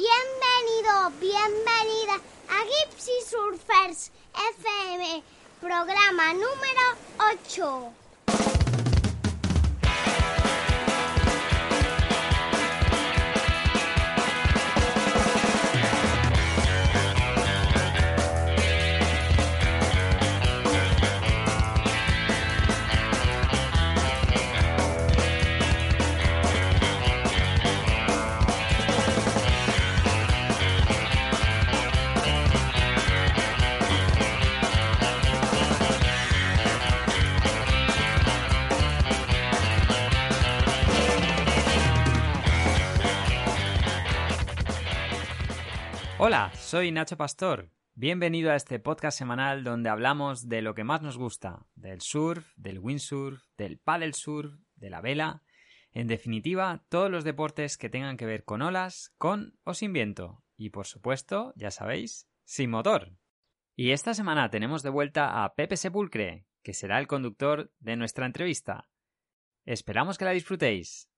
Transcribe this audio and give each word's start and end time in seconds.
Bienvenido, 0.00 1.10
bienvenida 1.20 2.14
a 2.48 2.64
Gypsy 2.64 3.20
Surfers 3.28 4.10
FM, 4.56 5.22
programa 5.60 6.32
número 6.32 6.96
8. 7.18 7.99
Hola, 46.22 46.52
soy 46.52 46.92
Nacho 46.92 47.16
Pastor. 47.16 47.70
Bienvenido 47.94 48.50
a 48.50 48.54
este 48.54 48.78
podcast 48.78 49.16
semanal 49.16 49.64
donde 49.64 49.88
hablamos 49.88 50.50
de 50.50 50.60
lo 50.60 50.74
que 50.74 50.84
más 50.84 51.00
nos 51.00 51.16
gusta, 51.16 51.64
del 51.76 52.02
surf, 52.02 52.46
del 52.56 52.78
windsurf, 52.78 53.42
del 53.56 53.78
paddle 53.78 54.12
surf, 54.12 54.52
de 54.74 54.90
la 54.90 55.00
vela, 55.00 55.42
en 55.92 56.08
definitiva, 56.08 56.84
todos 56.90 57.10
los 57.10 57.24
deportes 57.24 57.78
que 57.78 57.88
tengan 57.88 58.18
que 58.18 58.26
ver 58.26 58.44
con 58.44 58.60
olas, 58.60 59.14
con 59.16 59.58
o 59.64 59.72
sin 59.72 59.94
viento, 59.94 60.44
y 60.58 60.68
por 60.68 60.86
supuesto, 60.86 61.54
ya 61.56 61.70
sabéis, 61.70 62.28
sin 62.44 62.68
motor. 62.68 63.16
Y 63.74 63.92
esta 63.92 64.12
semana 64.12 64.50
tenemos 64.50 64.82
de 64.82 64.90
vuelta 64.90 65.42
a 65.42 65.54
Pepe 65.54 65.78
Sepulcre, 65.78 66.44
que 66.62 66.74
será 66.74 66.98
el 66.98 67.06
conductor 67.06 67.72
de 67.78 67.96
nuestra 67.96 68.26
entrevista. 68.26 68.90
Esperamos 69.64 70.18
que 70.18 70.26
la 70.26 70.32
disfrutéis. 70.32 71.09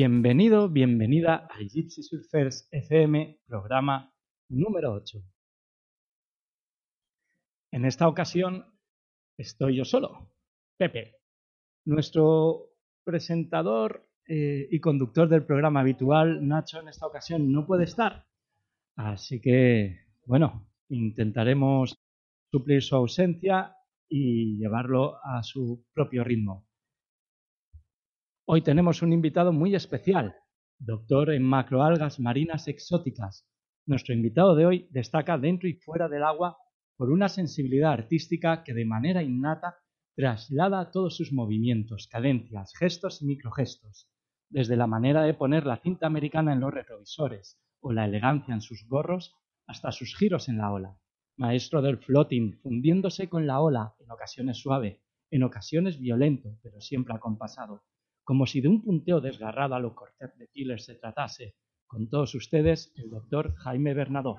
Bienvenido, 0.00 0.68
bienvenida 0.68 1.48
a 1.50 1.58
Gypsy 1.58 2.04
Surfers 2.04 2.68
FM, 2.70 3.40
programa 3.48 4.14
número 4.48 4.92
8. 4.92 5.18
En 7.72 7.84
esta 7.84 8.06
ocasión 8.06 8.64
estoy 9.36 9.74
yo 9.74 9.84
solo, 9.84 10.30
Pepe. 10.76 11.16
Nuestro 11.84 12.76
presentador 13.02 14.08
eh, 14.28 14.68
y 14.70 14.78
conductor 14.78 15.28
del 15.28 15.44
programa 15.44 15.80
habitual, 15.80 16.46
Nacho, 16.46 16.78
en 16.78 16.86
esta 16.86 17.08
ocasión 17.08 17.50
no 17.50 17.66
puede 17.66 17.82
estar. 17.82 18.24
Así 18.94 19.40
que, 19.40 19.98
bueno, 20.26 20.70
intentaremos 20.90 21.98
suplir 22.52 22.84
su 22.84 22.94
ausencia 22.94 23.74
y 24.08 24.58
llevarlo 24.58 25.16
a 25.24 25.42
su 25.42 25.84
propio 25.92 26.22
ritmo. 26.22 26.67
Hoy 28.50 28.62
tenemos 28.62 29.02
un 29.02 29.12
invitado 29.12 29.52
muy 29.52 29.74
especial, 29.74 30.34
doctor 30.78 31.34
en 31.34 31.42
macroalgas 31.42 32.18
marinas 32.18 32.66
exóticas. 32.66 33.46
Nuestro 33.84 34.14
invitado 34.14 34.56
de 34.56 34.64
hoy 34.64 34.88
destaca 34.90 35.36
dentro 35.36 35.68
y 35.68 35.74
fuera 35.74 36.08
del 36.08 36.22
agua 36.22 36.56
por 36.96 37.10
una 37.10 37.28
sensibilidad 37.28 37.92
artística 37.92 38.64
que 38.64 38.72
de 38.72 38.86
manera 38.86 39.22
innata 39.22 39.76
traslada 40.16 40.90
todos 40.90 41.14
sus 41.14 41.30
movimientos, 41.30 42.08
cadencias, 42.08 42.72
gestos 42.78 43.20
y 43.20 43.26
microgestos, 43.26 44.08
desde 44.48 44.76
la 44.76 44.86
manera 44.86 45.24
de 45.24 45.34
poner 45.34 45.66
la 45.66 45.76
cinta 45.76 46.06
americana 46.06 46.54
en 46.54 46.60
los 46.60 46.72
retrovisores 46.72 47.60
o 47.80 47.92
la 47.92 48.06
elegancia 48.06 48.54
en 48.54 48.62
sus 48.62 48.88
gorros 48.88 49.36
hasta 49.66 49.92
sus 49.92 50.16
giros 50.16 50.48
en 50.48 50.56
la 50.56 50.72
ola. 50.72 50.98
Maestro 51.36 51.82
del 51.82 51.98
floating, 51.98 52.54
fundiéndose 52.62 53.28
con 53.28 53.46
la 53.46 53.60
ola, 53.60 53.94
en 53.98 54.10
ocasiones 54.10 54.56
suave, 54.56 55.02
en 55.30 55.42
ocasiones 55.42 56.00
violento, 56.00 56.58
pero 56.62 56.80
siempre 56.80 57.14
acompasado 57.14 57.82
como 58.28 58.44
si 58.44 58.60
de 58.60 58.68
un 58.68 58.82
punteo 58.82 59.22
desgarrado 59.22 59.74
a 59.74 59.80
lo 59.80 59.94
cortez 59.94 60.36
de 60.36 60.48
Killer 60.48 60.78
se 60.82 60.96
tratase. 60.96 61.54
Con 61.86 62.10
todos 62.10 62.34
ustedes, 62.34 62.92
el 62.96 63.08
doctor 63.08 63.54
Jaime 63.56 63.94
Bernadó. 63.94 64.38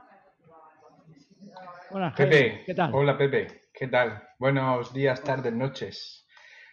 Hola, 1.90 2.14
Pepe. 2.16 2.62
¿Qué 2.68 2.76
tal? 2.76 2.94
Hola, 2.94 3.18
Pepe. 3.18 3.70
¿Qué 3.74 3.88
tal? 3.88 4.22
Buenos 4.38 4.94
días, 4.94 5.24
tardes, 5.24 5.54
noches. 5.54 6.28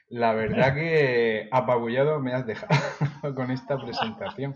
La 0.08 0.34
verdad 0.34 0.74
que 0.74 1.48
apabullado 1.50 2.20
me 2.20 2.34
has 2.34 2.46
dejado 2.46 2.68
con 3.34 3.50
esta 3.50 3.78
presentación. 3.78 4.54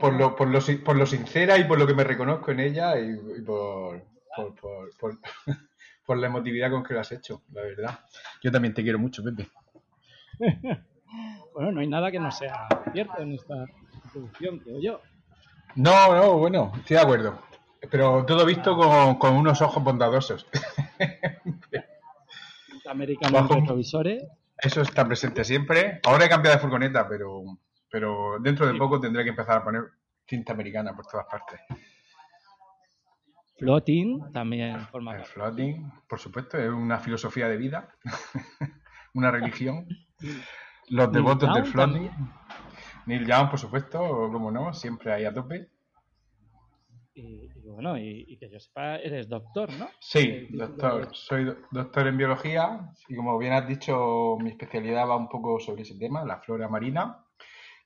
por, 0.00 0.14
lo, 0.14 0.34
por, 0.34 0.48
lo, 0.48 0.60
por, 0.82 0.96
lo, 0.96 1.04
sincera 1.04 1.58
y 1.58 1.64
por 1.64 1.78
lo 1.78 1.86
que 1.86 1.92
me 1.92 2.04
reconozco 2.04 2.52
en 2.52 2.60
ella 2.60 2.98
y, 2.98 3.18
por, 3.44 4.02
por, 6.06 6.16
la 6.16 6.26
emotividad 6.26 6.70
con 6.70 6.82
que 6.82 6.94
lo 6.94 7.00
has 7.00 7.12
hecho, 7.12 7.42
la 7.52 7.60
verdad. 7.60 8.00
Yo 8.42 8.50
también 8.50 8.72
te 8.72 8.82
quiero 8.82 8.98
mucho, 8.98 9.22
Pepe. 9.22 9.46
bueno, 11.54 11.72
no 11.72 11.80
hay 11.80 11.88
nada 11.88 12.10
que 12.10 12.20
no 12.20 12.30
sea 12.30 12.68
cierto 12.92 13.20
en 13.20 13.32
esta 13.32 13.66
introducción, 14.04 14.58
creo 14.58 14.80
yo. 14.80 15.00
No, 15.74 16.14
no, 16.14 16.38
bueno, 16.38 16.72
estoy 16.76 16.96
de 16.96 17.02
acuerdo. 17.02 17.38
Pero 17.90 18.24
todo 18.24 18.44
visto 18.44 18.76
con, 19.18 19.36
unos 19.36 19.62
ojos 19.62 19.82
bondadosos. 19.82 20.46
Americanos 22.86 23.50
retrovisores. 23.50 24.24
Eso 24.56 24.80
está 24.80 25.06
presente 25.06 25.44
siempre. 25.44 26.00
Ahora 26.04 26.24
he 26.24 26.28
cambiado 26.28 26.56
de 26.56 26.62
furgoneta, 26.62 27.06
pero, 27.06 27.42
pero 27.90 28.38
dentro 28.40 28.66
de 28.66 28.78
poco 28.78 28.98
tendré 28.98 29.24
que 29.24 29.30
empezar 29.30 29.58
a 29.58 29.64
poner 29.64 29.82
cinta 30.26 30.54
americana 30.54 30.96
por 30.96 31.06
todas 31.06 31.26
partes. 31.26 31.60
Floating 33.58 34.32
también 34.32 34.80
forma 34.86 35.16
El 35.16 35.24
floating, 35.24 35.90
por 36.08 36.18
supuesto, 36.18 36.58
es 36.58 36.70
una 36.70 36.98
filosofía 36.98 37.48
de 37.48 37.56
vida. 37.56 37.94
una 39.14 39.30
religión. 39.30 39.86
Los 40.88 41.12
devotos 41.12 41.54
del 41.54 41.66
floating. 41.66 42.10
Neil 43.06 43.26
Young, 43.26 43.50
por 43.50 43.58
supuesto, 43.58 43.98
como 44.32 44.50
no, 44.50 44.72
siempre 44.74 45.12
ahí 45.12 45.24
a 45.24 45.32
tope. 45.32 45.70
Y, 47.14 47.48
bueno, 47.64 47.98
y, 47.98 48.36
que 48.38 48.48
yo 48.48 48.60
sepa, 48.60 48.96
eres 48.96 49.28
doctor, 49.28 49.72
¿no? 49.72 49.88
Sí, 49.98 50.46
doctor. 50.50 51.08
Soy 51.12 51.52
doctor 51.70 52.06
en 52.06 52.16
biología 52.16 52.92
y 53.08 53.16
como 53.16 53.36
bien 53.38 53.54
has 53.54 53.66
dicho, 53.66 54.36
mi 54.40 54.50
especialidad 54.50 55.08
va 55.08 55.16
un 55.16 55.28
poco 55.28 55.58
sobre 55.58 55.82
ese 55.82 55.98
tema, 55.98 56.24
la 56.24 56.38
flora 56.38 56.68
marina, 56.68 57.24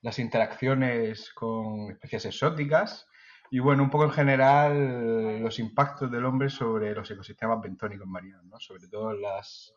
las 0.02 0.18
interacciones 0.18 1.32
con 1.32 1.90
especies 1.90 2.26
exóticas 2.26 3.08
y 3.50 3.58
bueno, 3.58 3.84
un 3.84 3.90
poco 3.90 4.04
en 4.04 4.10
general 4.10 5.40
los 5.40 5.58
impactos 5.58 6.10
del 6.10 6.26
hombre 6.26 6.50
sobre 6.50 6.94
los 6.94 7.10
ecosistemas 7.10 7.60
bentónicos 7.60 8.06
marinos, 8.06 8.44
¿no? 8.44 8.58
Sobre 8.60 8.88
todo 8.88 9.14
las, 9.14 9.74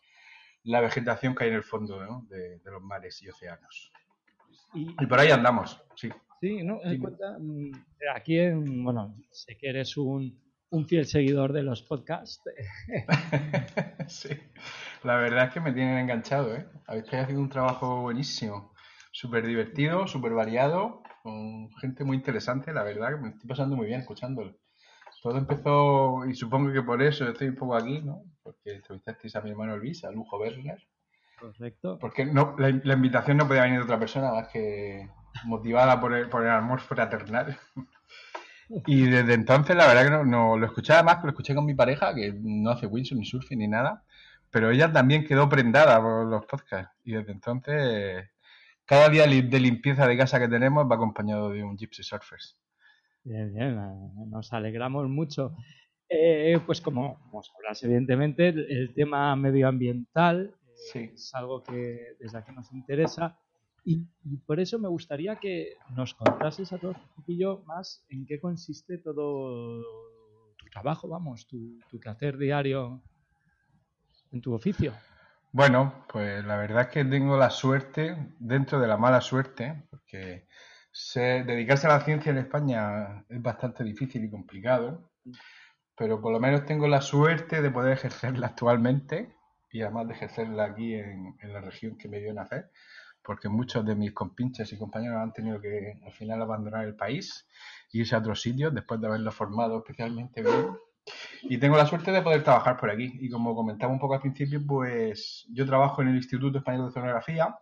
la 0.66 0.82
vegetación 0.82 1.36
que 1.36 1.46
hay 1.46 1.50
en 1.52 1.56
el 1.56 1.64
fondo 1.64 2.00
de, 2.28 2.60
los 2.66 2.82
mares 2.82 3.22
y 3.22 3.30
océanos. 3.30 3.92
Y, 4.74 5.06
por 5.06 5.20
ahí 5.20 5.32
andamos, 5.32 5.82
sí. 5.96 6.10
Sí, 6.42 6.64
¿no? 6.64 6.80
Mm, 6.84 7.72
aquí, 8.14 8.40
en, 8.40 8.84
bueno, 8.84 9.16
sé 9.32 9.58
que 9.58 9.70
eres 9.70 9.96
un, 9.96 10.38
un 10.70 10.86
fiel 10.86 11.06
seguidor 11.06 11.54
de 11.54 11.64
los 11.64 11.82
podcasts. 11.84 12.44
sí, 14.08 14.30
la 15.04 15.16
verdad 15.18 15.48
es 15.48 15.54
que 15.54 15.62
me 15.62 15.72
tienen 15.72 15.98
enganchado, 15.98 16.56
¿eh? 16.56 16.68
Estáis 16.90 17.24
haciendo 17.24 17.42
un 17.42 17.50
trabajo 17.50 18.02
buenísimo, 18.02 18.74
súper 19.12 19.46
divertido, 19.48 20.08
súper 20.08 20.34
variado, 20.34 21.04
con 21.24 21.72
gente 21.76 22.04
muy 22.04 22.18
interesante, 22.18 22.74
la 22.74 22.84
verdad 22.84 23.16
que 23.16 23.22
me 23.22 23.30
estoy 23.30 23.48
pasando 23.48 23.76
muy 23.76 23.88
bien 23.88 24.02
escuchándolo. 24.02 24.58
Todo 25.26 25.40
empezó, 25.40 26.24
y 26.30 26.36
supongo 26.36 26.72
que 26.72 26.84
por 26.84 27.02
eso 27.02 27.28
estoy 27.28 27.48
un 27.48 27.56
poco 27.56 27.76
aquí, 27.76 28.00
¿no? 28.00 28.22
Porque 28.44 28.76
entrevistasteis 28.76 29.36
a 29.36 29.42
mi 29.42 29.50
hermano 29.50 29.76
Luis, 29.76 30.06
a 30.06 30.12
Lujo 30.12 30.38
Werner. 30.38 30.78
Correcto. 31.40 31.98
Porque 32.00 32.28
no, 32.28 32.54
la, 32.60 32.70
la, 32.84 32.94
invitación 32.94 33.38
no 33.38 33.48
podía 33.48 33.64
venir 33.64 33.80
de 33.80 33.86
otra 33.86 33.98
persona 33.98 34.32
más 34.32 34.50
que 34.50 35.10
motivada 35.46 36.00
por 36.00 36.14
el, 36.14 36.30
por 36.30 36.44
el 36.44 36.52
amor 36.52 36.80
fraternal. 36.80 37.58
Y 38.86 39.06
desde 39.08 39.34
entonces, 39.34 39.76
la 39.76 39.88
verdad 39.88 40.04
que 40.04 40.10
no, 40.12 40.26
no, 40.26 40.58
lo 40.58 40.66
escuché 40.68 40.94
además, 40.94 41.24
lo 41.24 41.30
escuché 41.30 41.54
con 41.54 41.66
mi 41.66 41.76
pareja, 41.76 42.14
que 42.14 42.34
no 42.34 42.72
hace 42.72 42.88
windsurf 42.88 43.20
ni 43.20 43.26
surfing 43.26 43.60
ni 43.60 43.68
nada, 43.68 44.04
pero 44.52 44.72
ella 44.72 44.92
también 44.92 45.26
quedó 45.26 45.50
prendada 45.50 46.02
por 46.02 46.26
los 46.26 46.46
podcasts. 46.46 46.96
Y 47.04 47.14
desde 47.14 47.32
entonces, 47.32 48.30
cada 48.86 49.10
día 49.10 49.24
de 49.26 49.60
limpieza 49.60 50.08
de 50.08 50.18
casa 50.18 50.40
que 50.40 50.48
tenemos 50.48 50.90
va 50.90 50.96
acompañado 50.96 51.50
de 51.50 51.64
un 51.64 51.78
Gypsy 51.78 52.04
Surfers. 52.04 52.58
Bien, 53.26 53.52
bien, 53.54 53.76
nos 54.30 54.54
alegramos 54.54 55.10
mucho. 55.10 55.56
Eh, 56.08 56.60
pues 56.66 56.80
como, 56.80 57.20
como 57.24 57.42
sabrás, 57.42 57.84
evidentemente, 57.84 58.50
el, 58.50 58.72
el 58.72 58.94
tema 58.94 59.36
medioambiental 59.36 60.54
eh, 60.54 60.72
Sí. 60.76 61.00
es 61.14 61.34
algo 61.34 61.64
que 61.64 62.16
desde 62.20 62.38
aquí 62.38 62.52
nos 62.54 62.72
interesa. 62.72 63.40
Y, 63.84 64.08
y 64.24 64.38
por 64.38 64.60
eso 64.60 64.78
me 64.78 64.88
gustaría 64.88 65.36
que 65.38 65.74
nos 65.96 66.14
contases 66.14 66.72
a 66.72 66.78
todos 66.78 66.98
un 66.98 67.16
poquillo 67.16 67.64
más 67.66 68.06
en 68.10 68.26
qué 68.28 68.40
consiste 68.40 69.00
todo 69.00 69.82
tu 70.58 70.66
trabajo, 70.72 71.08
vamos, 71.08 71.48
tu, 71.48 71.80
tu 71.90 72.00
quehacer 72.00 72.38
diario 72.38 73.02
en 74.32 74.42
tu 74.42 74.54
oficio. 74.54 74.94
Bueno, 75.52 76.06
pues 76.12 76.44
la 76.46 76.58
verdad 76.58 76.84
es 76.84 76.88
que 76.90 77.06
tengo 77.06 77.38
la 77.38 77.50
suerte, 77.50 78.16
dentro 78.40 78.80
de 78.80 78.88
la 78.88 78.98
mala 78.98 79.22
suerte, 79.22 79.88
porque 79.90 80.48
se- 80.96 81.44
dedicarse 81.44 81.88
a 81.88 81.92
la 81.92 82.02
ciencia 82.02 82.32
en 82.32 82.38
España 82.40 83.26
es 83.30 83.42
bastante 83.42 83.84
difícil 83.84 84.24
y 84.24 84.30
complicado, 84.30 85.12
pero 85.98 86.22
por 86.22 86.32
lo 86.34 86.40
menos 86.40 86.66
tengo 86.66 86.88
la 86.88 87.02
suerte 87.02 87.62
de 87.62 87.72
poder 87.72 87.94
ejercerla 87.94 88.48
actualmente 88.48 89.36
y 89.72 89.82
además 89.82 90.08
de 90.08 90.14
ejercerla 90.14 90.66
aquí 90.66 90.96
en, 90.96 91.36
en 91.42 91.54
la 91.54 91.62
región 91.62 91.98
que 91.98 92.08
me 92.08 92.20
dio 92.20 92.34
nacer, 92.34 92.72
porque 93.24 93.50
muchos 93.50 93.86
de 93.86 93.96
mis 93.96 94.14
compinches 94.14 94.72
y 94.74 94.78
compañeros 94.78 95.18
han 95.18 95.34
tenido 95.34 95.60
que 95.62 96.00
al 96.06 96.14
final 96.14 96.42
abandonar 96.42 96.86
el 96.86 96.96
país 96.96 97.48
y 97.92 98.02
irse 98.02 98.16
a 98.16 98.20
otros 98.20 98.42
sitios 98.42 98.74
después 98.74 99.02
de 99.02 99.08
haberlo 99.08 99.32
formado 99.32 99.80
especialmente 99.80 100.42
bien. 100.44 100.78
Y 101.44 101.58
tengo 101.60 101.78
la 101.78 101.86
suerte 101.88 102.12
de 102.12 102.22
poder 102.22 102.44
trabajar 102.44 102.78
por 102.78 102.90
aquí. 102.90 103.12
Y 103.22 103.30
como 103.30 103.56
comentaba 103.56 103.94
un 103.94 104.00
poco 104.00 104.16
al 104.16 104.22
principio, 104.22 104.62
pues 104.66 105.46
yo 105.52 105.66
trabajo 105.66 106.02
en 106.02 106.10
el 106.10 106.16
Instituto 106.18 106.60
Español 106.60 106.84
de 106.84 106.88
Oceanografía 106.88 107.56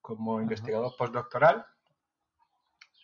como 0.00 0.40
investigador 0.40 0.92
postdoctoral 0.96 1.64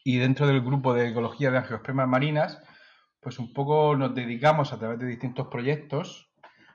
y 0.04 0.18
dentro 0.18 0.46
del 0.46 0.60
grupo 0.62 0.94
de 0.94 1.08
ecología 1.08 1.50
de 1.50 1.58
angiospermas 1.58 2.08
marinas, 2.08 2.60
pues 3.20 3.38
un 3.38 3.52
poco 3.52 3.96
nos 3.96 4.14
dedicamos 4.14 4.72
a 4.72 4.78
través 4.78 4.98
de 4.98 5.06
distintos 5.06 5.48
proyectos 5.48 6.30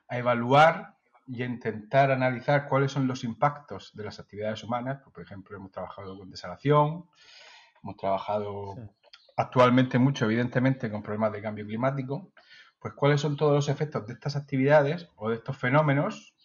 a 0.07 0.18
evaluar 0.18 0.95
y 1.27 1.42
a 1.42 1.45
intentar 1.45 2.12
analizar 2.12 2.68
cuáles 2.68 2.92
son 2.92 3.07
los 3.07 3.24
impactos 3.24 3.92
de 3.95 4.04
las 4.04 4.19
actividades 4.19 4.63
humanas. 4.63 5.00
Pues, 5.04 5.13
por 5.13 5.24
ejemplo, 5.24 5.57
hemos 5.57 5.72
trabajado 5.72 6.18
con 6.18 6.30
desalación, 6.30 7.10
hemos 7.83 7.98
trabajado 7.98 8.75
Sí. 8.75 8.81
actualmente 9.38 9.98
mucho, 9.98 10.25
evidentemente, 10.25 10.92
con 10.92 11.01
problemas 11.01 11.31
de 11.31 11.42
cambio 11.42 11.66
climático. 11.66 12.31
Pues 12.80 12.94
cuáles 12.94 13.22
son 13.22 13.36
todos 13.36 13.54
los 13.54 13.68
efectos 13.69 14.06
de 14.06 14.13
estas 14.13 14.36
actividades 14.36 15.10
o 15.16 15.30
de 15.30 15.38
estos 15.38 15.57
fenómenos 15.57 16.36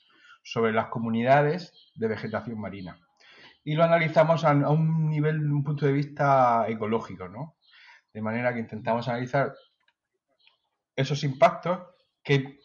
sobre 0.42 0.72
las 0.72 0.86
comunidades 0.86 1.90
de 1.94 2.08
vegetación 2.08 2.58
marina. 2.58 2.98
Y 3.64 3.74
lo 3.74 3.84
analizamos 3.84 4.44
a, 4.44 4.52
un 4.52 5.08
nivel, 5.08 5.50
un 5.50 5.62
punto 5.62 5.86
de 5.86 5.92
vista 5.92 6.66
ecológico, 6.68 7.28
¿no? 7.28 7.56
De 8.12 8.22
manera 8.22 8.52
que 8.52 8.60
intentamos 8.60 9.08
analizar 9.08 9.52
esos 10.96 11.22
impactos, 11.24 11.78
qué 12.22 12.58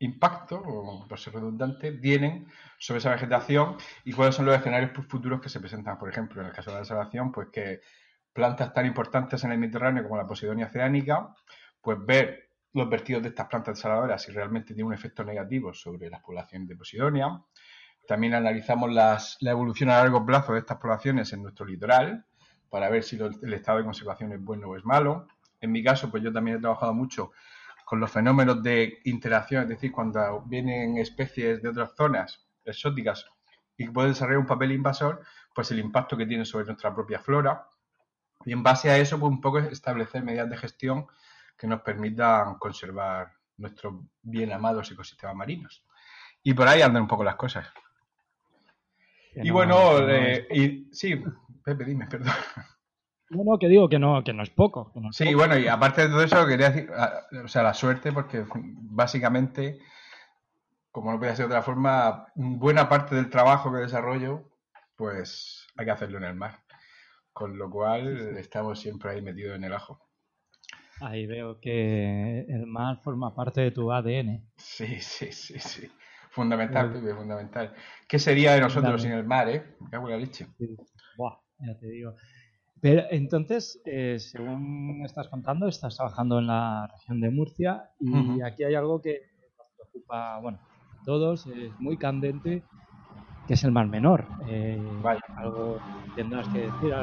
impacto, 0.00 0.62
por 1.08 1.18
ser 1.18 1.34
redundante, 1.34 1.92
tienen 1.92 2.46
sobre 2.78 2.98
esa 2.98 3.10
vegetación 3.10 3.76
y 4.04 4.12
cuáles 4.12 4.34
son 4.34 4.46
los 4.46 4.56
escenarios 4.56 4.92
futuros 5.08 5.40
que 5.40 5.48
se 5.48 5.60
presentan. 5.60 5.98
Por 5.98 6.08
ejemplo, 6.08 6.40
en 6.40 6.48
el 6.48 6.52
caso 6.52 6.70
de 6.70 6.74
la 6.76 6.80
desalación, 6.80 7.32
pues 7.32 7.48
que 7.52 7.80
plantas 8.32 8.72
tan 8.72 8.86
importantes 8.86 9.42
en 9.44 9.52
el 9.52 9.58
Mediterráneo 9.58 10.04
como 10.04 10.16
la 10.16 10.26
Posidonia 10.26 10.66
oceánica, 10.66 11.34
pues 11.80 11.98
ver 12.04 12.50
los 12.72 12.88
vertidos 12.88 13.22
de 13.22 13.30
estas 13.30 13.48
plantas 13.48 13.76
desaladoras 13.76 14.22
si 14.22 14.30
realmente 14.30 14.74
tiene 14.74 14.86
un 14.86 14.94
efecto 14.94 15.24
negativo 15.24 15.72
sobre 15.74 16.08
las 16.10 16.22
poblaciones 16.22 16.68
de 16.68 16.76
Posidonia. 16.76 17.42
También 18.08 18.34
analizamos 18.34 18.90
las- 18.92 19.36
la 19.40 19.52
evolución 19.52 19.90
a 19.90 19.98
largo 19.98 20.26
plazo 20.26 20.54
de 20.54 20.60
estas 20.60 20.78
poblaciones 20.78 21.32
en 21.34 21.42
nuestro 21.42 21.66
litoral 21.66 22.26
para 22.70 22.88
ver 22.88 23.04
si 23.04 23.16
el 23.18 23.54
estado 23.54 23.78
de 23.78 23.84
conservación 23.84 24.32
es 24.32 24.42
bueno 24.42 24.68
o 24.68 24.76
es 24.76 24.84
malo. 24.84 25.28
En 25.60 25.72
mi 25.72 25.84
caso, 25.84 26.10
pues 26.10 26.22
yo 26.24 26.32
también 26.32 26.56
he 26.56 26.60
trabajado 26.60 26.94
mucho 26.94 27.32
con 27.84 28.00
los 28.00 28.10
fenómenos 28.10 28.62
de 28.62 29.00
interacción, 29.04 29.62
es 29.64 29.68
decir, 29.68 29.92
cuando 29.92 30.42
vienen 30.46 30.98
especies 30.98 31.62
de 31.62 31.68
otras 31.68 31.92
zonas 31.96 32.46
exóticas 32.64 33.26
y 33.76 33.88
pueden 33.88 34.12
desarrollar 34.12 34.40
un 34.40 34.46
papel 34.46 34.72
invasor, 34.72 35.22
pues 35.54 35.70
el 35.70 35.78
impacto 35.78 36.16
que 36.16 36.26
tiene 36.26 36.44
sobre 36.46 36.66
nuestra 36.66 36.94
propia 36.94 37.18
flora. 37.20 37.66
Y 38.46 38.52
en 38.52 38.62
base 38.62 38.90
a 38.90 38.98
eso, 38.98 39.18
pues 39.20 39.30
un 39.30 39.40
poco 39.40 39.58
establecer 39.58 40.22
medidas 40.24 40.50
de 40.50 40.56
gestión 40.56 41.06
que 41.58 41.66
nos 41.68 41.82
permitan 41.82 42.56
conservar 42.58 43.32
nuestros 43.58 43.94
bien 44.22 44.52
amados 44.52 44.90
ecosistemas 44.90 45.36
marinos. 45.36 45.84
Y 46.42 46.54
por 46.54 46.68
ahí 46.68 46.82
andan 46.82 47.02
un 47.02 47.08
poco 47.08 47.24
las 47.24 47.36
cosas. 47.36 47.66
Y 49.44 49.48
no- 49.48 49.54
bueno, 49.54 50.08
eh, 50.08 50.46
y 50.50 50.88
sí, 50.94 51.22
Pepe, 51.64 51.84
dime, 51.84 52.06
perdón. 52.06 52.32
no, 53.30 53.44
no, 53.44 53.58
que 53.58 53.68
digo 53.68 53.88
que 53.88 53.98
no, 53.98 54.22
que 54.24 54.32
no 54.32 54.42
es 54.42 54.50
poco. 54.50 54.92
que 54.92 55.00
no 55.00 55.10
es 55.10 55.16
Sí, 55.16 55.24
poco. 55.26 55.36
bueno, 55.38 55.58
y 55.58 55.68
aparte 55.68 56.02
de 56.02 56.08
todo 56.08 56.22
eso, 56.22 56.46
quería 56.46 56.70
decir, 56.70 56.90
o 57.44 57.48
sea, 57.48 57.62
la 57.62 57.74
suerte, 57.74 58.12
porque 58.12 58.44
básicamente, 58.54 59.78
como 60.90 61.12
no 61.12 61.18
podía 61.18 61.36
ser 61.36 61.46
de 61.46 61.52
otra 61.54 61.62
forma, 61.62 62.26
buena 62.34 62.88
parte 62.88 63.14
del 63.14 63.30
trabajo 63.30 63.72
que 63.72 63.78
desarrollo, 63.78 64.48
pues 64.96 65.66
hay 65.76 65.84
que 65.84 65.90
hacerlo 65.92 66.18
en 66.18 66.24
el 66.24 66.34
mar. 66.34 66.60
Con 67.32 67.56
lo 67.56 67.70
cual, 67.70 68.36
estamos 68.36 68.80
siempre 68.80 69.10
ahí 69.12 69.22
metidos 69.22 69.56
en 69.56 69.64
el 69.64 69.72
ajo. 69.72 70.00
Ahí 71.00 71.26
veo 71.26 71.60
que 71.60 72.40
el 72.48 72.66
mar 72.66 73.00
forma 73.04 73.34
parte 73.34 73.60
de 73.60 73.70
tu 73.70 73.92
ADN. 73.92 74.42
Sí, 74.56 75.00
sí, 75.00 75.30
sí, 75.30 75.58
sí. 75.60 75.88
Fundamental, 76.38 76.92
Pepe, 76.92 77.14
fundamental. 77.16 77.74
¿Qué 78.06 78.18
sería 78.20 78.52
de 78.54 78.60
nosotros 78.60 79.02
sin 79.02 79.10
el 79.10 79.24
mar, 79.24 79.48
eh? 79.48 79.74
Me 79.80 79.90
cago 79.90 80.06
en 80.06 80.12
la 80.12 80.18
leche. 80.18 80.46
Sí. 80.56 80.76
Buah, 81.16 81.34
ya 81.66 81.76
te 81.76 81.86
digo. 81.88 82.14
Pero 82.80 83.02
entonces, 83.10 83.82
eh, 83.84 84.20
según 84.20 85.02
estás 85.04 85.26
contando, 85.26 85.66
estás 85.66 85.96
trabajando 85.96 86.38
en 86.38 86.46
la 86.46 86.86
región 86.92 87.20
de 87.20 87.30
Murcia 87.30 87.90
y 87.98 88.40
aquí 88.42 88.62
hay 88.62 88.76
algo 88.76 89.02
que 89.02 89.18
nos 89.58 89.66
preocupa, 89.76 90.38
bueno, 90.38 90.60
a 91.00 91.04
todos, 91.04 91.44
es 91.48 91.72
muy 91.80 91.96
candente, 91.96 92.62
que 93.48 93.54
es 93.54 93.64
el 93.64 93.72
Mar 93.72 93.88
Menor. 93.88 94.24
Eh, 94.46 94.80
Vaya. 95.02 95.20
Algo 95.38 95.80
tendrás 96.14 96.46
que 96.50 96.58
decir. 96.60 96.94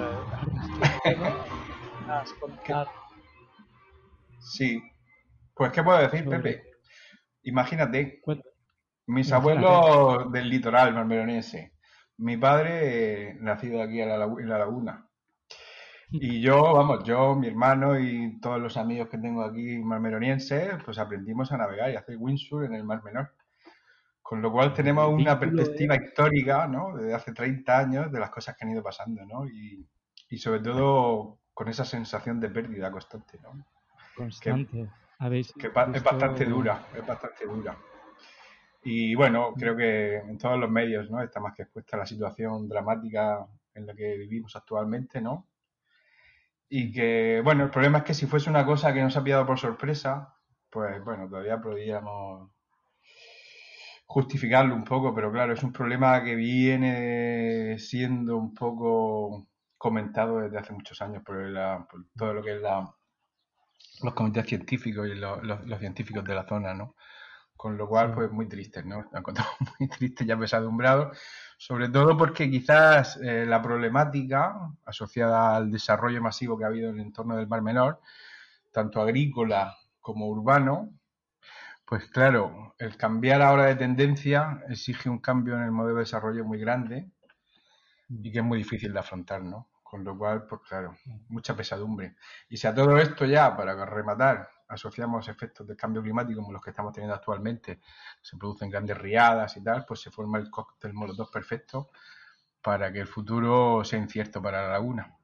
¿Podrás 2.00 2.34
contar 2.40 2.88
Sí. 4.40 4.82
Pues, 5.56 5.74
¿qué 5.74 5.84
puedo 5.84 5.98
decir, 6.00 6.24
sobre- 6.24 6.38
Pepe? 6.40 6.64
Imagínate. 7.44 8.22
Mis 9.08 9.30
Imagínate. 9.30 9.68
abuelos 9.68 10.32
del 10.32 10.50
litoral 10.50 10.94
marmeronense. 10.94 11.74
Mi 12.18 12.38
padre, 12.38 13.32
eh, 13.32 13.38
nacido 13.42 13.82
aquí 13.82 14.02
en 14.02 14.10
la, 14.10 14.26
en 14.26 14.50
la 14.50 14.58
laguna. 14.58 15.08
Y 16.12 16.40
yo, 16.40 16.74
vamos, 16.74 17.04
yo, 17.04 17.36
mi 17.36 17.48
hermano 17.48 18.00
y 18.00 18.40
todos 18.40 18.60
los 18.60 18.78
amigos 18.78 19.10
que 19.10 19.18
tengo 19.18 19.44
aquí 19.44 19.80
marmeronienses, 19.80 20.82
pues 20.84 20.98
aprendimos 20.98 21.52
a 21.52 21.58
navegar 21.58 21.92
y 21.92 21.96
a 21.96 22.00
hacer 22.00 22.16
windsurf 22.18 22.66
en 22.66 22.76
el 22.76 22.84
Mar 22.84 23.04
Menor. 23.04 23.34
Con 24.22 24.42
lo 24.42 24.52
cual 24.52 24.74
tenemos 24.74 25.08
una 25.10 25.40
perspectiva 25.40 25.96
histórica, 25.96 26.68
¿no? 26.68 26.96
Desde 26.96 27.14
hace 27.14 27.34
30 27.34 27.78
años 27.78 28.12
de 28.12 28.20
las 28.20 28.30
cosas 28.30 28.56
que 28.56 28.66
han 28.66 28.72
ido 28.72 28.82
pasando, 28.82 29.26
¿no? 29.26 29.46
Y, 29.46 29.86
y 30.30 30.38
sobre 30.38 30.62
todo 30.62 31.40
con 31.54 31.68
esa 31.68 31.86
sensación 31.86 32.40
de 32.40 32.50
pérdida 32.50 32.92
constante, 32.92 33.40
¿no? 33.42 33.66
constante. 34.16 34.90
Habéis 35.20 35.54
que 35.54 35.68
es 35.68 35.74
bastante 36.04 36.46
dura, 36.46 36.88
es 36.94 37.06
bastante 37.06 37.46
dura. 37.46 37.78
Y 38.86 39.16
bueno, 39.16 39.54
creo 39.54 39.76
que 39.76 40.16
en 40.16 40.38
todos 40.38 40.58
los 40.58 40.72
medios, 40.72 41.10
¿no? 41.12 41.22
Está 41.22 41.42
más 41.42 41.54
que 41.54 41.64
expuesta 41.64 41.98
la 41.98 42.06
situación 42.06 42.70
dramática 42.70 43.46
en 43.74 43.86
la 43.86 43.94
que 43.94 44.16
vivimos 44.18 44.56
actualmente, 44.56 45.20
¿no? 45.20 45.50
Y 46.70 46.92
que, 46.92 47.42
bueno, 47.44 47.64
el 47.64 47.72
problema 47.72 48.00
es 48.00 48.04
que 48.04 48.14
si 48.14 48.28
fuese 48.28 48.50
una 48.52 48.66
cosa 48.66 48.94
que 48.94 49.02
nos 49.02 49.18
ha 49.18 49.24
pillado 49.24 49.46
por 49.48 49.58
sorpresa, 49.60 50.36
pues 50.70 51.04
bueno, 51.04 51.28
todavía 51.28 51.60
podríamos 51.60 52.52
justificarlo 54.08 54.76
un 54.76 54.84
poco, 54.84 55.14
pero 55.14 55.32
claro, 55.32 55.54
es 55.54 55.64
un 55.64 55.72
problema 55.74 56.24
que 56.24 56.36
viene 56.36 57.78
siendo 57.80 58.38
un 58.38 58.54
poco 58.54 59.48
comentado 59.78 60.40
desde 60.40 60.58
hace 60.58 60.74
muchos 60.74 61.02
años 61.02 61.24
por, 61.24 61.38
la- 61.50 61.86
por 61.90 62.06
todo 62.18 62.34
lo 62.34 62.44
que 62.44 62.56
es 62.56 62.62
la, 62.62 62.94
los 64.04 64.14
comités 64.14 64.46
científicos 64.46 65.08
y 65.08 65.16
los, 65.16 65.44
los, 65.44 65.80
científicos 65.80 66.24
de 66.24 66.34
la 66.36 66.48
zona, 66.48 66.74
¿no? 66.74 66.96
Con 67.66 67.78
lo 67.80 67.88
cual, 67.88 68.14
pues 68.14 68.32
muy 68.32 68.48
triste, 68.48 68.84
¿no? 68.84 69.10
Me 69.12 69.18
encontrado 69.18 69.50
muy 69.80 69.90
triste, 69.90 70.24
ya 70.24 70.38
pesadumbrado, 70.38 71.12
sobre 71.58 71.90
todo 71.90 72.16
porque 72.16 72.48
quizás 72.48 73.18
eh, 73.24 73.44
la 73.44 73.60
problemática 73.60 74.72
asociada 74.86 75.56
al 75.56 75.72
desarrollo 75.72 76.22
masivo 76.22 76.60
que 76.60 76.64
ha 76.64 76.68
habido 76.68 76.92
en 76.92 77.00
el 77.00 77.08
entorno 77.08 77.36
del 77.36 77.48
Mar 77.48 77.64
Menor, 77.64 78.02
tanto 78.72 79.02
agrícola 79.02 79.76
como 80.00 80.28
urbano, 80.28 80.92
pues 81.86 82.06
claro, 82.12 82.76
el 82.78 82.98
cambiar 82.98 83.42
ahora 83.42 83.66
de 83.66 83.78
tendencia 83.78 84.62
exige 84.70 85.10
un 85.10 85.18
cambio 85.18 85.56
en 85.56 85.64
el 85.64 85.72
modelo 85.72 85.96
de 85.96 86.02
desarrollo 86.02 86.46
muy 86.46 86.60
grande 86.60 87.10
y 88.10 88.32
que 88.32 88.38
es 88.38 88.46
muy 88.46 88.60
difícil 88.60 88.94
de 88.94 89.00
afrontar, 89.00 89.42
¿no? 89.42 89.70
Con 89.82 90.04
lo 90.04 90.16
cual, 90.16 90.46
pues 90.46 90.62
claro, 90.70 90.96
mucha 91.30 91.56
pesadumbre. 91.56 92.16
Y 92.48 92.58
si 92.58 92.68
a 92.68 92.76
todo 92.76 92.96
esto 93.00 93.26
ya, 93.26 93.58
para 93.58 93.86
rematar, 93.88 94.55
asociamos 94.68 95.28
efectos 95.28 95.68
del 95.68 95.78
cambio 95.78 96.02
climático 96.02 96.42
como 96.42 96.54
los 96.54 96.62
que 96.62 96.72
estamos 96.72 96.94
teniendo 96.94 97.16
actualmente, 97.16 97.80
se 98.22 98.38
producen 98.38 98.70
grandes 98.70 98.98
riadas 98.98 99.56
y 99.58 99.64
tal, 99.64 99.86
pues 99.86 100.02
se 100.02 100.12
forma 100.12 100.38
el 100.38 100.50
cóctel 100.50 100.94
molotov 100.94 101.32
perfecto 101.32 101.90
para 102.62 102.92
que 102.92 103.00
el 103.00 103.08
futuro 103.08 103.84
sea 103.84 104.00
incierto 104.00 104.42
para 104.42 104.64
la 104.64 104.74
laguna. 104.74 105.16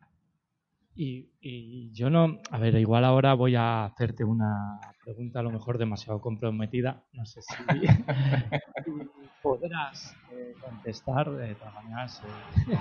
Y, 0.94 1.92
yo 1.94 2.10
no, 2.10 2.42
a 2.52 2.58
ver, 2.60 2.76
igual 2.76 3.06
ahora 3.06 3.34
voy 3.34 3.56
a 3.56 3.86
hacerte 3.86 4.24
una 4.24 4.80
pregunta 5.04 5.40
a 5.40 5.44
lo 5.44 5.50
mejor 5.50 5.78
demasiado 5.78 6.20
comprometida, 6.20 7.04
no 7.14 7.26
sé 7.26 7.42
si 7.42 7.56
podrás 9.42 10.16
eh, 10.32 10.54
contestar 10.62 11.32
de 11.32 11.56
todas 11.56 11.74
maneras. 11.76 12.22
Eh. 12.70 12.78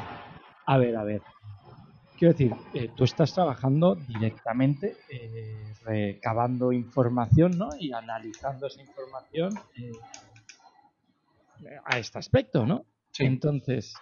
a 0.66 0.76
ver, 0.76 0.96
a 0.96 1.04
ver, 1.04 1.22
quiero 2.20 2.34
decir, 2.34 2.52
eh, 2.74 2.90
tú 2.94 3.04
estás 3.04 3.32
trabajando 3.32 3.94
directamente, 3.94 4.94
recabando 5.84 6.70
información 6.70 7.56
¿no? 7.56 7.70
y 7.78 7.92
analizando 7.92 8.66
esa 8.66 8.82
información 8.82 9.54
a 11.86 11.98
este 11.98 12.18
aspecto, 12.18 12.66
¿no? 12.66 12.84
Sí. 13.10 13.24
Entonces, 13.24 13.94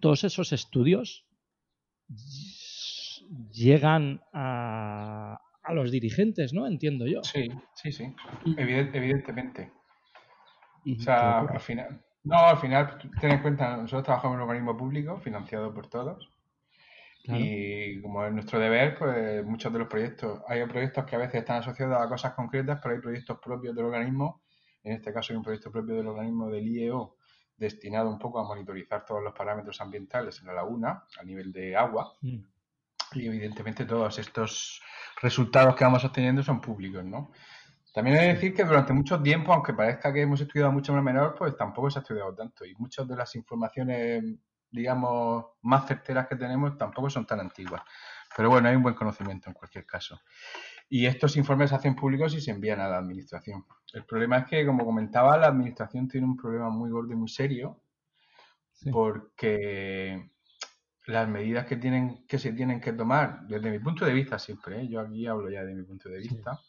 todos 0.00 0.24
esos 0.24 0.52
estudios 0.54 1.26
llegan 3.52 4.22
a, 4.32 5.38
a 5.62 5.74
los 5.74 5.90
dirigentes, 5.90 6.54
¿no? 6.54 6.66
Entiendo 6.66 7.06
yo. 7.06 7.22
Sí, 7.24 7.50
sí, 7.74 7.92
sí, 7.92 8.14
evidentemente. 8.56 9.70
o 10.98 11.02
sea, 11.02 11.40
al 11.40 11.60
final, 11.60 12.05
no, 12.26 12.38
al 12.38 12.58
final, 12.58 12.98
ten 13.20 13.30
en 13.30 13.42
cuenta, 13.42 13.76
nosotros 13.76 14.02
trabajamos 14.02 14.34
en 14.34 14.42
un 14.42 14.48
organismo 14.48 14.76
público 14.76 15.18
financiado 15.18 15.72
por 15.72 15.86
todos. 15.86 16.28
Y 17.28 18.00
como 18.02 18.24
es 18.24 18.32
nuestro 18.32 18.58
deber, 18.58 18.96
pues 18.96 19.44
muchos 19.44 19.72
de 19.72 19.78
los 19.78 19.88
proyectos, 19.88 20.42
hay 20.46 20.64
proyectos 20.66 21.04
que 21.04 21.16
a 21.16 21.18
veces 21.18 21.36
están 21.36 21.58
asociados 21.58 22.00
a 22.00 22.08
cosas 22.08 22.34
concretas, 22.34 22.78
pero 22.82 22.94
hay 22.94 23.00
proyectos 23.00 23.38
propios 23.38 23.74
del 23.74 23.84
organismo. 23.86 24.42
En 24.82 24.92
este 24.92 25.12
caso 25.12 25.32
hay 25.32 25.36
un 25.36 25.42
proyecto 25.42 25.70
propio 25.70 25.96
del 25.96 26.06
organismo 26.06 26.48
del 26.48 26.66
IEO 26.66 27.16
destinado 27.56 28.10
un 28.10 28.18
poco 28.18 28.38
a 28.38 28.44
monitorizar 28.44 29.04
todos 29.04 29.22
los 29.22 29.32
parámetros 29.32 29.80
ambientales 29.80 30.40
en 30.40 30.48
la 30.48 30.54
laguna 30.54 31.04
a 31.18 31.24
nivel 31.24 31.52
de 31.52 31.76
agua. 31.76 32.12
Mm. 32.22 32.38
Y 33.12 33.26
evidentemente 33.26 33.84
todos 33.84 34.18
estos 34.18 34.82
resultados 35.22 35.76
que 35.76 35.84
vamos 35.84 36.04
obteniendo 36.04 36.42
son 36.42 36.60
públicos, 36.60 37.04
¿no? 37.04 37.32
También 37.96 38.18
hay 38.18 38.26
que 38.26 38.34
decir 38.34 38.54
que 38.54 38.62
durante 38.62 38.92
mucho 38.92 39.22
tiempo, 39.22 39.54
aunque 39.54 39.72
parezca 39.72 40.12
que 40.12 40.20
hemos 40.20 40.38
estudiado 40.38 40.70
mucho 40.70 40.92
más 40.92 41.02
menor, 41.02 41.34
pues 41.34 41.56
tampoco 41.56 41.90
se 41.90 41.98
ha 41.98 42.02
estudiado 42.02 42.34
tanto. 42.34 42.66
Y 42.66 42.74
muchas 42.74 43.08
de 43.08 43.16
las 43.16 43.34
informaciones, 43.36 44.22
digamos, 44.70 45.46
más 45.62 45.88
certeras 45.88 46.26
que 46.28 46.36
tenemos 46.36 46.76
tampoco 46.76 47.08
son 47.08 47.26
tan 47.26 47.40
antiguas. 47.40 47.80
Pero 48.36 48.50
bueno, 48.50 48.68
hay 48.68 48.76
un 48.76 48.82
buen 48.82 48.94
conocimiento 48.94 49.48
en 49.48 49.54
cualquier 49.54 49.86
caso. 49.86 50.20
Y 50.90 51.06
estos 51.06 51.38
informes 51.38 51.70
se 51.70 51.76
hacen 51.76 51.96
públicos 51.96 52.34
y 52.34 52.42
se 52.42 52.50
envían 52.50 52.80
a 52.80 52.88
la 52.90 52.98
administración. 52.98 53.64
El 53.94 54.04
problema 54.04 54.40
es 54.40 54.44
que, 54.44 54.66
como 54.66 54.84
comentaba, 54.84 55.38
la 55.38 55.46
administración 55.46 56.06
tiene 56.06 56.26
un 56.26 56.36
problema 56.36 56.68
muy 56.68 56.90
gordo 56.90 57.14
y 57.14 57.16
muy 57.16 57.30
serio, 57.30 57.80
porque 58.92 60.32
las 61.06 61.26
medidas 61.30 61.64
que 61.64 61.76
tienen 61.76 62.26
que 62.26 62.38
se 62.38 62.52
tienen 62.52 62.78
que 62.78 62.92
tomar, 62.92 63.46
desde 63.46 63.70
mi 63.70 63.78
punto 63.78 64.04
de 64.04 64.12
vista 64.12 64.38
siempre, 64.38 64.82
¿eh? 64.82 64.86
yo 64.86 65.00
aquí 65.00 65.26
hablo 65.26 65.48
ya 65.48 65.64
de 65.64 65.74
mi 65.74 65.82
punto 65.82 66.10
de 66.10 66.18
vista, 66.18 66.60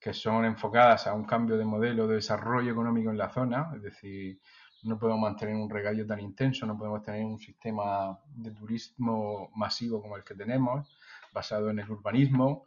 que 0.00 0.12
son 0.12 0.44
enfocadas 0.44 1.06
a 1.06 1.14
un 1.14 1.24
cambio 1.24 1.56
de 1.56 1.64
modelo 1.64 2.06
de 2.06 2.16
desarrollo 2.16 2.72
económico 2.72 3.10
en 3.10 3.18
la 3.18 3.30
zona, 3.30 3.70
es 3.74 3.82
decir, 3.82 4.40
no 4.84 4.98
podemos 4.98 5.22
mantener 5.22 5.56
un 5.56 5.68
regadío 5.68 6.06
tan 6.06 6.20
intenso, 6.20 6.66
no 6.66 6.78
podemos 6.78 7.02
tener 7.02 7.24
un 7.24 7.38
sistema 7.38 8.18
de 8.28 8.52
turismo 8.52 9.50
masivo 9.54 10.00
como 10.00 10.16
el 10.16 10.24
que 10.24 10.34
tenemos, 10.34 10.88
basado 11.32 11.70
en 11.70 11.80
el 11.80 11.90
urbanismo 11.90 12.64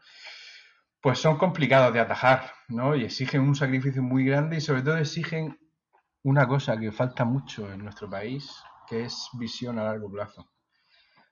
pues 1.01 1.17
son 1.17 1.37
complicados 1.37 1.93
de 1.93 1.99
atajar, 1.99 2.51
¿no? 2.67 2.95
Y 2.95 3.03
exigen 3.03 3.41
un 3.41 3.55
sacrificio 3.55 4.03
muy 4.03 4.23
grande 4.23 4.57
y 4.57 4.61
sobre 4.61 4.83
todo 4.83 4.97
exigen 4.97 5.59
una 6.23 6.47
cosa 6.47 6.77
que 6.77 6.91
falta 6.91 7.25
mucho 7.25 7.71
en 7.71 7.83
nuestro 7.83 8.07
país, 8.07 8.55
que 8.87 9.05
es 9.05 9.29
visión 9.33 9.79
a 9.79 9.83
largo 9.83 10.11
plazo 10.11 10.51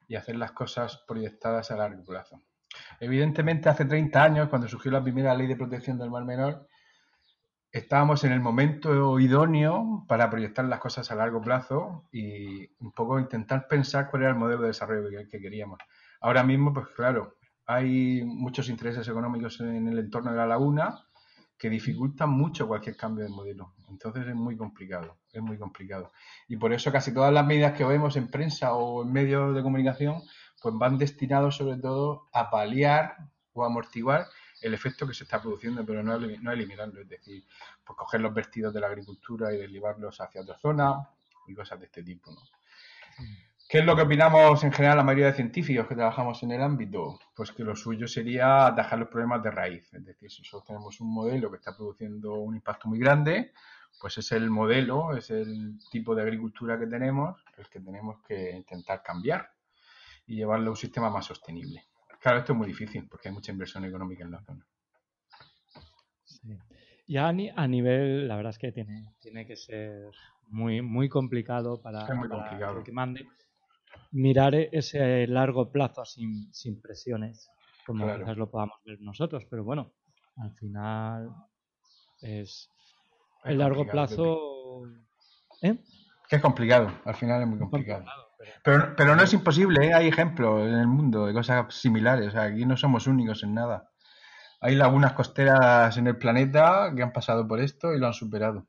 y 0.07 0.15
hacer 0.15 0.37
las 0.37 0.53
cosas 0.53 1.03
proyectadas 1.07 1.69
a 1.69 1.75
largo 1.75 2.03
plazo. 2.03 2.41
Evidentemente, 2.99 3.69
hace 3.69 3.85
30 3.85 4.23
años, 4.23 4.49
cuando 4.49 4.67
surgió 4.67 4.91
la 4.91 5.03
primera 5.03 5.33
ley 5.35 5.47
de 5.47 5.55
protección 5.55 5.97
del 5.97 6.11
mar 6.11 6.25
menor, 6.25 6.67
estábamos 7.71 8.23
en 8.23 8.31
el 8.31 8.39
momento 8.39 9.19
idóneo 9.19 10.05
para 10.07 10.29
proyectar 10.29 10.65
las 10.65 10.79
cosas 10.79 11.11
a 11.11 11.15
largo 11.15 11.41
plazo 11.41 12.05
y 12.11 12.67
un 12.79 12.91
poco 12.91 13.19
intentar 13.19 13.67
pensar 13.67 14.09
cuál 14.09 14.23
era 14.23 14.31
el 14.31 14.37
modelo 14.37 14.61
de 14.61 14.69
desarrollo 14.69 15.09
que 15.29 15.39
queríamos. 15.39 15.79
Ahora 16.21 16.43
mismo, 16.43 16.73
pues 16.73 16.87
claro, 16.95 17.37
hay 17.65 18.23
muchos 18.25 18.69
intereses 18.69 19.07
económicos 19.07 19.59
en 19.61 19.87
el 19.87 19.99
entorno 19.99 20.31
de 20.31 20.37
la 20.37 20.47
laguna 20.47 21.05
que 21.59 21.69
dificultan 21.69 22.29
mucho 22.29 22.67
cualquier 22.67 22.95
cambio 22.95 23.25
de 23.25 23.29
modelo. 23.29 23.75
Entonces 23.89 24.25
es 24.25 24.33
muy 24.33 24.55
complicado, 24.55 25.17
es 25.31 25.41
muy 25.41 25.57
complicado. 25.57 26.11
Y 26.47 26.55
por 26.55 26.73
eso 26.73 26.91
casi 26.91 27.13
todas 27.13 27.33
las 27.33 27.45
medidas 27.45 27.73
que 27.73 27.83
vemos 27.83 28.15
en 28.15 28.29
prensa 28.29 28.73
o 28.73 29.03
en 29.03 29.11
medios 29.11 29.53
de 29.53 29.61
comunicación, 29.61 30.21
pues 30.61 30.75
van 30.77 30.97
destinados 30.97 31.57
sobre 31.57 31.77
todo 31.77 32.27
a 32.33 32.49
paliar 32.49 33.17
o 33.53 33.63
amortiguar 33.63 34.27
el 34.61 34.73
efecto 34.73 35.07
que 35.07 35.13
se 35.13 35.23
está 35.23 35.41
produciendo, 35.41 35.85
pero 35.85 36.03
no, 36.03 36.19
no 36.19 36.51
eliminarlo. 36.51 37.01
Es 37.01 37.09
decir, 37.09 37.45
pues 37.85 37.97
coger 37.97 38.21
los 38.21 38.33
vertidos 38.33 38.73
de 38.73 38.81
la 38.81 38.87
agricultura 38.87 39.53
y 39.53 39.57
derivarlos 39.57 40.19
hacia 40.19 40.41
otra 40.41 40.57
zona 40.59 41.09
y 41.47 41.55
cosas 41.55 41.79
de 41.79 41.85
este 41.85 42.03
tipo. 42.03 42.31
¿no? 42.31 42.41
¿Qué 43.69 43.79
es 43.79 43.85
lo 43.85 43.95
que 43.95 44.01
opinamos 44.01 44.63
en 44.63 44.71
general 44.71 44.97
la 44.97 45.03
mayoría 45.03 45.27
de 45.27 45.33
científicos 45.33 45.87
que 45.87 45.95
trabajamos 45.95 46.41
en 46.43 46.51
el 46.51 46.61
ámbito? 46.61 47.19
Pues 47.35 47.51
que 47.51 47.63
lo 47.63 47.75
suyo 47.75 48.07
sería 48.07 48.65
atajar 48.65 48.99
los 48.99 49.09
problemas 49.09 49.43
de 49.43 49.51
raíz. 49.51 49.93
Es 49.93 50.03
decir, 50.03 50.31
si 50.31 50.41
nosotros 50.41 50.65
tenemos 50.65 50.99
un 50.99 51.13
modelo 51.13 51.51
que 51.51 51.57
está 51.57 51.75
produciendo 51.75 52.33
un 52.33 52.55
impacto 52.55 52.89
muy 52.89 52.99
grande, 52.99 53.53
pues 54.01 54.17
es 54.17 54.31
el 54.31 54.49
modelo, 54.49 55.15
es 55.15 55.29
el 55.29 55.77
tipo 55.91 56.15
de 56.15 56.23
agricultura 56.23 56.79
que 56.79 56.87
tenemos, 56.87 57.43
el 57.57 57.67
que 57.69 57.79
tenemos 57.79 58.17
que 58.27 58.51
intentar 58.55 59.03
cambiar 59.03 59.51
y 60.29 60.35
llevarlo 60.35 60.67
a 60.67 60.69
un 60.71 60.77
sistema 60.77 61.09
más 61.09 61.25
sostenible. 61.25 61.85
Claro, 62.21 62.37
esto 62.37 62.53
es 62.53 62.57
muy 62.57 62.67
difícil 62.67 63.07
porque 63.09 63.29
hay 63.29 63.33
mucha 63.33 63.51
inversión 63.51 63.83
económica 63.83 64.23
en 64.23 64.31
la 64.31 64.41
zona. 64.43 64.65
Ya 67.07 67.27
a 67.29 67.67
nivel, 67.67 68.27
la 68.27 68.35
verdad 68.35 68.51
es 68.51 68.59
que 68.59 68.71
tiene, 68.71 69.15
tiene 69.19 69.47
que 69.47 69.55
ser 69.55 70.11
muy, 70.47 70.83
muy 70.83 71.09
complicado 71.09 71.81
para, 71.81 72.05
para 72.05 72.83
que 72.83 72.91
mande 72.91 73.27
mirar 74.11 74.53
e-, 74.53 74.69
ese 74.71 75.25
largo 75.25 75.71
plazo 75.71 76.05
sin, 76.05 76.53
sin 76.53 76.79
presiones, 76.79 77.49
como 77.87 78.05
quizás 78.15 78.37
lo 78.37 78.51
podamos 78.51 78.77
ver 78.85 79.01
nosotros, 79.01 79.45
pero 79.49 79.63
bueno, 79.63 79.93
al 80.37 80.53
final 80.53 81.33
es 82.21 82.69
el 83.45 83.57
largo 83.57 83.87
plazo. 83.87 84.83
¿Eh? 85.63 85.75
Que 86.29 86.35
es 86.35 86.41
complicado, 86.41 86.91
al 87.03 87.15
final 87.15 87.41
es 87.41 87.47
muy 87.47 87.57
complicado. 87.57 88.28
Pero... 88.63 88.95
Pero, 88.95 89.15
no 89.15 89.23
es 89.23 89.33
imposible, 89.33 89.87
¿eh? 89.87 89.93
hay 89.93 90.07
ejemplos 90.07 90.67
en 90.67 90.75
el 90.75 90.87
mundo 90.87 91.25
de 91.25 91.33
cosas 91.33 91.73
similares, 91.73 92.35
aquí 92.35 92.65
no 92.65 92.77
somos 92.77 93.07
únicos 93.07 93.43
en 93.43 93.53
nada. 93.53 93.89
Hay 94.61 94.75
lagunas 94.75 95.13
costeras 95.13 95.95
en 95.97 96.07
el 96.07 96.17
planeta 96.17 96.91
que 96.95 97.01
han 97.01 97.13
pasado 97.13 97.47
por 97.47 97.61
esto 97.61 97.93
y 97.93 97.99
lo 97.99 98.07
han 98.07 98.13
superado. 98.13 98.67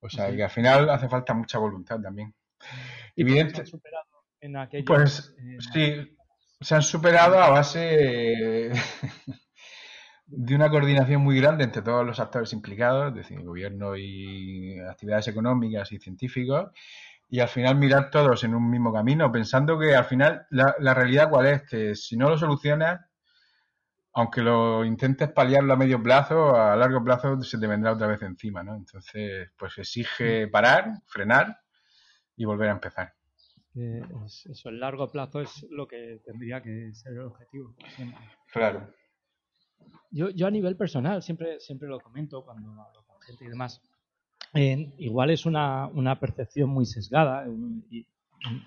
O 0.00 0.08
sea, 0.08 0.34
que 0.34 0.42
al 0.42 0.50
final 0.50 0.90
hace 0.90 1.08
falta 1.08 1.32
mucha 1.32 1.58
voluntad 1.58 2.00
también. 2.00 2.34
Evidente, 3.14 3.62
pues 4.84 5.34
sí, 5.72 6.16
se 6.60 6.74
han 6.74 6.82
superado 6.82 7.38
a 7.40 7.50
base 7.50 8.72
de 10.26 10.54
una 10.54 10.70
coordinación 10.70 11.22
muy 11.22 11.40
grande 11.40 11.64
entre 11.64 11.82
todos 11.82 12.04
los 12.04 12.18
actores 12.18 12.52
implicados, 12.52 13.08
es 13.08 13.14
decir, 13.14 13.42
gobierno 13.44 13.96
y 13.96 14.80
actividades 14.80 15.28
económicas 15.28 15.92
y 15.92 15.98
científicos, 15.98 16.70
y 17.32 17.40
al 17.40 17.48
final 17.48 17.76
mirar 17.76 18.10
todos 18.10 18.44
en 18.44 18.54
un 18.54 18.68
mismo 18.68 18.92
camino, 18.92 19.32
pensando 19.32 19.78
que 19.78 19.96
al 19.96 20.04
final 20.04 20.46
la, 20.50 20.74
la 20.80 20.92
realidad 20.92 21.30
cuál 21.30 21.46
es, 21.46 21.62
que 21.62 21.94
si 21.94 22.14
no 22.14 22.28
lo 22.28 22.36
solucionas, 22.36 23.00
aunque 24.12 24.42
lo 24.42 24.84
intentes 24.84 25.32
paliarlo 25.32 25.72
a 25.72 25.78
medio 25.78 26.02
plazo, 26.02 26.54
a 26.54 26.76
largo 26.76 27.02
plazo 27.02 27.40
se 27.40 27.58
te 27.58 27.66
vendrá 27.66 27.94
otra 27.94 28.06
vez 28.06 28.20
encima, 28.20 28.62
¿no? 28.62 28.76
Entonces, 28.76 29.50
pues 29.56 29.78
exige 29.78 30.46
parar, 30.48 30.90
frenar 31.06 31.58
y 32.36 32.44
volver 32.44 32.68
a 32.68 32.72
empezar. 32.72 33.14
eso, 33.74 34.68
el 34.68 34.78
largo 34.78 35.10
plazo 35.10 35.40
es 35.40 35.66
lo 35.70 35.88
que 35.88 36.20
tendría 36.26 36.62
que 36.62 36.92
ser 36.92 37.14
el 37.14 37.20
objetivo. 37.20 37.74
siempre. 37.96 38.20
Claro. 38.52 38.92
Yo, 40.10 40.28
yo 40.28 40.46
a 40.46 40.50
nivel 40.50 40.76
personal, 40.76 41.22
siempre, 41.22 41.60
siempre 41.60 41.88
lo 41.88 41.98
comento 41.98 42.44
cuando 42.44 42.68
hablo 42.72 43.06
con 43.06 43.18
gente 43.22 43.46
y 43.46 43.48
demás, 43.48 43.80
en- 44.54 44.94
igual 44.98 45.30
es 45.30 45.46
una, 45.46 45.88
una 45.88 46.18
percepción 46.20 46.70
muy 46.70 46.86
sesgada, 46.86 47.46
y- 47.90 48.06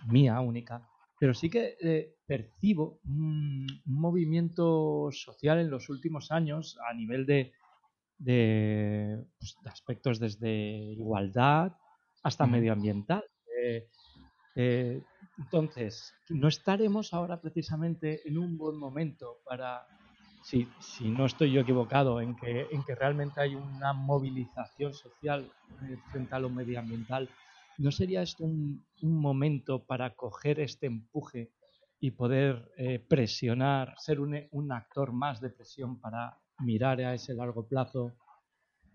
mía, 0.07 0.39
única, 0.39 0.87
pero 1.17 1.33
sí 1.33 1.49
que 1.49 1.75
eh, 1.81 2.15
percibo 2.25 2.99
un, 3.05 3.67
un 3.85 3.99
movimiento 3.99 5.09
social 5.11 5.59
en 5.59 5.69
los 5.69 5.89
últimos 5.89 6.31
años 6.31 6.77
a 6.89 6.93
nivel 6.93 7.25
de, 7.25 7.51
de, 8.17 9.25
pues, 9.39 9.59
de 9.61 9.69
aspectos 9.69 10.19
desde 10.19 10.49
igualdad 10.93 11.73
hasta 12.23 12.47
medioambiental. 12.47 13.23
Eh, 13.61 13.89
eh, 14.55 15.07
entonces, 15.37 16.17
no 16.29 16.47
estaremos 16.47 17.13
ahora 17.13 17.41
precisamente 17.41 18.27
en 18.27 18.37
un 18.37 18.57
buen 18.57 18.77
momento 18.77 19.39
para, 19.45 19.85
si, 20.45 20.67
si 20.79 21.09
no 21.09 21.25
estoy 21.25 21.51
yo 21.51 21.61
equivocado, 21.61 22.21
en 22.21 22.35
que, 22.35 22.67
en 22.69 22.83
que 22.83 22.93
realmente 22.93 23.41
hay 23.41 23.55
una 23.55 23.93
movilización 23.93 24.93
social 24.93 25.51
eh, 25.81 25.97
frente 26.11 26.35
a 26.35 26.39
lo 26.39 26.51
medioambiental, 26.51 27.27
¿no 27.79 27.91
sería 27.91 28.21
esto 28.21 28.43
un, 28.43 28.85
un 29.01 29.19
momento 29.19 29.83
para 29.83 30.11
coger 30.11 30.59
este 30.59 30.85
empuje 30.85 31.49
y 31.99 32.11
poder 32.11 32.71
eh, 32.77 32.99
presionar, 32.99 33.95
ser 33.97 34.19
un, 34.19 34.39
un 34.51 34.71
actor 34.71 35.13
más 35.13 35.41
de 35.41 35.49
presión 35.49 35.99
para 35.99 36.37
mirar 36.59 37.01
a 37.01 37.15
ese 37.15 37.33
largo 37.33 37.67
plazo 37.67 38.13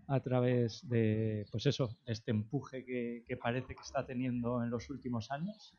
a 0.07 0.21
través 0.21 0.87
de, 0.87 1.45
pues 1.51 1.65
eso, 1.65 1.97
este 2.05 2.31
empuje 2.31 2.85
que, 2.85 3.25
que 3.27 3.35
parece 3.35 3.75
que 3.75 3.81
está 3.81 4.05
teniendo 4.05 4.63
en 4.63 4.69
los 4.69 4.89
últimos 4.89 5.29
años? 5.31 5.77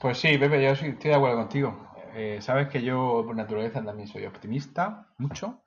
Pues 0.00 0.18
sí, 0.18 0.38
Pepe, 0.38 0.62
yo 0.62 0.70
estoy 0.70 0.92
de 0.92 1.14
acuerdo 1.14 1.38
contigo. 1.38 1.97
Eh, 2.14 2.38
sabes 2.40 2.68
que 2.68 2.82
yo 2.82 3.22
por 3.24 3.36
naturaleza 3.36 3.82
también 3.84 4.08
soy 4.08 4.24
optimista, 4.24 5.08
mucho, 5.18 5.62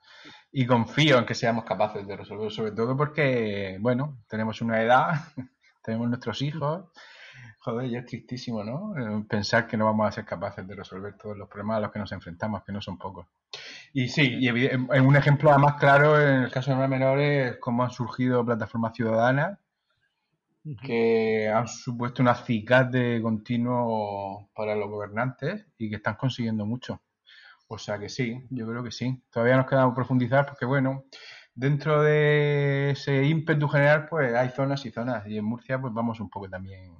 y 0.50 0.66
confío 0.66 1.18
en 1.18 1.26
que 1.26 1.34
seamos 1.34 1.64
capaces 1.64 2.06
de 2.06 2.16
resolverlo, 2.16 2.50
sobre 2.50 2.72
todo 2.72 2.96
porque, 2.96 3.78
bueno, 3.80 4.18
tenemos 4.28 4.60
una 4.60 4.82
edad, 4.82 5.12
tenemos 5.82 6.08
nuestros 6.08 6.42
hijos. 6.42 6.90
Joder, 7.60 7.88
ya 7.88 8.00
es 8.00 8.06
tristísimo, 8.06 8.64
¿no? 8.64 8.92
Eh, 8.96 9.24
Pensar 9.28 9.68
que 9.68 9.76
no 9.76 9.84
vamos 9.84 10.08
a 10.08 10.12
ser 10.12 10.24
capaces 10.24 10.66
de 10.66 10.74
resolver 10.74 11.16
todos 11.16 11.36
los 11.36 11.48
problemas 11.48 11.76
a 11.76 11.80
los 11.80 11.92
que 11.92 12.00
nos 12.00 12.10
enfrentamos, 12.10 12.64
que 12.64 12.72
no 12.72 12.80
son 12.80 12.98
pocos. 12.98 13.26
Y 13.92 14.08
sí, 14.08 14.38
y 14.40 14.48
en 14.48 15.06
un 15.06 15.16
ejemplo 15.16 15.56
más 15.58 15.74
claro 15.74 16.20
en 16.20 16.42
el 16.42 16.50
caso 16.50 16.72
de 16.72 16.78
los 16.78 16.88
menores, 16.88 17.58
cómo 17.60 17.84
han 17.84 17.90
surgido 17.90 18.44
plataformas 18.44 18.94
ciudadanas 18.94 19.58
que 20.82 21.48
han 21.48 21.66
supuesto 21.66 22.22
un 22.22 22.28
acicate 22.28 23.20
continuo 23.20 24.50
para 24.54 24.76
los 24.76 24.88
gobernantes 24.88 25.66
y 25.78 25.90
que 25.90 25.96
están 25.96 26.14
consiguiendo 26.14 26.64
mucho. 26.66 27.02
O 27.68 27.78
sea 27.78 27.98
que 27.98 28.08
sí, 28.08 28.46
yo 28.50 28.66
creo 28.68 28.84
que 28.84 28.92
sí. 28.92 29.22
Todavía 29.30 29.56
nos 29.56 29.66
queda 29.66 29.92
profundizar 29.94 30.46
porque, 30.46 30.66
bueno, 30.66 31.04
dentro 31.54 32.02
de 32.02 32.90
ese 32.90 33.24
ímpetu 33.24 33.68
general, 33.68 34.06
pues 34.08 34.34
hay 34.34 34.50
zonas 34.50 34.84
y 34.86 34.90
zonas. 34.90 35.26
Y 35.26 35.38
en 35.38 35.44
Murcia, 35.44 35.80
pues 35.80 35.92
vamos 35.92 36.20
un 36.20 36.30
poco 36.30 36.48
también 36.48 36.94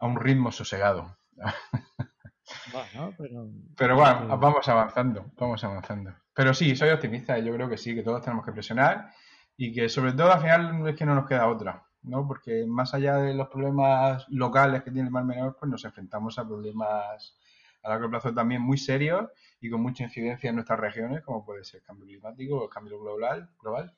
a 0.00 0.06
un 0.06 0.16
ritmo 0.16 0.52
sosegado. 0.52 1.16
Bueno, 2.70 3.14
pero... 3.16 3.48
Pero 3.76 3.96
bueno, 3.96 4.38
vamos 4.38 4.68
avanzando, 4.68 5.32
vamos 5.38 5.64
avanzando. 5.64 6.14
Pero 6.34 6.52
sí, 6.52 6.76
soy 6.76 6.90
optimista 6.90 7.38
y 7.38 7.44
yo 7.44 7.54
creo 7.54 7.70
que 7.70 7.78
sí, 7.78 7.94
que 7.94 8.02
todos 8.02 8.20
tenemos 8.20 8.44
que 8.44 8.52
presionar 8.52 9.10
y 9.56 9.72
que 9.72 9.88
sobre 9.88 10.12
todo 10.12 10.30
al 10.30 10.40
final 10.40 10.86
es 10.88 10.96
que 10.96 11.06
no 11.06 11.14
nos 11.14 11.26
queda 11.26 11.48
otra, 11.48 11.83
¿no? 12.04 12.26
Porque 12.26 12.64
más 12.66 12.94
allá 12.94 13.16
de 13.16 13.34
los 13.34 13.48
problemas 13.48 14.26
locales 14.28 14.82
que 14.82 14.90
tiene 14.90 15.08
el 15.08 15.12
Mar 15.12 15.24
Menor, 15.24 15.56
pues 15.58 15.70
nos 15.70 15.84
enfrentamos 15.84 16.38
a 16.38 16.46
problemas 16.46 17.36
a 17.82 17.88
largo 17.90 18.08
plazo 18.08 18.32
también 18.32 18.62
muy 18.62 18.78
serios 18.78 19.30
y 19.60 19.70
con 19.70 19.82
mucha 19.82 20.04
incidencia 20.04 20.48
en 20.48 20.56
nuestras 20.56 20.80
regiones, 20.80 21.22
como 21.22 21.44
puede 21.44 21.64
ser 21.64 21.80
el 21.80 21.86
cambio 21.86 22.06
climático 22.06 22.56
o 22.56 22.64
el 22.64 22.70
cambio 22.70 22.98
global, 23.00 23.50
global. 23.60 23.94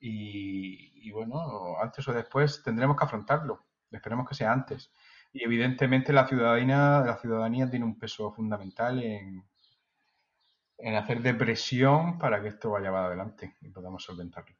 Y, 0.00 1.08
y 1.08 1.10
bueno, 1.12 1.76
antes 1.80 2.06
o 2.08 2.12
después 2.12 2.62
tendremos 2.62 2.96
que 2.96 3.04
afrontarlo. 3.04 3.64
Esperemos 3.90 4.28
que 4.28 4.34
sea 4.34 4.52
antes. 4.52 4.92
Y 5.32 5.44
evidentemente 5.44 6.12
la 6.12 6.26
ciudadanía, 6.26 7.02
la 7.04 7.18
ciudadanía 7.18 7.68
tiene 7.70 7.84
un 7.84 7.98
peso 7.98 8.32
fundamental 8.32 9.02
en, 9.02 9.44
en 10.78 10.94
hacer 10.94 11.20
de 11.22 11.34
presión 11.34 12.18
para 12.18 12.40
que 12.40 12.48
esto 12.48 12.70
vaya 12.70 12.90
adelante 12.90 13.56
y 13.60 13.68
podamos 13.68 14.04
solventarlo. 14.04 14.56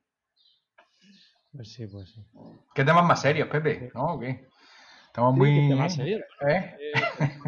Pues 1.59 1.73
sí, 1.73 1.89
pues 1.89 2.09
sí. 2.13 2.25
¿Qué 2.73 2.85
temas 2.85 3.05
más 3.05 3.21
serios, 3.21 3.49
Pepe? 3.49 3.91
¿No? 3.93 4.15
¿O 4.15 4.21
qué? 4.21 4.47
Estamos 5.07 5.35
muy... 5.35 5.49
Sí, 5.51 5.57
que 5.63 5.69
tema 5.71 5.89
serio. 5.89 6.19
¿Eh? 6.49 6.77
Eh, 6.79 6.93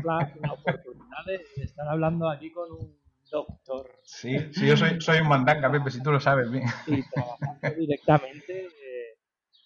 la, 0.02 0.34
la 0.42 0.52
oportunidad 0.52 1.24
de 1.26 1.62
estar 1.62 1.86
hablando 1.86 2.28
aquí 2.28 2.50
con 2.50 2.72
un 2.72 2.98
doctor 3.30 4.00
Sí, 4.02 4.36
sí, 4.52 4.66
yo 4.66 4.76
soy, 4.76 5.00
soy 5.00 5.20
un 5.20 5.28
mandanga, 5.28 5.70
Pepe, 5.70 5.92
si 5.92 6.02
tú 6.02 6.10
lo 6.10 6.18
sabes 6.18 6.50
bien. 6.50 6.64
y 6.88 7.08
trabajando 7.08 7.70
directamente, 7.78 8.66
eh, 8.66 9.18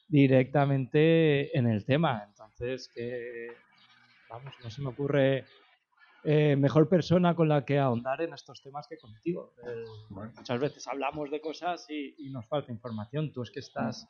directamente 0.08 1.56
en 1.56 1.66
el 1.66 1.86
tema. 1.86 2.26
Entonces, 2.28 2.90
que, 2.94 3.48
vamos, 4.28 4.52
no 4.62 4.68
se 4.68 4.82
me 4.82 4.88
ocurre 4.90 5.46
eh, 6.24 6.54
mejor 6.56 6.86
persona 6.90 7.34
con 7.34 7.48
la 7.48 7.64
que 7.64 7.78
ahondar 7.78 8.20
en 8.20 8.34
estos 8.34 8.60
temas 8.62 8.86
que 8.88 8.98
contigo. 8.98 9.54
Eh, 9.66 9.84
Bueno, 10.10 10.32
muchas 10.36 10.60
veces 10.60 10.86
hablamos 10.86 11.30
de 11.30 11.40
cosas 11.40 11.86
y, 11.88 12.14
y 12.18 12.28
nos 12.28 12.46
falta 12.46 12.70
información. 12.70 13.32
Tú 13.32 13.40
es 13.40 13.50
que 13.50 13.60
estás 13.60 14.06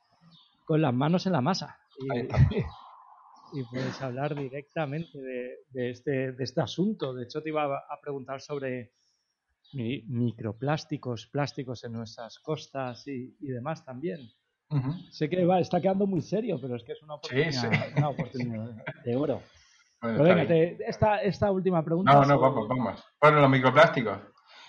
con 0.64 0.81
las 0.83 0.94
manos 0.94 1.27
en 1.27 1.33
la 1.33 1.40
masa. 1.40 1.79
Y, 3.53 3.62
puedes 3.62 4.03
hablar 4.03 4.35
directamente 4.35 5.16
de, 5.16 5.59
de 5.68 5.90
este, 5.90 6.33
de 6.33 6.42
este 6.42 6.61
asunto. 6.61 7.14
De 7.14 7.22
hecho, 7.22 7.40
te 7.40 7.50
iba 7.50 7.62
a, 7.64 8.00
preguntar 8.03 8.40
sobre 8.40 8.94
mi- 9.74 10.03
microplásticos, 10.09 11.29
plásticos 11.29 11.85
en 11.85 11.92
nuestras 11.92 12.40
costas 12.40 13.07
y, 13.07 13.37
y 13.38 13.46
demás 13.46 13.85
también. 13.85 14.29
Sé 15.12 15.29
que 15.29 15.44
va, 15.44 15.61
está 15.61 15.81
quedando 15.81 16.05
muy 16.05 16.20
serio, 16.20 16.59
pero 16.61 16.74
es 16.74 16.83
que 16.83 16.92
es 16.92 17.03
una 17.05 17.14
Sí, 17.22 17.29
oportunidad, 17.42 17.72
sí. 17.87 17.92
una 17.96 18.09
oportunidad 18.09 18.70
de 19.05 19.16
oro. 19.16 19.40
Bueno, 20.03 20.18
Pero 20.18 20.29
está 20.29 20.35
venga, 20.42 20.55
bien. 20.55 20.77
te- 20.77 20.90
esta, 20.90 21.22
esta 21.22 21.50
última 21.53 21.83
pregunta. 21.85 22.12
No, 22.12 22.20
no, 22.22 22.27
sobre- 22.27 22.40
vamos, 22.40 22.68
vamos. 22.68 23.05
Bueno, 23.20 23.40
los 23.40 23.50
microplásticos. 23.50 24.18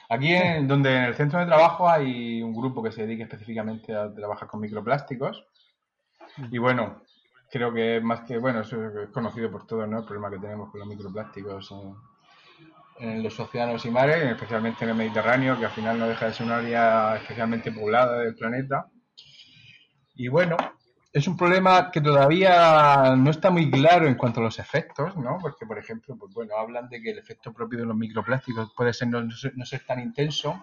Aquí, 0.09 0.31
en, 0.33 0.67
donde 0.67 0.95
en 0.95 1.03
el 1.05 1.15
centro 1.15 1.39
de 1.39 1.47
trabajo 1.47 1.89
hay 1.89 2.41
un 2.41 2.53
grupo 2.53 2.83
que 2.83 2.91
se 2.91 3.01
dedica 3.01 3.23
específicamente 3.23 3.93
a 3.95 4.13
trabajar 4.13 4.47
con 4.47 4.61
microplásticos. 4.61 5.43
Y 6.37 6.57
bueno, 6.57 7.01
creo 7.49 7.73
que 7.73 8.01
más 8.01 8.21
que, 8.21 8.37
bueno, 8.37 8.61
eso 8.61 8.83
es 9.01 9.09
conocido 9.09 9.51
por 9.51 9.65
todos, 9.65 9.87
¿no? 9.87 9.99
El 9.99 10.05
problema 10.05 10.29
que 10.29 10.39
tenemos 10.39 10.69
con 10.69 10.79
los 10.79 10.89
microplásticos 10.89 11.71
en, 11.71 11.95
en 12.99 13.23
los 13.23 13.39
océanos 13.39 13.85
y 13.85 13.91
mares, 13.91 14.23
especialmente 14.23 14.83
en 14.83 14.91
el 14.91 14.97
Mediterráneo, 14.97 15.57
que 15.57 15.65
al 15.65 15.71
final 15.71 15.99
no 15.99 16.07
deja 16.07 16.27
de 16.27 16.33
ser 16.33 16.45
un 16.45 16.51
área 16.51 17.17
especialmente 17.17 17.71
poblada 17.71 18.19
del 18.19 18.35
planeta. 18.35 18.87
Y 20.15 20.27
bueno, 20.27 20.57
es 21.11 21.27
un 21.27 21.37
problema 21.37 21.91
que 21.91 22.01
todavía 22.01 23.15
no 23.17 23.31
está 23.31 23.49
muy 23.49 23.71
claro 23.71 24.05
en 24.07 24.15
cuanto 24.15 24.41
a 24.41 24.43
los 24.43 24.59
efectos, 24.59 25.15
¿no? 25.15 25.37
Porque, 25.41 25.65
por 25.65 25.77
ejemplo, 25.77 26.17
pues 26.17 26.33
bueno, 26.33 26.57
hablan 26.57 26.89
de 26.89 27.01
que 27.01 27.11
el 27.11 27.19
efecto 27.19 27.53
propio 27.53 27.79
de 27.79 27.85
los 27.85 27.95
microplásticos 27.95 28.73
puede 28.75 28.93
ser 28.93 29.07
no, 29.07 29.21
no 29.21 29.31
ser, 29.31 29.53
no 29.55 29.65
ser 29.65 29.85
tan 29.85 30.01
intenso, 30.01 30.61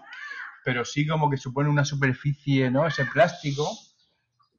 pero 0.65 0.85
sí 0.85 1.07
como 1.07 1.31
que 1.31 1.39
supone 1.39 1.71
una 1.71 1.87
superficie, 1.87 2.71
¿no? 2.71 2.87
Ese 2.87 3.07
plástico 3.07 3.67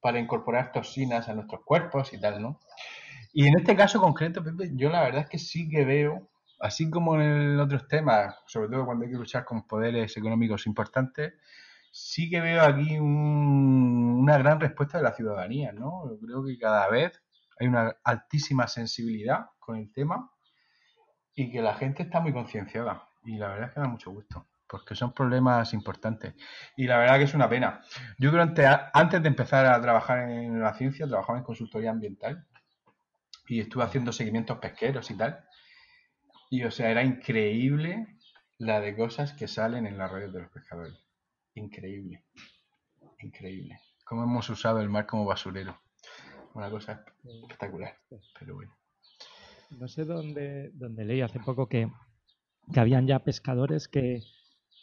para 0.04 0.20
incorporar 0.20 0.74
toxinas 0.74 1.30
a 1.30 1.36
nuestros 1.36 1.64
cuerpos 1.66 2.14
y 2.14 2.22
tal, 2.22 2.42
¿no? 2.44 2.62
Y 3.34 3.48
en 3.48 3.58
este 3.58 3.76
caso 3.76 4.00
concreto, 4.02 4.44
Pepe, 4.44 4.72
yo 4.76 4.90
la 4.90 5.02
verdad 5.04 5.22
es 5.24 5.30
que 5.30 5.40
sí 5.40 5.70
que 5.70 5.86
veo, 5.86 6.30
así 6.60 6.90
como 6.90 7.16
en 7.20 7.60
otros 7.60 7.88
temas, 7.88 8.36
sobre 8.48 8.70
todo 8.70 8.86
cuando 8.86 9.06
hay 9.06 9.12
que 9.12 9.18
luchar 9.18 9.46
con 9.46 9.68
poderes 9.68 10.16
económicos 10.18 10.68
importantes, 10.68 11.34
sí 11.92 12.30
que 12.30 12.42
veo 12.42 12.62
aquí 12.64 13.00
un- 13.00 14.20
una 14.22 14.38
gran 14.38 14.60
respuesta 14.60 14.98
de 14.98 15.04
la 15.06 15.14
ciudadanía, 15.14 15.72
¿no? 15.74 16.04
Creo 16.24 16.44
que 16.46 16.58
cada 16.58 16.90
vez 16.90 17.22
hay 17.60 17.68
una 17.68 17.96
altísima 18.04 18.68
sensibilidad 18.68 19.48
con 19.60 19.78
el 19.78 19.92
tema 19.92 20.32
y 21.36 21.52
que 21.52 21.62
la 21.62 21.76
gente 21.76 22.04
está 22.04 22.20
muy 22.20 22.34
concienciada. 22.34 23.08
Y 23.24 23.38
la 23.38 23.50
verdad 23.50 23.68
es 23.70 23.74
que 23.74 23.80
da 23.82 23.88
mucho 23.88 24.12
gusto, 24.12 24.48
porque 24.74 24.96
son 24.96 25.14
problemas 25.14 25.72
importantes. 25.76 26.34
Y 26.76 26.88
la 26.88 26.98
verdad 26.98 27.20
que 27.20 27.26
es 27.26 27.36
una 27.36 27.48
pena. 27.48 27.84
Yo 28.18 28.32
durante, 28.32 28.66
antes 28.66 29.22
de 29.22 29.28
empezar 29.28 29.68
a 29.68 29.80
trabajar 29.80 30.28
en 30.28 30.60
la 30.60 30.74
ciencia, 30.74 31.06
trabajaba 31.08 31.38
en 31.38 31.44
consultoría 31.44 31.92
ambiental 31.92 32.48
y 33.48 33.60
estuve 33.60 33.84
haciendo 33.84 34.12
seguimientos 34.12 34.58
pesqueros 34.58 35.12
y 35.12 35.16
tal. 35.16 35.46
Y 36.50 36.64
o 36.64 36.72
sea, 36.72 36.90
era 36.90 37.04
increíble 37.04 38.18
la 38.58 38.80
de 38.80 38.96
cosas 38.96 39.34
que 39.34 39.48
salen 39.48 39.86
en 39.86 40.00
las 40.00 40.12
redes 40.12 40.34
de 40.34 40.42
los 40.42 40.50
pescadores. 40.50 40.98
Increíble. 41.54 42.24
Increíble. 43.20 43.80
Cómo 44.04 44.24
hemos 44.24 44.50
usado 44.50 44.82
el 44.82 44.90
mar 44.90 45.06
como 45.06 45.24
basurero. 45.26 45.80
Una 46.56 46.72
cosa 46.72 47.06
espectacular. 47.24 47.96
Pero 48.40 48.56
bueno. 48.56 48.76
No 49.70 49.88
sé 49.88 50.04
dónde, 50.04 50.72
dónde 50.74 51.06
leí 51.06 51.22
hace 51.22 51.40
poco 51.40 51.70
que, 51.70 51.92
que 52.74 52.80
habían 52.80 53.06
ya 53.06 53.20
pescadores 53.20 53.88
que, 53.88 54.24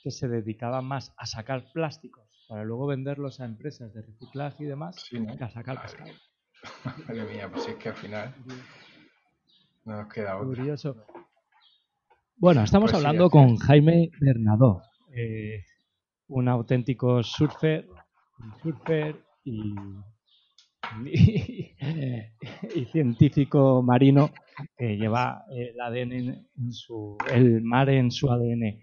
que 0.03 0.11
se 0.11 0.29
dedicaban 0.29 0.85
más 0.85 1.13
a 1.17 1.27
sacar 1.27 1.65
plásticos 1.73 2.25
para 2.49 2.65
luego 2.65 2.87
venderlos 2.87 3.41
a 3.41 3.45
empresas 3.45 3.93
de 3.95 4.03
reciclaje 4.03 4.65
y 4.65 4.67
demás 4.67 4.97
Sí, 5.09 5.21
¿no? 5.21 5.37
que 5.37 5.45
a 5.45 5.51
sacar 5.51 5.81
pescado. 5.83 6.11
Madre 7.09 7.25
mía, 7.25 7.51
pues 7.51 7.69
es 7.69 7.77
que 7.77 7.89
al 7.91 7.95
final. 7.97 8.35
No 9.85 9.97
nos 10.03 10.13
queda 10.13 10.37
otra. 10.37 10.47
Curioso. 10.47 10.97
Bueno, 12.37 12.63
estamos 12.63 12.91
Pues 12.91 13.03
hablando 13.05 13.31
con. 13.31 13.57
Jaime 13.57 14.11
Bernadó, 14.21 14.83
eh, 15.15 15.65
un 16.29 16.49
auténtico 16.49 17.23
surfer, 17.23 17.87
surfer 18.63 19.17
y, 19.45 19.75
y, 21.05 21.77
y 22.75 22.85
científico 22.87 23.83
marino 23.83 24.31
que 24.77 24.97
lleva 24.97 25.45
el 25.51 25.81
ADN 25.81 26.13
en, 26.13 26.49
en 26.57 26.73
su, 26.73 27.17
el 27.33 27.63
mar 27.63 27.89
en 27.91 28.11
su 28.11 28.31
ADN. 28.31 28.81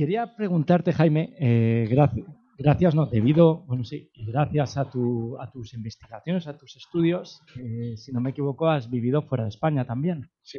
Quería 0.00 0.34
preguntarte, 0.34 0.94
Jaime, 0.94 1.34
eh, 1.38 1.86
gracias, 1.90 2.26
gracias, 2.56 2.94
no, 2.94 3.04
debido, 3.04 3.66
bueno, 3.66 3.84
sí, 3.84 4.10
gracias 4.16 4.78
a, 4.78 4.88
tu, 4.88 5.38
a 5.38 5.50
tus 5.50 5.74
investigaciones, 5.74 6.46
a 6.46 6.56
tus 6.56 6.74
estudios, 6.76 7.42
eh, 7.58 7.98
si 7.98 8.10
no 8.10 8.22
me 8.22 8.30
equivoco, 8.30 8.70
has 8.70 8.88
vivido 8.88 9.20
fuera 9.20 9.44
de 9.44 9.50
España 9.50 9.84
también. 9.84 10.30
Sí. 10.40 10.58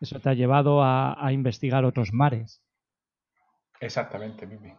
Eso 0.00 0.18
te 0.18 0.28
ha 0.28 0.34
llevado 0.34 0.82
a, 0.82 1.24
a 1.24 1.32
investigar 1.32 1.84
otros 1.84 2.12
mares. 2.12 2.64
Exactamente, 3.78 4.48
Pipi. 4.48 4.72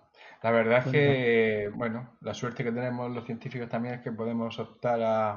La 0.43 0.51
verdad 0.51 0.85
es 0.85 0.91
que, 0.91 1.71
bueno, 1.73 2.17
la 2.19 2.33
suerte 2.33 2.65
que 2.65 2.73
tenemos 2.73 3.09
los 3.11 3.25
científicos 3.25 3.69
también 3.69 3.95
es 3.95 4.01
que 4.01 4.11
podemos 4.11 4.59
optar 4.59 5.01
a, 5.01 5.31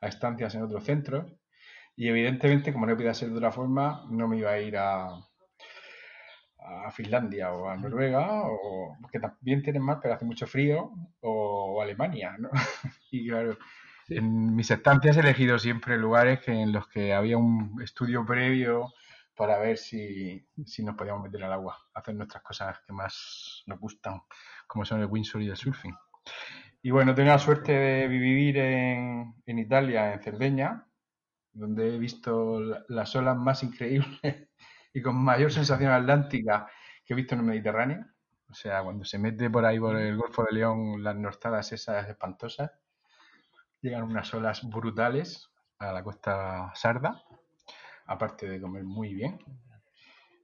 a 0.00 0.08
estancias 0.08 0.54
en 0.54 0.62
otros 0.62 0.84
centros. 0.84 1.30
Y 1.96 2.08
evidentemente, 2.08 2.72
como 2.72 2.86
no 2.86 2.96
podía 2.96 3.12
ser 3.12 3.28
de 3.28 3.36
otra 3.36 3.52
forma, 3.52 4.06
no 4.10 4.26
me 4.26 4.38
iba 4.38 4.52
a 4.52 4.58
ir 4.58 4.78
a, 4.78 5.10
a 6.64 6.90
Finlandia 6.90 7.52
o 7.52 7.68
a 7.68 7.76
Noruega, 7.76 8.42
o 8.44 8.96
que 9.10 9.20
también 9.20 9.62
tienen 9.62 9.82
mar, 9.82 9.98
pero 10.02 10.14
hace 10.14 10.24
mucho 10.24 10.46
frío, 10.46 10.90
o, 11.20 11.74
o 11.76 11.82
Alemania, 11.82 12.36
¿no? 12.38 12.50
Y 13.10 13.28
claro, 13.28 13.58
en 14.08 14.54
mis 14.56 14.70
estancias 14.70 15.16
he 15.16 15.20
elegido 15.20 15.58
siempre 15.58 15.98
lugares 15.98 16.40
que, 16.40 16.52
en 16.52 16.72
los 16.72 16.88
que 16.88 17.12
había 17.14 17.36
un 17.38 17.80
estudio 17.82 18.24
previo 18.26 18.92
para 19.36 19.58
ver 19.58 19.78
si, 19.78 20.46
si 20.66 20.84
nos 20.84 20.94
podíamos 20.96 21.22
meter 21.22 21.44
al 21.44 21.52
agua, 21.52 21.78
hacer 21.94 22.14
nuestras 22.14 22.42
cosas 22.42 22.78
que 22.86 22.92
más 22.92 23.62
nos 23.66 23.78
gustan, 23.80 24.20
como 24.66 24.84
son 24.84 25.00
el 25.00 25.06
windsurf 25.06 25.42
y 25.44 25.48
el 25.48 25.56
surfing. 25.56 25.94
Y 26.82 26.90
bueno, 26.90 27.14
tengo 27.14 27.28
la 27.30 27.38
suerte 27.38 27.72
de 27.72 28.08
vivir 28.08 28.58
en, 28.58 29.34
en 29.46 29.58
Italia, 29.58 30.12
en 30.14 30.20
Cerdeña, 30.22 30.86
donde 31.52 31.94
he 31.96 31.98
visto 31.98 32.60
la- 32.60 32.84
las 32.88 33.16
olas 33.16 33.36
más 33.36 33.62
increíbles 33.64 34.48
y 34.92 35.02
con 35.02 35.16
mayor 35.16 35.52
sensación 35.52 35.92
atlántica 35.92 36.68
que 37.04 37.14
he 37.14 37.16
visto 37.16 37.34
en 37.34 37.40
el 37.40 37.46
Mediterráneo. 37.46 38.06
O 38.50 38.54
sea, 38.54 38.82
cuando 38.82 39.04
se 39.04 39.18
mete 39.18 39.48
por 39.48 39.64
ahí 39.64 39.78
por 39.78 39.96
el 39.96 40.16
Golfo 40.16 40.44
de 40.44 40.52
León 40.52 41.02
las 41.02 41.16
nortadas 41.16 41.72
esas 41.72 42.08
espantosas, 42.08 42.70
llegan 43.80 44.04
unas 44.04 44.32
olas 44.34 44.68
brutales 44.68 45.50
a 45.78 45.92
la 45.92 46.02
costa 46.04 46.70
sarda, 46.74 47.22
aparte 48.06 48.48
de 48.48 48.60
comer 48.60 48.84
muy 48.84 49.14
bien. 49.14 49.38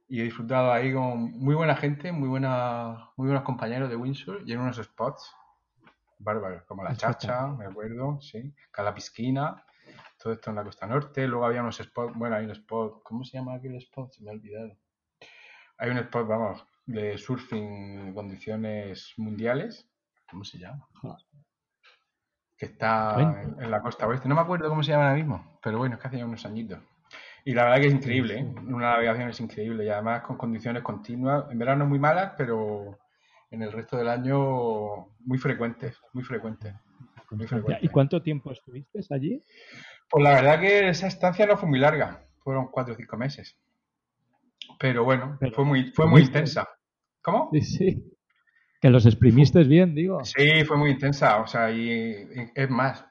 Y 0.07 0.21
he 0.21 0.23
disfrutado 0.23 0.71
ahí 0.71 0.91
con 0.91 1.31
muy 1.31 1.53
buena 1.53 1.75
gente, 1.75 2.11
muy, 2.11 2.27
buena, 2.27 3.11
muy 3.15 3.27
buenos 3.27 3.43
compañeros 3.43 3.89
de 3.89 3.95
Windsor 3.95 4.41
y 4.43 4.53
en 4.53 4.59
unos 4.59 4.77
spots 4.77 5.31
bárbaros, 6.17 6.63
como 6.63 6.83
la 6.83 6.95
Chacha, 6.95 7.47
me 7.47 7.65
acuerdo, 7.65 8.19
sí, 8.19 8.53
Calapisquina, 8.71 9.63
todo 10.21 10.33
esto 10.33 10.49
en 10.49 10.57
la 10.57 10.63
costa 10.63 10.85
norte. 10.85 11.27
Luego 11.27 11.45
había 11.45 11.61
unos 11.61 11.77
spots, 11.77 12.13
bueno, 12.15 12.35
hay 12.35 12.45
un 12.45 12.51
spot, 12.51 13.01
¿cómo 13.03 13.23
se 13.23 13.37
llama 13.37 13.55
aquel 13.55 13.75
spot? 13.75 14.11
Se 14.11 14.23
me 14.23 14.31
ha 14.31 14.33
olvidado. 14.33 14.77
Hay 15.77 15.89
un 15.89 15.97
spot, 15.97 16.27
vamos, 16.27 16.65
de 16.85 17.17
surfing 17.17 17.99
en 18.07 18.13
condiciones 18.13 19.13
mundiales. 19.17 19.89
¿Cómo 20.29 20.43
se 20.43 20.59
llama? 20.59 20.87
Que 22.57 22.65
está 22.65 23.41
en 23.57 23.71
la 23.71 23.81
costa 23.81 24.05
oeste. 24.05 24.27
No 24.27 24.35
me 24.35 24.41
acuerdo 24.41 24.67
cómo 24.67 24.83
se 24.83 24.91
llama 24.91 25.05
ahora 25.05 25.15
mismo, 25.15 25.57
pero 25.63 25.77
bueno, 25.77 25.95
es 25.95 26.01
que 26.01 26.07
hace 26.07 26.17
ya 26.17 26.25
unos 26.25 26.45
añitos. 26.45 26.79
Y 27.45 27.53
la 27.53 27.63
verdad 27.63 27.79
que 27.79 27.87
es 27.87 27.93
increíble, 27.93 28.39
¿eh? 28.39 28.43
Una 28.43 28.91
navegación 28.91 29.29
es 29.29 29.39
increíble 29.39 29.85
y 29.85 29.89
además 29.89 30.21
con 30.21 30.37
condiciones 30.37 30.83
continuas. 30.83 31.45
En 31.49 31.57
verano 31.57 31.85
muy 31.85 31.97
malas, 31.97 32.33
pero 32.37 32.99
en 33.49 33.63
el 33.63 33.71
resto 33.71 33.97
del 33.97 34.09
año 34.09 35.07
muy 35.21 35.37
frecuentes, 35.37 35.97
muy 36.13 36.23
frecuentes. 36.23 36.75
Muy 37.31 37.47
frecuentes. 37.47 37.83
¿Y 37.83 37.87
cuánto 37.87 38.21
tiempo 38.21 38.51
estuviste 38.51 38.99
allí? 39.09 39.43
Pues 40.09 40.23
la 40.23 40.31
verdad 40.31 40.59
que 40.59 40.89
esa 40.89 41.07
estancia 41.07 41.45
no 41.45 41.57
fue 41.57 41.69
muy 41.69 41.79
larga, 41.79 42.25
fueron 42.43 42.67
cuatro 42.67 42.93
o 42.93 42.97
cinco 42.97 43.17
meses. 43.17 43.57
Pero 44.79 45.03
bueno, 45.03 45.37
Pero 45.39 45.53
fue 45.53 45.65
muy, 45.65 45.91
fue 45.91 46.07
muy 46.07 46.21
intensa. 46.21 46.67
¿Cómo? 47.21 47.49
Sí, 47.51 47.61
sí. 47.61 48.03
Que 48.81 48.89
los 48.89 49.05
exprimiste 49.05 49.63
bien, 49.63 49.93
digo. 49.93 50.23
Sí, 50.23 50.63
fue 50.63 50.77
muy 50.77 50.91
intensa. 50.91 51.41
O 51.41 51.47
sea, 51.47 51.69
y, 51.71 51.89
y 51.91 52.51
es 52.55 52.69
más, 52.69 53.05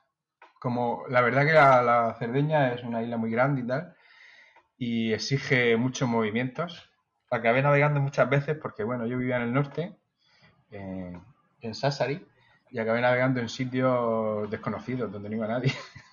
como 0.58 1.04
la 1.08 1.20
verdad 1.20 1.44
que 1.46 1.52
la, 1.52 1.82
la 1.82 2.16
Cerdeña 2.18 2.72
es 2.72 2.82
una 2.82 3.02
isla 3.02 3.16
muy 3.16 3.30
grande 3.30 3.62
y 3.62 3.66
tal, 3.66 3.94
y 4.78 5.12
exige 5.12 5.76
muchos 5.76 6.08
movimientos. 6.08 6.90
Acabé 7.30 7.62
navegando 7.62 8.00
muchas 8.00 8.28
veces 8.30 8.56
porque, 8.60 8.84
bueno, 8.84 9.06
yo 9.06 9.18
vivía 9.18 9.36
en 9.36 9.42
el 9.42 9.52
norte, 9.52 9.94
en, 10.70 11.20
en 11.60 11.74
Sassari, 11.74 12.26
y 12.70 12.78
acabé 12.78 13.00
navegando 13.02 13.40
en 13.40 13.48
sitios 13.48 14.50
desconocidos 14.50 15.12
donde 15.12 15.28
no 15.28 15.36
iba 15.36 15.48
nadie. 15.48 15.72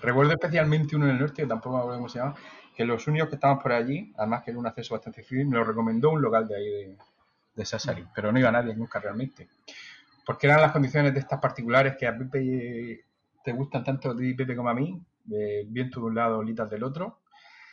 Recuerdo 0.00 0.32
especialmente 0.32 0.96
uno 0.96 1.06
en 1.06 1.12
el 1.12 1.20
norte, 1.20 1.42
que 1.42 1.48
tampoco 1.48 1.76
me 1.76 1.80
acuerdo 1.80 1.98
cómo 1.98 2.08
se 2.08 2.18
llama, 2.18 2.34
que 2.74 2.84
los 2.84 3.06
únicos 3.06 3.28
que 3.28 3.36
estaban 3.36 3.58
por 3.58 3.72
allí, 3.72 4.12
además 4.16 4.42
que 4.42 4.50
era 4.50 4.60
un 4.60 4.66
acceso 4.66 4.94
bastante 4.94 5.22
fácil, 5.22 5.46
me 5.46 5.56
lo 5.56 5.64
recomendó 5.64 6.10
un 6.10 6.22
local 6.22 6.48
de 6.48 6.56
ahí 6.56 6.70
de, 6.70 6.96
de 7.54 7.64
Sassari, 7.64 8.06
pero 8.14 8.32
no 8.32 8.38
iba 8.38 8.50
nadie 8.50 8.74
nunca 8.74 8.98
realmente. 8.98 9.48
Porque 10.24 10.46
eran 10.46 10.60
las 10.60 10.72
condiciones 10.72 11.12
de 11.12 11.20
estas 11.20 11.40
particulares 11.40 11.96
que 11.98 12.06
a 12.06 12.16
Pepe 12.16 13.04
te 13.42 13.52
gustan 13.52 13.84
tanto 13.84 14.10
a 14.10 14.16
ti, 14.16 14.34
Pepe, 14.34 14.56
como 14.56 14.68
a 14.68 14.74
mí, 14.74 15.00
de 15.24 15.64
viento 15.66 16.00
de 16.00 16.06
un 16.06 16.14
lado, 16.14 16.38
olitas 16.38 16.70
del 16.70 16.84
otro, 16.84 17.20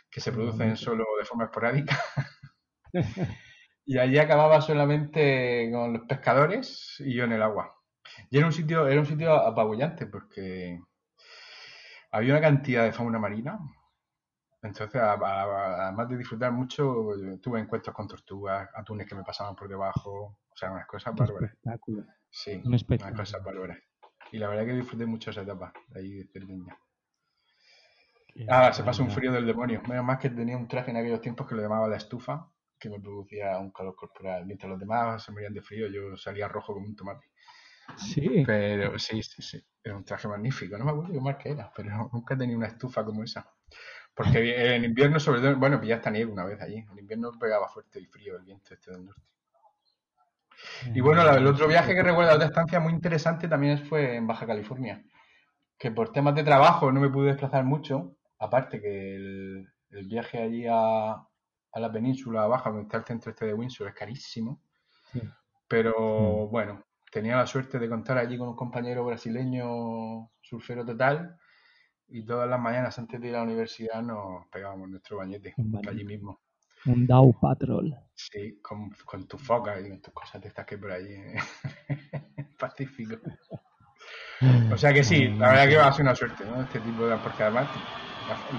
que 0.09 0.19
se 0.19 0.31
producen 0.31 0.75
solo 0.75 1.05
de 1.19 1.25
forma 1.25 1.45
esporádica. 1.45 1.97
y 3.85 3.97
allí 3.97 4.17
acababa 4.17 4.61
solamente 4.61 5.69
con 5.71 5.93
los 5.93 6.03
pescadores 6.03 6.95
y 6.99 7.13
yo 7.13 7.25
en 7.25 7.33
el 7.33 7.43
agua. 7.43 7.75
Y 8.29 8.37
era 8.37 8.47
un 8.47 8.53
sitio, 8.53 8.87
era 8.87 8.99
un 8.99 9.05
sitio 9.05 9.33
apabullante 9.33 10.07
porque 10.07 10.79
había 12.11 12.33
una 12.33 12.41
cantidad 12.41 12.83
de 12.85 12.93
fauna 12.93 13.19
marina. 13.19 13.59
Entonces, 14.61 15.01
a- 15.01 15.13
a- 15.13 15.83
además 15.87 16.09
de 16.09 16.17
disfrutar 16.17 16.51
mucho, 16.51 17.07
tuve 17.41 17.59
encuentros 17.59 17.95
con 17.95 18.07
tortugas, 18.07 18.69
atunes 18.75 19.07
que 19.07 19.15
me 19.15 19.23
pasaban 19.23 19.55
por 19.55 19.67
debajo, 19.69 20.37
o 20.49 20.55
sea, 20.55 20.71
unas 20.71 20.87
cosas 20.87 21.15
bárbaras. 21.15 21.53
Sí, 22.29 22.61
Un 22.65 22.73
unas 22.73 23.13
cosas 23.15 23.43
bárbaras. 23.43 23.79
Y 24.31 24.37
la 24.37 24.49
verdad 24.49 24.65
que 24.65 24.73
disfruté 24.73 25.05
mucho 25.05 25.31
esa 25.31 25.41
etapa 25.41 25.73
de 25.89 25.99
ahí 25.99 26.13
de 26.13 26.27
Cerdeña. 26.27 26.77
Ah, 28.49 28.73
se 28.73 28.83
pasa 28.83 29.03
un 29.03 29.09
frío 29.09 29.31
del 29.31 29.45
demonio. 29.45 29.81
Menos 29.87 30.03
más 30.05 30.19
que 30.19 30.29
tenía 30.29 30.57
un 30.57 30.67
traje 30.67 30.91
en 30.91 30.97
aquellos 30.97 31.21
tiempos 31.21 31.47
que 31.47 31.55
lo 31.55 31.61
llamaba 31.61 31.87
la 31.87 31.97
estufa, 31.97 32.51
que 32.79 32.89
me 32.89 32.99
producía 32.99 33.57
un 33.59 33.71
calor 33.71 33.95
corporal. 33.95 34.45
Mientras 34.45 34.69
los 34.69 34.79
demás 34.79 35.23
se 35.23 35.31
morían 35.31 35.53
de 35.53 35.61
frío, 35.61 35.87
yo 35.87 36.17
salía 36.17 36.47
rojo 36.47 36.73
como 36.73 36.85
un 36.87 36.95
tomate. 36.95 37.27
Sí. 37.97 38.43
Pero 38.45 38.97
sí, 38.99 39.21
sí, 39.23 39.41
sí. 39.41 39.63
Era 39.83 39.95
un 39.95 40.03
traje 40.03 40.27
magnífico. 40.27 40.77
No 40.77 40.85
me 40.85 40.91
acuerdo 40.91 41.13
qué 41.13 41.21
marca 41.21 41.49
era, 41.49 41.71
pero 41.75 42.09
nunca 42.11 42.33
he 42.33 42.37
tenido 42.37 42.57
una 42.57 42.67
estufa 42.67 43.03
como 43.03 43.23
esa. 43.23 43.49
Porque 44.13 44.75
en 44.75 44.83
invierno, 44.83 45.19
sobre 45.19 45.39
todo, 45.41 45.55
bueno, 45.57 45.79
pillé 45.79 45.93
hasta 45.93 46.09
nieve 46.09 46.31
una 46.31 46.45
vez 46.45 46.61
allí. 46.61 46.85
En 46.91 46.99
invierno 46.99 47.31
pegaba 47.39 47.69
fuerte 47.69 47.99
el 47.99 48.07
frío, 48.07 48.35
el 48.35 48.43
viento 48.43 48.73
este 48.73 48.91
del 48.91 49.05
norte. 49.05 49.21
Y 50.93 50.99
bueno, 50.99 51.21
el 51.29 51.47
otro 51.47 51.67
viaje 51.67 51.95
que 51.95 52.03
recuerdo 52.03 52.31
de 52.31 52.35
otra 52.35 52.47
estancia 52.47 52.81
muy 52.81 52.91
interesante 52.91 53.47
también 53.47 53.85
fue 53.85 54.15
en 54.17 54.27
Baja 54.27 54.45
California. 54.45 55.01
Que 55.77 55.91
por 55.91 56.11
temas 56.11 56.35
de 56.35 56.43
trabajo 56.43 56.91
no 56.91 56.99
me 56.99 57.09
pude 57.09 57.27
desplazar 57.27 57.63
mucho. 57.63 58.17
Aparte 58.39 58.81
que 58.81 59.15
el, 59.15 59.67
el 59.91 60.07
viaje 60.07 60.41
allí 60.41 60.65
a, 60.69 61.11
a 61.11 61.79
la 61.79 61.91
península 61.91 62.45
baja, 62.47 62.69
donde 62.71 62.83
está 62.83 62.97
el 62.97 63.05
centro 63.05 63.31
este 63.31 63.45
de 63.45 63.53
Windsor, 63.53 63.87
es 63.87 63.93
carísimo. 63.95 64.61
Sí. 65.13 65.21
Pero 65.69 66.47
bueno, 66.47 66.83
tenía 67.11 67.37
la 67.37 67.47
suerte 67.47 67.79
de 67.79 67.89
contar 67.89 68.17
allí 68.17 68.37
con 68.37 68.49
un 68.49 68.55
compañero 68.55 69.05
brasileño 69.05 70.29
surfero 70.41 70.85
total. 70.85 71.37
Y 72.07 72.25
todas 72.25 72.49
las 72.49 72.59
mañanas 72.59 72.97
antes 72.97 73.21
de 73.21 73.27
ir 73.29 73.35
a 73.35 73.39
la 73.39 73.43
universidad 73.43 74.01
nos 74.01 74.47
pegábamos 74.47 74.89
nuestro 74.89 75.17
bañete 75.17 75.53
allí 75.87 76.03
mismo. 76.03 76.39
Un 76.85 77.05
Dow 77.05 77.37
Patrol. 77.39 77.93
Sí, 78.15 78.59
con, 78.61 78.89
con 79.05 79.27
tus 79.27 79.41
focas 79.41 79.85
y 79.85 79.89
con 79.89 80.01
tus 80.01 80.13
cosas 80.13 80.41
de 80.41 80.47
estas 80.47 80.65
que 80.65 80.75
hay 80.75 80.81
por 80.81 80.91
allí. 80.91 81.13
¿eh? 81.13 81.35
Pacífico. 82.59 83.17
O 84.71 84.77
sea 84.77 84.93
que 84.93 85.03
sí, 85.03 85.27
la 85.27 85.49
verdad 85.49 85.69
que 85.69 85.77
va 85.77 85.87
a 85.87 85.93
ser 85.93 86.03
una 86.03 86.15
suerte, 86.15 86.45
¿no? 86.45 86.61
Este 86.61 86.79
tipo 86.79 87.05
de... 87.05 87.17
Porque 87.17 87.43
además 87.43 87.67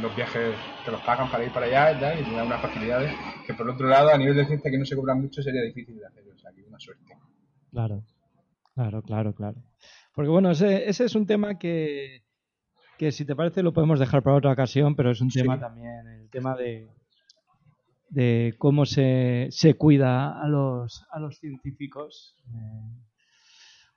los 0.01 0.15
viajes 0.15 0.55
te 0.85 0.91
los 0.91 1.01
pagan 1.03 1.31
para 1.31 1.45
ir 1.45 1.53
para 1.53 1.67
allá 1.67 1.93
y 1.93 2.01
tal, 2.01 2.21
y 2.21 2.25
tienes 2.25 2.47
unas 2.47 2.61
facilidades 2.61 3.15
que 3.47 3.55
por 3.55 3.69
otro 3.69 3.89
lado, 3.89 4.11
a 4.11 4.19
nivel 4.19 4.37
de 4.37 4.47
ciencia 4.47 4.71
que 4.71 4.79
no 4.79 4.85
se 4.85 4.97
cobran 4.97 5.21
mucho, 5.21 5.43
sería 5.43 5.63
difícil 5.63 5.99
de 5.99 6.07
hacer. 6.07 6.25
O 6.29 6.39
sea, 6.39 6.53
que 6.53 6.63
una 6.63 6.79
suerte. 6.79 7.17
Claro, 7.71 8.03
claro, 8.81 9.03
claro, 9.03 9.35
claro. 9.35 9.57
Porque 10.15 10.29
bueno, 10.31 10.51
ese, 10.51 10.89
ese 10.89 11.05
es 11.05 11.15
un 11.15 11.27
tema 11.27 11.59
que, 11.59 12.23
que 12.99 13.13
si 13.13 13.25
te 13.25 13.37
parece 13.37 13.63
lo 13.63 13.73
podemos 13.73 13.99
dejar 13.99 14.23
para 14.23 14.37
otra 14.37 14.53
ocasión, 14.53 14.95
pero 14.97 15.11
es 15.11 15.21
un 15.21 15.31
Sí. 15.31 15.41
tema 15.41 15.59
también, 15.59 16.07
el 16.07 16.31
tema 16.31 16.57
de, 16.57 16.89
de 18.09 18.55
cómo 18.59 18.87
se, 18.87 19.49
se 19.51 19.75
cuida 19.75 20.41
a 20.41 20.49
los, 20.49 21.05
a 21.11 21.19
los 21.21 21.39
científicos. 21.39 22.37
eh, 22.49 23.05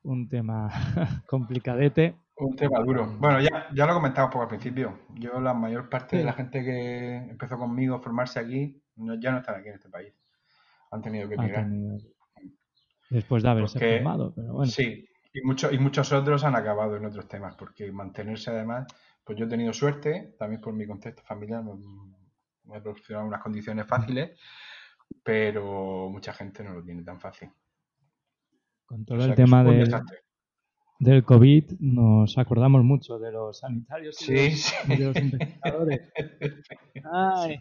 un 0.03 0.27
tema 0.27 0.69
complicadete. 1.27 2.15
Un 2.35 2.55
tema 2.57 2.79
duro. 2.83 3.05
Bueno, 3.19 3.39
ya, 3.39 3.67
ya 3.73 3.85
lo 3.85 3.93
comentaba 3.93 4.25
un 4.27 4.31
poco 4.31 4.43
al 4.43 4.49
principio. 4.49 4.99
Yo, 5.15 5.39
la 5.39 5.53
mayor 5.53 5.87
parte 5.87 6.17
de 6.17 6.23
la 6.25 6.33
gente 6.33 6.61
que 6.63 7.15
empezó 7.15 7.57
conmigo 7.57 7.95
a 7.95 8.01
formarse 8.01 8.39
aquí, 8.39 8.81
no- 8.97 9.17
ya 9.19 9.31
no 9.31 9.37
están 9.37 9.55
aquí 9.55 9.69
en 9.69 9.75
este 9.75 9.89
país. 9.89 10.13
Han 10.91 11.01
tenido 11.01 11.29
que 11.29 11.35
emigrar. 11.35 11.67
Después 13.09 13.43
de 13.43 13.49
haberse 13.49 13.79
Porque- 13.79 13.95
formado, 13.95 14.33
pero 14.35 14.53
bueno. 14.53 14.71
Sí, 14.71 15.07
y, 15.33 15.41
mucho- 15.41 15.71
y 15.71 15.77
muchos 15.79 16.11
otros 16.11 16.43
han 16.43 16.55
acabado 16.55 16.95
en 16.97 17.05
otros 17.05 17.27
temas, 17.27 17.55
porque 17.55 17.91
mantenerse 17.91 18.51
además, 18.51 18.87
pues 19.23 19.37
yo 19.37 19.45
he 19.45 19.49
tenido 19.49 19.73
suerte, 19.73 20.35
también 20.37 20.61
por 20.61 20.73
mi 20.73 20.85
contexto 20.87 21.21
familiar, 21.23 21.63
me, 21.63 21.73
me 22.65 22.77
he 22.77 22.81
proporcionado 22.81 23.27
unas 23.27 23.41
condiciones 23.41 23.85
fáciles, 23.87 24.39
pero 25.23 26.09
mucha 26.09 26.33
gente 26.33 26.63
no 26.63 26.73
lo 26.73 26.83
tiene 26.83 27.03
tan 27.03 27.19
fácil. 27.19 27.49
Con 28.85 29.05
todo 29.05 29.17
O 29.17 29.21
sea 29.21 29.29
el 29.29 29.35
tema 29.35 29.63
del, 29.63 29.91
del 30.99 31.23
COVID 31.23 31.79
nos 31.79 32.37
acordamos 32.37 32.83
mucho 32.83 33.17
de 33.19 33.31
los 33.31 33.59
sanitarios 33.59 34.21
y 34.21 34.25
Sí, 34.25 34.33
de 34.33 34.51
sí. 34.51 34.75
de 34.87 34.97
los 35.05 35.15
investigadores. 35.15 36.11
Ay. 37.13 37.59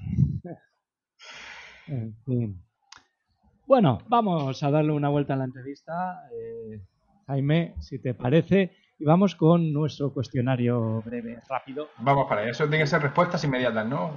En 1.87 2.15
fin. 2.25 2.63
Bueno, 3.67 3.99
vamos 4.09 4.63
a 4.63 4.71
darle 4.71 4.93
una 4.93 5.09
vuelta 5.09 5.35
a 5.35 5.37
la 5.37 5.45
entrevista, 5.45 6.29
eh, 6.33 6.81
Jaime, 7.27 7.75
si 7.81 8.01
te 8.01 8.13
parece, 8.13 8.73
y 8.99 9.05
vamos 9.05 9.37
con 9.37 9.73
nuestro 9.73 10.13
cuestionario 10.13 11.01
breve, 11.03 11.41
rápido. 11.49 11.89
Vamos 11.99 12.27
para 12.29 12.43
allá. 12.43 12.51
Eso 12.51 12.65
tiene 12.65 12.81
que 12.81 12.87
ser 12.87 13.03
respuestas 13.03 13.43
inmediatas, 13.45 13.87
¿no? 13.87 14.11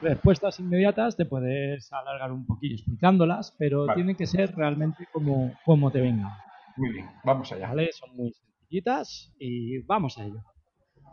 Respuestas 0.00 0.60
inmediatas, 0.60 1.16
te 1.16 1.24
puedes 1.24 1.92
alargar 1.92 2.30
un 2.30 2.46
poquillo 2.46 2.76
explicándolas, 2.76 3.54
pero 3.58 3.86
Vale. 3.86 3.94
tienen 3.94 4.16
que 4.16 4.26
ser 4.26 4.54
realmente 4.54 5.08
como, 5.12 5.52
como 5.64 5.90
te 5.90 6.00
vengan. 6.00 6.30
Muy 6.76 6.92
bien, 6.92 7.06
vamos 7.24 7.50
allá. 7.52 7.68
¿Vale? 7.68 7.90
Son 7.92 8.14
muy 8.14 8.32
sencillitas 8.32 9.32
y 9.38 9.78
vamos 9.78 10.18
a 10.18 10.24
ello. 10.24 10.42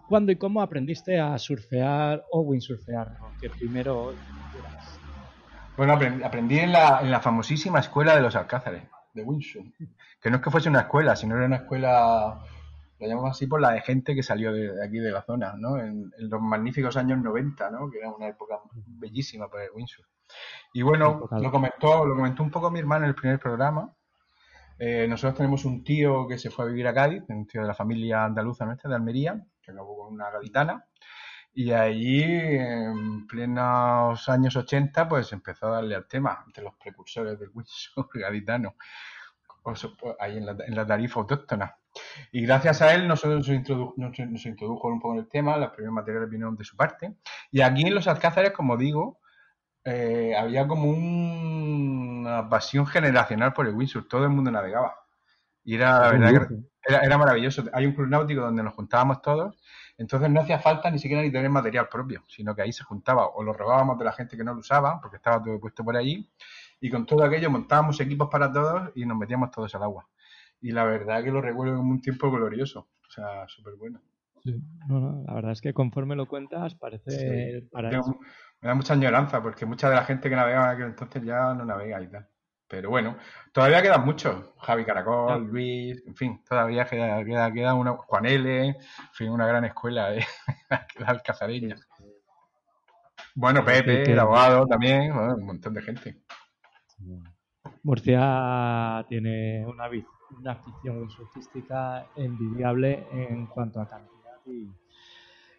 ¿Cuándo 0.09 0.33
y 0.33 0.35
cómo 0.35 0.61
aprendiste 0.61 1.19
a 1.19 1.37
surfear 1.37 2.23
o 2.31 2.41
windsurfear? 2.41 3.17
Que 3.39 3.49
primero. 3.49 4.13
Bueno, 5.77 5.93
aprendí, 5.93 6.59
en, 6.59 6.71
la, 6.71 6.99
en 7.01 7.11
la 7.11 7.21
famosísima 7.21 7.79
escuela 7.79 8.15
de 8.15 8.21
los 8.21 8.35
Alcázares, 8.35 8.83
de 9.13 9.23
Windsor. 9.23 9.63
Que 10.21 10.29
no 10.29 10.37
es 10.37 10.41
que 10.43 10.51
fuese 10.51 10.69
una 10.69 10.81
escuela, 10.81 11.15
sino 11.15 11.35
era 11.35 11.45
una 11.45 11.55
escuela, 11.57 12.39
lo 12.99 13.07
llamamos 13.07 13.31
así 13.31 13.47
por 13.47 13.61
la 13.61 13.71
de 13.71 13.81
gente 13.81 14.13
que 14.13 14.21
salió 14.21 14.53
de, 14.53 14.73
de 14.73 14.85
aquí 14.85 14.99
de 14.99 15.11
la 15.11 15.23
zona, 15.23 15.53
¿no? 15.57 15.77
En, 15.77 16.11
en 16.17 16.29
los 16.29 16.41
magníficos 16.41 16.97
años 16.97 17.19
90, 17.19 17.71
¿no? 17.71 17.89
Que 17.89 17.99
era 17.99 18.11
una 18.11 18.27
época 18.27 18.59
bellísima 18.73 19.49
para 19.49 19.63
el 19.63 19.71
Windsor. 19.73 20.05
Y 20.73 20.81
bueno, 20.81 21.27
lo 21.31 21.51
comentó, 21.51 22.05
lo 22.05 22.15
comentó 22.15 22.43
un 22.43 22.51
poco 22.51 22.71
mi 22.71 22.79
hermano 22.79 23.05
en 23.05 23.09
el 23.09 23.15
primer 23.15 23.39
programa. 23.39 23.93
Eh, 24.79 25.05
nosotros 25.07 25.37
tenemos 25.37 25.65
un 25.65 25.83
tío 25.83 26.27
que 26.27 26.37
se 26.37 26.49
fue 26.49 26.65
a 26.65 26.67
vivir 26.67 26.87
a 26.87 26.93
Cádiz, 26.93 27.23
un 27.29 27.45
tío 27.45 27.61
de 27.61 27.67
la 27.67 27.73
familia 27.73 28.25
andaluza 28.25 28.65
nuestra, 28.65 28.89
de 28.89 28.95
Almería, 28.95 29.39
que 29.61 29.71
acabó 29.71 29.97
con 29.97 30.13
una 30.13 30.31
gaditana. 30.31 30.85
Y 31.53 31.71
allí, 31.73 32.23
en 32.23 33.27
plenos 33.27 34.29
años 34.29 34.55
80, 34.55 35.07
pues 35.09 35.33
empezó 35.33 35.67
a 35.67 35.71
darle 35.75 35.95
al 35.95 36.07
tema, 36.07 36.43
entre 36.45 36.63
los 36.63 36.75
precursores 36.75 37.37
del 37.39 37.49
Windsor 37.53 38.07
gaditano, 38.13 38.75
pues, 39.63 39.85
ahí 40.19 40.37
en 40.37 40.45
la, 40.45 40.55
en 40.65 40.75
la 40.75 40.85
tarifa 40.87 41.19
autóctona. 41.19 41.75
Y 42.31 42.41
gracias 42.45 42.81
a 42.81 42.93
él 42.93 43.07
nosotros 43.07 43.47
nos, 43.47 43.49
introdu- 43.49 43.93
nos, 43.97 44.17
nos 44.17 44.45
introdujo 44.45 44.87
un 44.87 44.99
poco 45.01 45.13
en 45.15 45.19
el 45.19 45.27
tema, 45.27 45.57
los 45.57 45.71
primeros 45.71 45.93
materiales 45.93 46.29
vinieron 46.29 46.55
de 46.55 46.63
su 46.63 46.77
parte. 46.77 47.15
Y 47.51 47.61
aquí 47.61 47.85
en 47.85 47.95
los 47.95 48.07
Alcázares, 48.07 48.51
como 48.51 48.77
digo, 48.77 49.19
eh, 49.83 50.33
había 50.37 50.67
como 50.67 50.89
un- 50.89 52.19
una 52.21 52.47
pasión 52.49 52.85
generacional 52.87 53.51
por 53.53 53.67
el 53.67 53.73
Windsor, 53.75 54.07
todo 54.07 54.23
el 54.23 54.29
mundo 54.29 54.51
navegaba. 54.51 54.95
Y 55.63 55.75
era, 55.75 55.99
la 55.99 56.11
verdad, 56.11 56.27
que. 56.47 56.70
Era, 56.87 56.99
era 56.99 57.17
maravilloso. 57.17 57.63
Hay 57.73 57.85
un 57.85 57.93
club 57.93 58.07
náutico 58.07 58.41
donde 58.41 58.63
nos 58.63 58.73
juntábamos 58.73 59.21
todos, 59.21 59.55
entonces 59.97 60.29
no 60.29 60.41
hacía 60.41 60.59
falta 60.59 60.89
ni 60.89 60.99
siquiera 60.99 61.21
ni 61.21 61.31
tener 61.31 61.49
material 61.49 61.87
propio, 61.89 62.23
sino 62.27 62.55
que 62.55 62.61
ahí 62.63 62.71
se 62.73 62.83
juntaba 62.83 63.27
o 63.27 63.43
lo 63.43 63.53
robábamos 63.53 63.99
de 63.99 64.05
la 64.05 64.11
gente 64.13 64.35
que 64.37 64.43
no 64.43 64.53
lo 64.53 64.59
usaba, 64.59 64.99
porque 65.01 65.17
estaba 65.17 65.43
todo 65.43 65.59
puesto 65.59 65.83
por 65.83 65.95
allí, 65.95 66.29
y 66.79 66.89
con 66.89 67.05
todo 67.05 67.23
aquello 67.23 67.49
montábamos 67.51 67.99
equipos 67.99 68.29
para 68.29 68.51
todos 68.51 68.91
y 68.95 69.05
nos 69.05 69.17
metíamos 69.17 69.51
todos 69.51 69.73
al 69.75 69.83
agua. 69.83 70.07
Y 70.59 70.71
la 70.71 70.83
verdad 70.83 71.23
que 71.23 71.31
lo 71.31 71.41
recuerdo 71.41 71.77
como 71.77 71.91
un 71.91 72.01
tiempo 72.01 72.31
glorioso, 72.31 72.89
o 73.07 73.11
sea, 73.11 73.47
súper 73.47 73.75
bueno. 73.75 74.01
Sí, 74.43 74.59
no, 74.87 74.99
no, 74.99 75.23
la 75.27 75.35
verdad 75.35 75.51
es 75.51 75.61
que 75.61 75.71
conforme 75.71 76.15
lo 76.15 76.27
cuentas 76.27 76.73
parece 76.73 77.11
Sí. 77.11 77.25
el 77.27 77.67
paraíso. 77.69 78.19
Me 78.59 78.69
da 78.69 78.75
mucha 78.75 78.93
añoranza 78.93 79.41
porque 79.41 79.67
mucha 79.67 79.87
de 79.89 79.95
la 79.95 80.03
gente 80.03 80.29
que 80.29 80.35
navegaba 80.35 80.65
en 80.65 80.71
aquel 80.71 80.85
entonces 80.87 81.23
ya 81.23 81.53
no 81.53 81.63
navega 81.65 82.01
y 82.01 82.07
tal. 82.07 82.27
Pero 82.71 82.89
bueno, 82.89 83.17
todavía 83.51 83.81
quedan 83.81 84.05
muchos. 84.05 84.49
Javi 84.59 84.85
Caracol. 84.85 85.43
Luis, 85.47 86.01
en 86.07 86.15
fin, 86.15 86.41
todavía 86.47 86.85
queda, 86.85 87.21
queda, 87.25 87.51
queda 87.51 87.73
una, 87.73 87.91
Juan 87.97 88.25
L, 88.25 88.65
en 88.67 88.75
fin, 89.11 89.29
una 89.29 89.45
gran 89.45 89.65
escuela 89.65 90.09
de 90.11 90.25
la 90.99 91.07
alcazareña. 91.07 91.75
Bueno, 93.35 93.63
Pepe, 93.65 94.09
el 94.09 94.19
abogado 94.19 94.65
también, 94.67 95.13
bueno, 95.13 95.35
un 95.35 95.45
montón 95.45 95.73
de 95.73 95.81
gente. 95.81 96.17
Murcia 97.83 99.05
tiene 99.09 99.65
una, 99.65 99.89
una 100.39 100.51
afición 100.53 101.09
surfística 101.09 102.07
envidiable 102.15 103.05
en 103.11 103.47
cuanto 103.47 103.81
a 103.81 103.89
cantidad 103.89 104.37
y, 104.45 104.69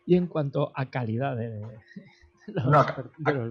y 0.07 0.16
en 0.16 0.29
cuanto 0.29 0.72
a 0.75 0.87
calidad 0.87 1.37
de, 1.37 1.51
de 2.46 2.53
los, 2.55 2.64
No, 2.66 2.81
a- 2.81 3.05
de 3.18 3.35
los. 3.35 3.51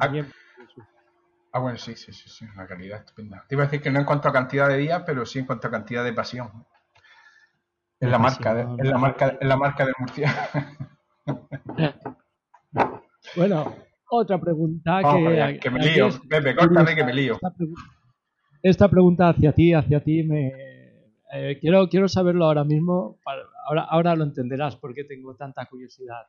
Ah, 1.53 1.59
bueno, 1.59 1.77
sí, 1.77 1.95
sí, 1.95 2.13
sí, 2.13 2.29
sí, 2.29 2.45
una 2.53 2.65
calidad 2.65 2.99
estupenda. 2.99 3.43
Te 3.47 3.55
iba 3.55 3.63
a 3.63 3.67
decir 3.67 3.81
que 3.81 3.91
no 3.91 3.99
en 3.99 4.05
cuanto 4.05 4.29
a 4.29 4.33
cantidad 4.33 4.67
de 4.69 4.77
días, 4.77 5.03
pero 5.05 5.25
sí 5.25 5.39
en 5.39 5.45
cuanto 5.45 5.67
a 5.67 5.71
cantidad 5.71 6.03
de 6.03 6.13
pasión. 6.13 6.49
Es 7.99 8.09
la 8.09 8.17
marca, 8.17 8.53
de- 8.53 8.67
es 8.77 8.87
la 8.87 8.97
marca, 8.97 9.27
es 9.39 9.47
la 9.47 9.57
marca 9.57 9.85
de 9.85 9.93
Murcia. 9.99 10.33
Bueno, 13.35 13.65
otra 14.09 14.39
pregunta 14.39 14.97
que, 14.97 15.23
para 15.23 15.29
allá, 15.47 15.59
que 15.59 15.69
me 15.69 15.79
lío. 15.85 16.07
es 16.07 16.19
Pepe, 16.19 16.55
córtame 16.55 16.95
que 16.95 17.03
me 17.03 17.13
lío. 17.13 17.35
Esta, 17.35 17.53
pregu- 17.53 17.75
esta 18.63 18.89
pregunta 18.89 19.29
hacia 19.29 19.53
ti, 19.53 19.73
hacia 19.73 20.03
ti, 20.03 20.23
me 20.23 20.51
eh, 21.33 21.57
quiero, 21.61 21.87
quiero 21.87 22.07
saberlo 22.09 22.45
ahora 22.45 22.63
mismo. 22.63 23.19
para- 23.23 23.43
ahora, 23.67 23.83
ahora 23.83 24.15
lo 24.15 24.23
entenderás 24.23 24.75
porque 24.75 25.03
tengo 25.03 25.35
tanta 25.35 25.65
curiosidad 25.67 26.23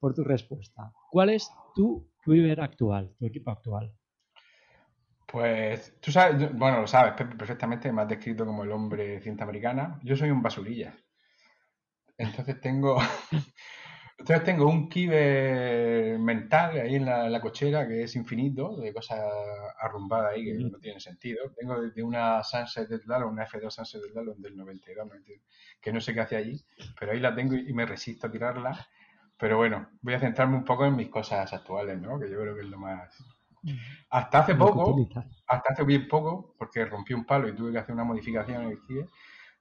por 0.00 0.14
tu 0.14 0.24
respuesta. 0.24 0.92
¿Cuál 1.10 1.30
es 1.30 1.50
tu 1.74 2.08
Quiver 2.24 2.60
actual, 2.60 3.14
tu 3.18 3.26
equipo 3.26 3.50
actual? 3.50 3.92
Pues 5.26 6.00
tú 6.00 6.10
sabes, 6.10 6.50
bueno, 6.56 6.80
lo 6.80 6.86
sabes 6.86 7.12
perfectamente, 7.14 7.92
me 7.92 8.00
has 8.02 8.08
descrito 8.08 8.46
como 8.46 8.64
el 8.64 8.72
hombre 8.72 9.20
cinta 9.20 9.44
americana. 9.44 10.00
Yo 10.02 10.16
soy 10.16 10.30
un 10.30 10.40
basurilla. 10.42 10.94
Entonces 12.16 12.60
tengo, 12.60 12.96
entonces 14.18 14.44
tengo 14.44 14.68
un 14.68 14.88
kibe 14.88 16.16
mental 16.18 16.80
ahí 16.80 16.96
en 16.96 17.04
la, 17.06 17.26
en 17.26 17.32
la 17.32 17.40
cochera 17.40 17.86
que 17.88 18.04
es 18.04 18.16
infinito, 18.16 18.76
de 18.76 18.92
cosas 18.92 19.20
arrumbadas 19.80 20.34
ahí 20.34 20.44
que 20.44 20.54
no 20.54 20.78
tienen 20.78 21.00
sentido. 21.00 21.50
Tengo 21.58 21.80
desde 21.80 22.02
una 22.02 22.42
Sunset 22.44 22.88
del 22.88 23.00
Slalom, 23.02 23.32
una 23.32 23.46
F2 23.46 23.70
Sunset 23.70 24.02
del 24.02 24.12
Slalom 24.12 24.40
del 24.40 24.56
92, 24.56 25.06
92, 25.06 25.42
que 25.80 25.92
no 25.92 26.00
sé 26.00 26.14
qué 26.14 26.20
hace 26.20 26.36
allí, 26.36 26.64
pero 26.98 27.12
ahí 27.12 27.20
la 27.20 27.34
tengo 27.34 27.54
y 27.56 27.72
me 27.72 27.86
resisto 27.86 28.26
a 28.28 28.30
tirarla. 28.30 28.86
Pero 29.38 29.56
bueno, 29.58 29.90
voy 30.02 30.14
a 30.14 30.20
centrarme 30.20 30.56
un 30.56 30.64
poco 30.64 30.86
en 30.86 30.96
mis 30.96 31.08
cosas 31.10 31.52
actuales, 31.52 32.00
¿no? 32.00 32.18
Que 32.20 32.30
yo 32.30 32.40
creo 32.40 32.54
que 32.54 32.62
es 32.62 32.68
lo 32.68 32.78
más... 32.78 33.16
Hasta 34.10 34.38
hace 34.40 34.54
poco, 34.54 34.96
hasta 35.46 35.72
hace 35.72 35.84
bien 35.84 36.08
poco, 36.08 36.54
porque 36.58 36.84
rompí 36.84 37.14
un 37.14 37.24
palo 37.24 37.48
y 37.48 37.54
tuve 37.54 37.72
que 37.72 37.78
hacer 37.78 37.94
una 37.94 38.04
modificación 38.04 38.62
en 38.62 38.70
el 38.70 38.80
Kibe, 38.82 39.08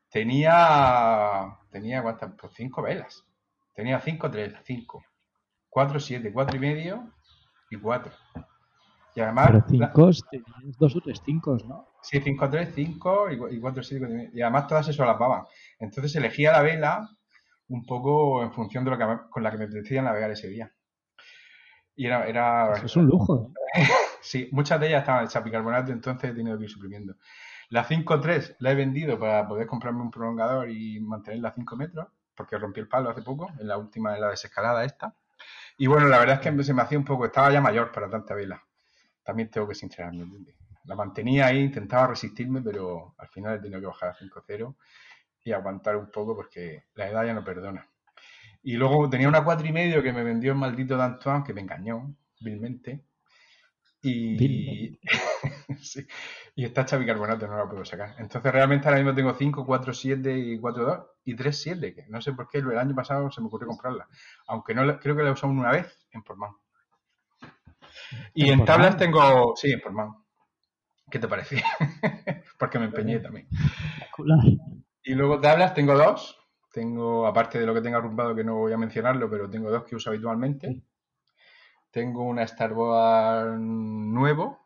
tenía, 0.10 1.58
tenía 1.72 2.02
¿cuántas? 2.02 2.32
Pues 2.40 2.54
cinco 2.56 2.82
velas. 2.82 3.26
Tenía 3.74 4.00
cinco, 4.00 4.30
tres, 4.30 4.54
cinco, 4.64 5.04
cuatro, 5.70 6.00
siete, 6.00 6.32
cuatro 6.32 6.56
y 6.58 6.60
medio 6.60 7.12
y 7.70 7.78
cuatro. 7.78 8.14
Y 9.16 9.22
además, 9.22 9.48
Pero 9.48 9.64
la- 9.78 9.88
cinco, 9.94 10.12
tenías 10.30 10.78
dos 10.78 10.96
o 10.96 11.02
tres 11.02 11.22
cinco, 11.26 11.58
¿no? 11.66 11.88
sí, 12.02 12.20
cinco, 12.22 12.50
tres, 12.50 12.70
cinco 12.76 13.30
y, 13.32 13.38
cu- 13.38 13.48
y 13.48 13.60
cuatro, 13.60 13.82
siete, 13.84 14.06
cuatro 14.06 14.30
y 14.34 14.42
además 14.42 14.68
todas 14.68 14.86
se 14.86 14.94
solapaban. 14.94 15.44
Entonces 15.80 16.16
elegía 16.16 16.52
la 16.52 16.62
vela 16.62 17.10
un 17.70 17.86
poco 17.86 18.44
en 18.44 18.52
función 18.52 18.84
de 18.84 18.92
lo 18.92 18.98
que 18.98 19.06
con 19.30 19.42
la 19.44 19.52
que 19.52 19.58
me 19.58 19.64
apetecía 19.66 20.02
navegar 20.02 20.32
ese 20.32 20.50
día. 20.50 20.72
Y 21.96 22.08
era, 22.08 22.28
era 22.28 22.74
Eso 22.76 22.86
es 22.86 22.96
un 22.96 23.06
lujo. 23.06 23.52
Sí, 24.24 24.50
muchas 24.52 24.80
de 24.80 24.88
ellas 24.88 25.02
estaban 25.02 25.26
hechas 25.26 25.44
bicarbonato, 25.44 25.92
entonces 25.92 26.32
he 26.32 26.34
tenido 26.34 26.58
que 26.58 26.64
ir 26.64 26.70
suprimiendo. 26.70 27.16
La 27.70 27.86
5.3 27.86 28.56
la 28.60 28.72
he 28.72 28.76
vendido 28.76 29.20
para 29.20 29.48
poder 29.48 29.68
comprarme 29.68 30.02
un 30.02 30.12
prolongador 30.12 30.70
y 30.70 31.00
mantenerla 31.02 31.50
a 31.50 31.54
5 31.54 31.76
metros, 31.76 32.08
porque 32.36 32.58
rompí 32.58 32.80
el 32.80 32.88
palo 32.88 33.10
hace 33.10 33.22
poco, 33.22 33.52
en 33.60 33.68
la 33.68 33.78
última, 33.78 34.16
en 34.16 34.22
la 34.22 34.30
desescalada 34.30 34.86
esta. 34.86 35.14
Y 35.78 35.88
bueno, 35.88 36.08
la 36.08 36.20
verdad 36.20 36.36
es 36.36 36.52
que 36.52 36.64
se 36.64 36.74
me 36.74 36.82
hacía 36.82 36.98
un 36.98 37.06
poco, 37.06 37.26
estaba 37.26 37.52
ya 37.52 37.62
mayor 37.62 37.92
para 37.92 38.10
tanta 38.10 38.34
vela. 38.34 38.64
También 39.24 39.50
tengo 39.50 39.68
que 39.68 39.76
sincerarme. 39.76 40.24
¿entiendes? 40.24 40.56
La 40.86 40.96
mantenía 40.96 41.48
ahí, 41.48 41.64
intentaba 41.64 42.08
resistirme, 42.08 42.62
pero 42.62 43.16
al 43.18 43.28
final 43.28 43.56
he 43.56 43.60
tenido 43.60 43.80
que 43.82 43.88
bajar 43.88 44.10
a 44.10 44.16
5.0 44.16 44.76
y 45.44 45.52
aguantar 45.52 45.98
un 45.98 46.10
poco 46.12 46.36
porque 46.36 46.86
la 46.96 47.10
edad 47.10 47.26
ya 47.26 47.34
no 47.34 47.44
perdona. 47.44 47.88
Y 48.62 48.78
luego 48.78 49.10
tenía 49.10 49.28
una 49.28 49.44
cuatro 49.44 49.68
y 49.68 49.74
medio 49.74 50.02
que 50.02 50.14
me 50.14 50.24
vendió 50.24 50.54
el 50.54 50.58
maldito 50.58 50.96
D'Antoine, 50.96 51.44
que 51.44 51.54
me 51.54 51.62
engañó 51.62 52.16
vilmente. 52.40 53.04
Y, 54.06 55.00
sí. 55.82 56.06
y 56.56 56.66
está 56.66 56.82
hecha 56.82 56.98
bicarbonato, 56.98 57.48
no 57.48 57.58
la 57.58 57.70
puedo 57.70 57.86
sacar. 57.86 58.16
Entonces 58.20 58.52
realmente 58.52 58.88
ahora 58.88 59.00
mismo 59.00 59.16
tengo 59.16 59.34
5, 59.34 59.66
4, 59.66 59.94
7 59.94 60.38
y 60.38 60.60
4, 60.60 60.86
2 60.86 61.00
y 61.24 61.36
3, 61.36 61.62
7, 61.62 61.96
que 61.96 62.06
no 62.10 62.22
sé 62.22 62.34
por 62.34 62.50
qué 62.50 62.58
el 62.58 62.78
año 62.78 62.94
pasado 62.94 63.32
se 63.32 63.40
me 63.40 63.48
ocurrió 63.48 63.70
comprarla. 63.70 64.08
Aunque 64.48 64.76
no 64.76 65.00
creo 65.00 65.16
que 65.16 65.24
la 65.24 65.30
he 65.30 65.32
usado 65.32 65.54
una 65.54 65.72
vez 65.72 66.06
en 66.12 66.22
Portman. 66.22 66.52
Y 68.34 68.50
¿En 68.50 68.60
en 68.60 68.66
tablas 68.66 68.98
tengo, 68.98 69.56
sí, 69.56 69.72
en 69.72 69.80
Portman. 69.80 70.14
¿Qué 71.10 71.20
te 71.20 71.28
parece? 71.30 71.64
Porque 72.60 72.80
me 72.80 72.86
empeñé 72.86 73.20
también. 73.20 73.48
Y 75.04 75.16
luego 75.16 75.40
tablas 75.40 75.74
tengo 75.74 75.96
dos. 75.98 76.38
Tengo, 76.74 77.26
aparte 77.26 77.60
de 77.60 77.66
lo 77.66 77.74
que 77.74 77.82
tengo 77.82 77.98
arrumbado, 77.98 78.36
que 78.36 78.44
no 78.44 78.56
voy 78.56 78.74
a 78.74 78.78
mencionarlo, 78.78 79.30
pero 79.30 79.50
tengo 79.50 79.72
dos 79.72 79.84
que 79.84 79.96
uso 79.96 80.10
habitualmente. 80.10 80.82
Tengo 81.94 82.24
una 82.24 82.48
Starboard 82.48 83.60
nuevo, 83.60 84.60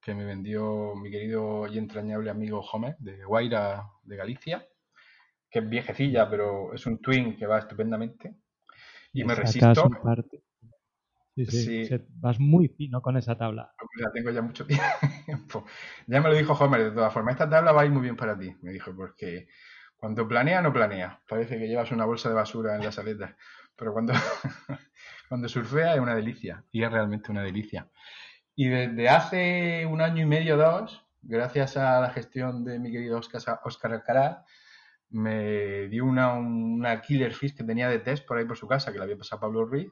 que 0.00 0.14
me 0.14 0.24
vendió 0.24 0.94
mi 0.94 1.10
querido 1.10 1.66
y 1.66 1.78
entrañable 1.78 2.30
amigo 2.30 2.60
Homer, 2.60 2.96
de 3.00 3.24
Guaira, 3.24 3.88
de 4.04 4.16
Galicia, 4.16 4.64
que 5.50 5.58
es 5.58 5.68
viejecilla, 5.68 6.30
pero 6.30 6.72
es 6.72 6.86
un 6.86 7.02
twin 7.02 7.36
que 7.36 7.44
va 7.44 7.58
estupendamente. 7.58 8.36
Y 9.12 9.24
me 9.24 9.34
resisto, 9.34 9.90
parte. 10.00 10.44
Sí, 11.34 11.46
sí, 11.46 11.86
Sí. 11.86 11.96
vas 12.10 12.38
muy 12.38 12.68
fino 12.68 13.02
con 13.02 13.16
esa 13.16 13.36
tabla. 13.36 13.72
porque 13.76 14.02
la 14.04 14.12
tengo 14.12 14.30
ya 14.30 14.40
mucho 14.42 14.64
tiempo. 15.26 15.64
Ya 16.06 16.20
me 16.20 16.28
lo 16.28 16.36
dijo 16.36 16.52
Homer, 16.52 16.84
de 16.84 16.90
todas 16.92 17.12
formas, 17.12 17.32
esta 17.32 17.50
tabla 17.50 17.72
va 17.72 17.82
a 17.82 17.84
ir 17.84 17.90
muy 17.90 18.02
bien 18.02 18.16
para 18.16 18.38
ti, 18.38 18.54
me 18.62 18.70
dijo, 18.70 18.94
porque 18.94 19.48
cuando 19.96 20.28
planea, 20.28 20.62
no 20.62 20.72
planea. 20.72 21.20
Parece 21.28 21.58
que 21.58 21.66
llevas 21.66 21.90
una 21.90 22.04
bolsa 22.04 22.28
de 22.28 22.36
basura 22.36 22.76
en 22.76 22.84
las 22.84 22.96
aletas, 23.00 23.34
pero 23.74 23.92
cuando, 23.92 24.12
cuando 25.28 25.48
surfea 25.48 25.94
es 25.94 26.00
una 26.00 26.14
delicia, 26.14 26.64
y 26.72 26.82
es 26.82 26.90
realmente 26.90 27.30
una 27.30 27.42
delicia. 27.42 27.88
Y 28.54 28.68
desde 28.68 29.08
hace 29.08 29.86
un 29.86 30.00
año 30.00 30.22
y 30.22 30.26
medio, 30.26 30.56
dos, 30.56 31.04
gracias 31.22 31.76
a 31.76 32.00
la 32.00 32.10
gestión 32.10 32.64
de 32.64 32.78
mi 32.78 32.90
querido 32.90 33.18
Oscar, 33.18 33.60
Oscar 33.64 33.92
Alcaraz, 33.92 34.38
me 35.10 35.88
dio 35.88 36.04
una, 36.04 36.34
una 36.34 37.00
killer 37.00 37.32
fish 37.32 37.54
que 37.54 37.64
tenía 37.64 37.88
de 37.88 37.98
test 37.98 38.26
por 38.26 38.38
ahí 38.38 38.44
por 38.44 38.56
su 38.56 38.66
casa, 38.66 38.92
que 38.92 38.98
le 38.98 39.04
había 39.04 39.16
pasado 39.16 39.38
a 39.38 39.40
Pablo 39.42 39.64
Ruiz, 39.64 39.90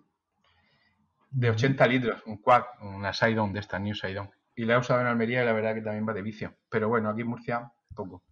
de 1.30 1.50
80 1.50 1.86
litros, 1.86 2.22
un 2.26 2.38
quad, 2.38 2.62
una 2.80 3.12
Sidon 3.12 3.52
de 3.52 3.60
esta, 3.60 3.78
New 3.78 3.94
Sidon. 3.94 4.30
Y 4.54 4.64
la 4.64 4.74
he 4.74 4.78
usado 4.78 5.00
en 5.00 5.06
Almería 5.06 5.42
y 5.42 5.46
la 5.46 5.52
verdad 5.52 5.74
que 5.74 5.82
también 5.82 6.08
va 6.08 6.14
de 6.14 6.22
vicio. 6.22 6.56
Pero 6.70 6.88
bueno, 6.88 7.10
aquí 7.10 7.20
en 7.20 7.28
Murcia, 7.28 7.70
poco. 7.94 8.22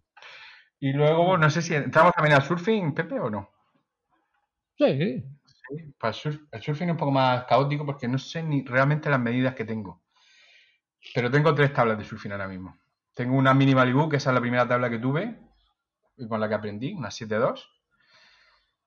Y 0.79 0.91
luego, 0.91 1.37
no 1.37 1.49
sé 1.49 1.61
si 1.61 1.75
entramos 1.75 2.13
también 2.13 2.35
al 2.35 2.43
surfing, 2.43 2.93
Pepe, 2.93 3.19
o 3.19 3.29
no. 3.29 3.49
Sí, 4.77 5.23
Sí, 5.67 5.93
para 5.99 6.09
el, 6.11 6.15
surf- 6.19 6.47
el 6.51 6.61
surfing 6.63 6.87
es 6.89 6.91
un 6.93 6.97
poco 6.97 7.11
más 7.11 7.45
caótico 7.45 7.85
porque 7.85 8.07
no 8.07 8.17
sé 8.17 8.41
ni 8.41 8.63
realmente 8.63 9.09
las 9.11 9.19
medidas 9.19 9.53
que 9.55 9.65
tengo. 9.65 10.01
Pero 11.13 11.31
tengo 11.31 11.55
tres 11.55 11.73
tablas 11.73 11.97
de 11.97 12.03
surfing 12.03 12.31
ahora 12.31 12.47
mismo. 12.47 12.77
Tengo 13.13 13.35
una 13.37 13.53
mini 13.53 13.73
Malibu, 13.73 14.09
que 14.09 14.17
esa 14.17 14.29
es 14.31 14.33
la 14.35 14.41
primera 14.41 14.67
tabla 14.67 14.89
que 14.89 14.99
tuve 14.99 15.39
y 16.17 16.27
con 16.27 16.39
la 16.39 16.49
que 16.49 16.55
aprendí, 16.55 16.93
una 16.93 17.11
7.2 17.11 17.69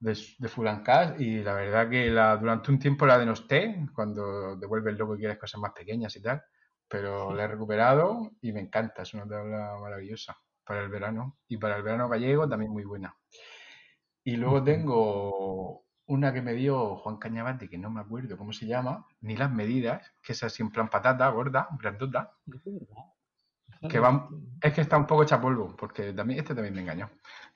de, 0.00 0.16
de 0.38 0.48
full 0.48 0.68
and 0.68 1.20
y 1.20 1.42
la 1.42 1.54
verdad 1.54 1.90
que 1.90 2.10
la, 2.10 2.36
durante 2.36 2.70
un 2.70 2.78
tiempo 2.78 3.06
la 3.06 3.18
denosté 3.18 3.86
cuando 3.94 4.56
devuelves 4.56 4.98
loco 4.98 5.16
y 5.16 5.18
quieres 5.20 5.38
cosas 5.38 5.60
más 5.60 5.72
pequeñas 5.72 6.14
y 6.16 6.22
tal, 6.22 6.42
pero 6.88 7.34
la 7.34 7.44
he 7.44 7.48
recuperado 7.48 8.30
y 8.40 8.52
me 8.52 8.60
encanta, 8.60 9.02
es 9.02 9.14
una 9.14 9.26
tabla 9.28 9.76
maravillosa 9.80 10.36
para 10.64 10.82
el 10.82 10.88
verano 10.90 11.38
y 11.48 11.58
para 11.58 11.76
el 11.76 11.82
verano 11.82 12.08
gallego 12.08 12.48
también 12.48 12.72
muy 12.72 12.84
buena. 12.84 13.16
Y 14.24 14.36
luego 14.36 14.62
tengo 14.62 15.84
una 16.08 16.32
que 16.32 16.42
me 16.42 16.54
dio 16.54 16.96
Juan 16.96 17.18
Cañabate, 17.18 17.68
que 17.68 17.78
no 17.78 17.90
me 17.90 18.00
acuerdo 18.00 18.36
cómo 18.36 18.52
se 18.52 18.66
llama, 18.66 19.06
ni 19.20 19.36
las 19.36 19.52
medidas, 19.52 20.10
que 20.22 20.32
es 20.32 20.42
así 20.42 20.62
en 20.62 20.70
plan 20.70 20.88
patata, 20.88 21.28
gorda, 21.28 21.68
grandota, 21.78 22.32
que 23.88 24.00
va, 24.00 24.28
es 24.60 24.72
que 24.72 24.80
está 24.80 24.96
un 24.96 25.06
poco 25.06 25.22
hecha 25.22 25.40
polvo, 25.40 25.76
porque 25.76 26.12
también, 26.12 26.40
este 26.40 26.54
también 26.54 26.74
me 26.74 26.80
engañó. 26.80 27.10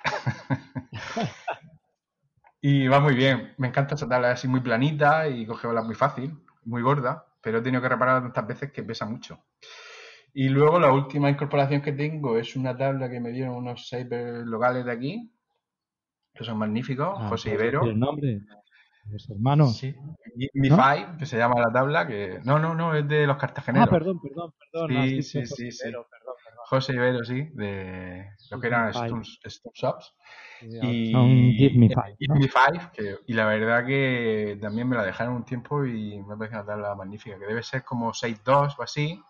y 2.61 2.87
va 2.89 3.01
muy 3.01 3.15
bien, 3.15 3.55
me 3.57 3.69
encanta 3.69 3.95
esa 3.95 4.09
tabla, 4.09 4.33
así 4.33 4.47
muy 4.49 4.61
planita 4.61 5.27
y 5.29 5.47
coge 5.47 5.67
olas 5.67 5.87
muy 5.87 5.95
fácil, 5.95 6.39
muy 6.65 6.83
gorda, 6.83 7.27
pero 7.41 7.59
he 7.59 7.63
tenido 7.63 7.81
que 7.81 7.89
repararla 7.89 8.23
tantas 8.23 8.47
veces 8.47 8.73
que 8.73 8.83
pesa 8.83 9.07
mucho. 9.07 9.47
Y 10.35 10.51
luego 10.51 10.79
la 10.79 10.93
última 10.93 11.31
incorporación 11.31 11.81
que 11.81 11.93
tengo 11.93 12.39
es 12.39 12.55
una 12.55 12.77
tabla 12.77 13.11
que 13.11 13.21
me 13.21 13.31
dieron 13.31 13.55
unos 13.55 13.89
sabers 13.89 14.47
locales 14.47 14.85
de 14.85 14.93
aquí, 14.93 15.33
que 16.35 16.45
son 16.45 16.59
magníficos, 16.59 17.15
Ah, 17.19 17.29
José 17.29 17.51
¿puedes 17.51 17.63
Ibero. 17.73 17.85
El 17.85 17.99
nombre 17.99 18.41
de 19.05 19.19
su 19.19 19.33
hermano. 19.33 19.67
Sí, 19.67 19.95
Mi 20.55 20.69
¿No? 20.71 20.77
Five, 20.77 21.19
que 21.19 21.27
se 21.27 21.37
llama 21.37 21.61
la 21.61 21.73
tabla, 21.73 22.07
que 22.07 22.41
no, 22.45 22.59
no, 22.59 22.75
no, 22.75 22.95
es 22.95 23.07
de 23.07 23.27
los 23.27 23.37
cartageneros. 23.37 23.89
Ah, 23.89 23.91
perdón, 23.91 24.21
perdón, 24.21 24.53
perdón. 24.59 24.89
Sí, 24.91 24.97
has 24.97 25.07
dicho 25.11 25.23
sí, 25.23 25.41
José 25.41 25.55
sí, 25.57 25.73
sí. 25.73 25.83
Ibero, 25.89 26.07
perdón, 26.09 26.35
perdón. 26.45 26.61
José 26.67 26.93
Ibero, 26.95 27.25
sí, 27.25 27.43
de 27.53 28.27
lo 28.51 28.61
que 28.61 28.67
eran 28.67 28.93
Five. 28.93 29.05
Stone, 29.07 29.23
Stone 29.45 29.73
Shops. 29.75 30.15
Sí, 30.61 30.79
Y, 30.81 31.11
Son 31.13 31.29
Give 31.57 31.77
Me 31.79 31.89
Five, 31.89 32.17
Give 32.19 32.35
¿no? 32.35 32.41
Me 32.41 32.49
Five, 32.49 32.91
que- 32.95 33.19
y 33.27 33.33
la 33.35 33.47
verdad 33.47 33.85
que 33.85 34.57
también 34.61 34.89
me 34.89 34.97
la 34.97 35.05
dejaron 35.05 35.35
un 35.35 35.45
tiempo 35.45 35.85
y 35.85 36.23
me 36.23 36.37
parece 36.37 36.55
una 36.57 36.65
tabla 36.65 36.95
magnífica, 36.95 37.37
que 37.39 37.47
debe 37.47 37.63
ser 37.65 37.83
como 37.83 38.15
6.2 38.15 38.79
o 38.79 38.83
así, 38.83 39.21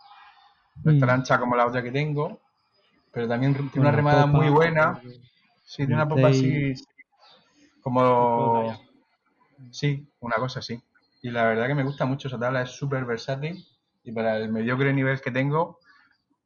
no 0.84 0.92
es 0.92 1.00
tan 1.00 1.08
Mm. 1.08 1.12
ancha 1.12 1.38
como 1.40 1.56
la 1.56 1.66
otra 1.66 1.82
que 1.82 1.90
tengo, 1.90 2.38
pero 3.10 3.26
también 3.26 3.54
tiene 3.54 3.70
una 3.80 3.90
remada 3.92 4.26
popa, 4.26 4.36
muy 4.38 4.50
buena, 4.50 5.00
sí, 5.64 5.78
tiene 5.78 5.94
una 5.94 6.08
popa 6.08 6.28
así, 6.28 6.76
sí, 6.76 6.84
como... 7.82 8.74
Sí, 9.70 10.08
una 10.20 10.36
cosa 10.36 10.60
así. 10.60 10.82
Y 11.22 11.30
la 11.30 11.44
verdad 11.44 11.68
que 11.68 11.74
me 11.74 11.84
gusta 11.84 12.04
mucho 12.04 12.28
esa 12.28 12.38
tabla, 12.38 12.62
es 12.62 12.70
súper 12.70 13.04
versátil 13.04 13.64
y 14.02 14.12
para 14.12 14.36
el 14.38 14.50
mediocre 14.50 14.92
nivel 14.92 15.20
que 15.20 15.30
tengo 15.30 15.78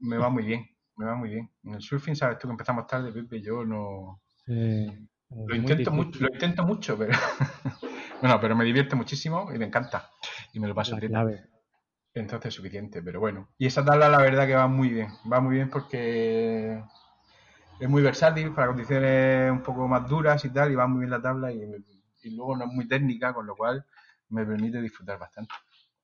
me 0.00 0.18
va 0.18 0.28
muy 0.28 0.44
bien, 0.44 0.68
me 0.96 1.06
va 1.06 1.14
muy 1.14 1.30
bien. 1.30 1.50
En 1.64 1.74
el 1.74 1.80
surfing, 1.80 2.14
sabes 2.14 2.38
tú 2.38 2.48
que 2.48 2.52
empezamos 2.52 2.86
tarde, 2.86 3.12
Pepe, 3.12 3.40
yo 3.40 3.64
no... 3.64 4.20
Sí, 4.44 4.86
Lo 5.30 5.54
intento, 5.54 5.90
mucho, 5.90 6.20
lo 6.20 6.28
intento 6.32 6.62
mucho, 6.64 6.98
pero... 6.98 7.12
bueno, 8.20 8.38
pero 8.40 8.54
me 8.54 8.64
divierte 8.64 8.94
muchísimo 8.96 9.50
y 9.54 9.58
me 9.58 9.66
encanta. 9.66 10.10
Y 10.52 10.60
me 10.60 10.68
lo 10.68 10.74
paso 10.74 10.96
clave. 10.98 11.46
Entonces 12.12 12.48
es 12.48 12.54
suficiente, 12.54 13.02
pero 13.02 13.20
bueno. 13.20 13.48
Y 13.58 13.66
esa 13.66 13.84
tabla 13.84 14.08
la 14.08 14.18
verdad 14.18 14.46
que 14.46 14.54
va 14.54 14.66
muy 14.66 14.88
bien. 14.88 15.08
Va 15.30 15.40
muy 15.40 15.56
bien 15.56 15.68
porque 15.68 16.82
es 17.78 17.88
muy 17.88 18.02
versátil 18.02 18.52
para 18.54 18.68
condiciones 18.68 19.50
un 19.52 19.62
poco 19.62 19.86
más 19.88 20.08
duras 20.08 20.44
y 20.44 20.50
tal, 20.50 20.72
y 20.72 20.74
va 20.74 20.86
muy 20.86 21.00
bien 21.00 21.10
la 21.10 21.20
tabla 21.22 21.52
y, 21.52 21.60
y 22.22 22.30
luego 22.34 22.56
no 22.56 22.64
es 22.64 22.72
muy 22.72 22.88
técnica, 22.88 23.32
con 23.34 23.46
lo 23.46 23.54
cual 23.56 23.84
me 24.30 24.44
permite 24.44 24.80
disfrutar 24.80 25.18
bastante. 25.18 25.54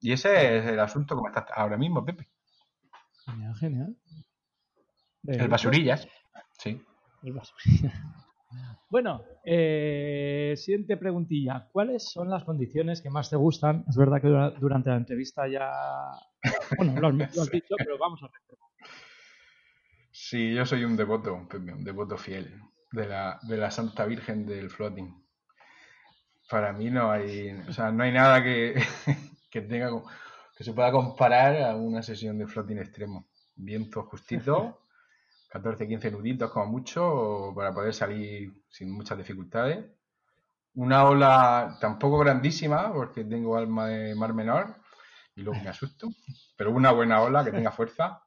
Y 0.01 0.13
ese 0.13 0.59
es 0.59 0.67
el 0.67 0.81
asunto 0.81 1.15
como 1.15 1.29
está 1.29 1.47
ahora 1.55 1.77
mismo, 1.77 2.05
Pepe. 2.05 2.29
Genial, 3.25 3.55
genial. 3.57 3.97
El 5.25 5.49
basurillas. 5.49 6.09
Sí. 6.59 6.83
El 7.23 7.33
basurilla. 7.33 7.93
Bueno, 8.91 9.23
eh, 9.43 10.53
siguiente 10.59 10.99
preguntilla. 10.99 11.67
¿Cuáles 11.73 12.11
son 12.11 12.29
las 12.29 12.45
condiciones 12.45 13.01
que 13.01 13.09
más 13.09 13.31
te 13.31 13.37
gustan? 13.37 13.87
Es 13.89 13.97
verdad 13.97 14.21
que 14.21 14.29
dura- 14.29 14.51
durante 14.51 14.91
la 14.91 14.97
entrevista 14.97 15.49
ya... 15.49 15.71
Bueno, 16.77 17.01
lo 17.01 17.25
has, 17.25 17.51
dicho, 17.51 17.75
pero 17.79 17.97
vamos 17.97 18.23
a 18.23 18.27
recordar. 18.27 18.69
Sí, 20.13 20.55
yo 20.55 20.67
soy 20.67 20.85
un 20.85 20.95
devoto, 20.95 21.35
un 21.35 21.85
devoto 21.85 22.19
fiel 22.19 22.61
de 22.93 23.07
la, 23.07 23.41
de 23.43 23.57
la 23.57 23.71
Santa 23.71 24.05
Virgen 24.05 24.45
del 24.45 24.69
floating. 24.69 25.11
Para 26.51 26.75
mí 26.75 26.91
no 26.91 27.11
hay, 27.11 27.51
o 27.67 27.73
sea, 27.73 27.91
no 27.91 28.05
hay 28.05 28.13
nada 28.13 28.43
que, 28.43 28.75
que 29.51 29.63
tenga 29.63 29.91
que 30.55 30.65
se 30.65 30.75
pueda 30.75 30.93
comparar 30.93 31.63
a 31.63 31.75
una 31.77 32.03
sesión 32.03 32.37
de 32.39 32.47
floating 32.47 32.77
extremo. 32.77 33.27
Viento 33.55 34.03
justito, 34.03 34.83
14-15 35.51 36.13
nuditos 36.13 36.51
como 36.51 36.67
mucho 36.67 37.55
para 37.57 37.73
poder 37.73 37.95
salir 37.95 38.53
sin 38.69 38.93
muchas 38.93 39.17
dificultades. 39.17 39.87
Una 40.75 41.05
ola 41.05 41.79
tampoco 41.81 42.19
grandísima 42.19 42.93
porque 42.93 43.25
tengo 43.25 43.57
alma 43.57 43.87
de 43.89 44.15
mar 44.15 44.35
menor 44.35 44.77
y 45.35 45.41
luego 45.41 45.63
me 45.63 45.71
asusto, 45.71 46.09
pero 46.55 46.71
una 46.71 46.93
buena 46.93 47.23
ola 47.23 47.43
que 47.45 47.53
tenga 47.53 47.73
fuerza 47.73 48.23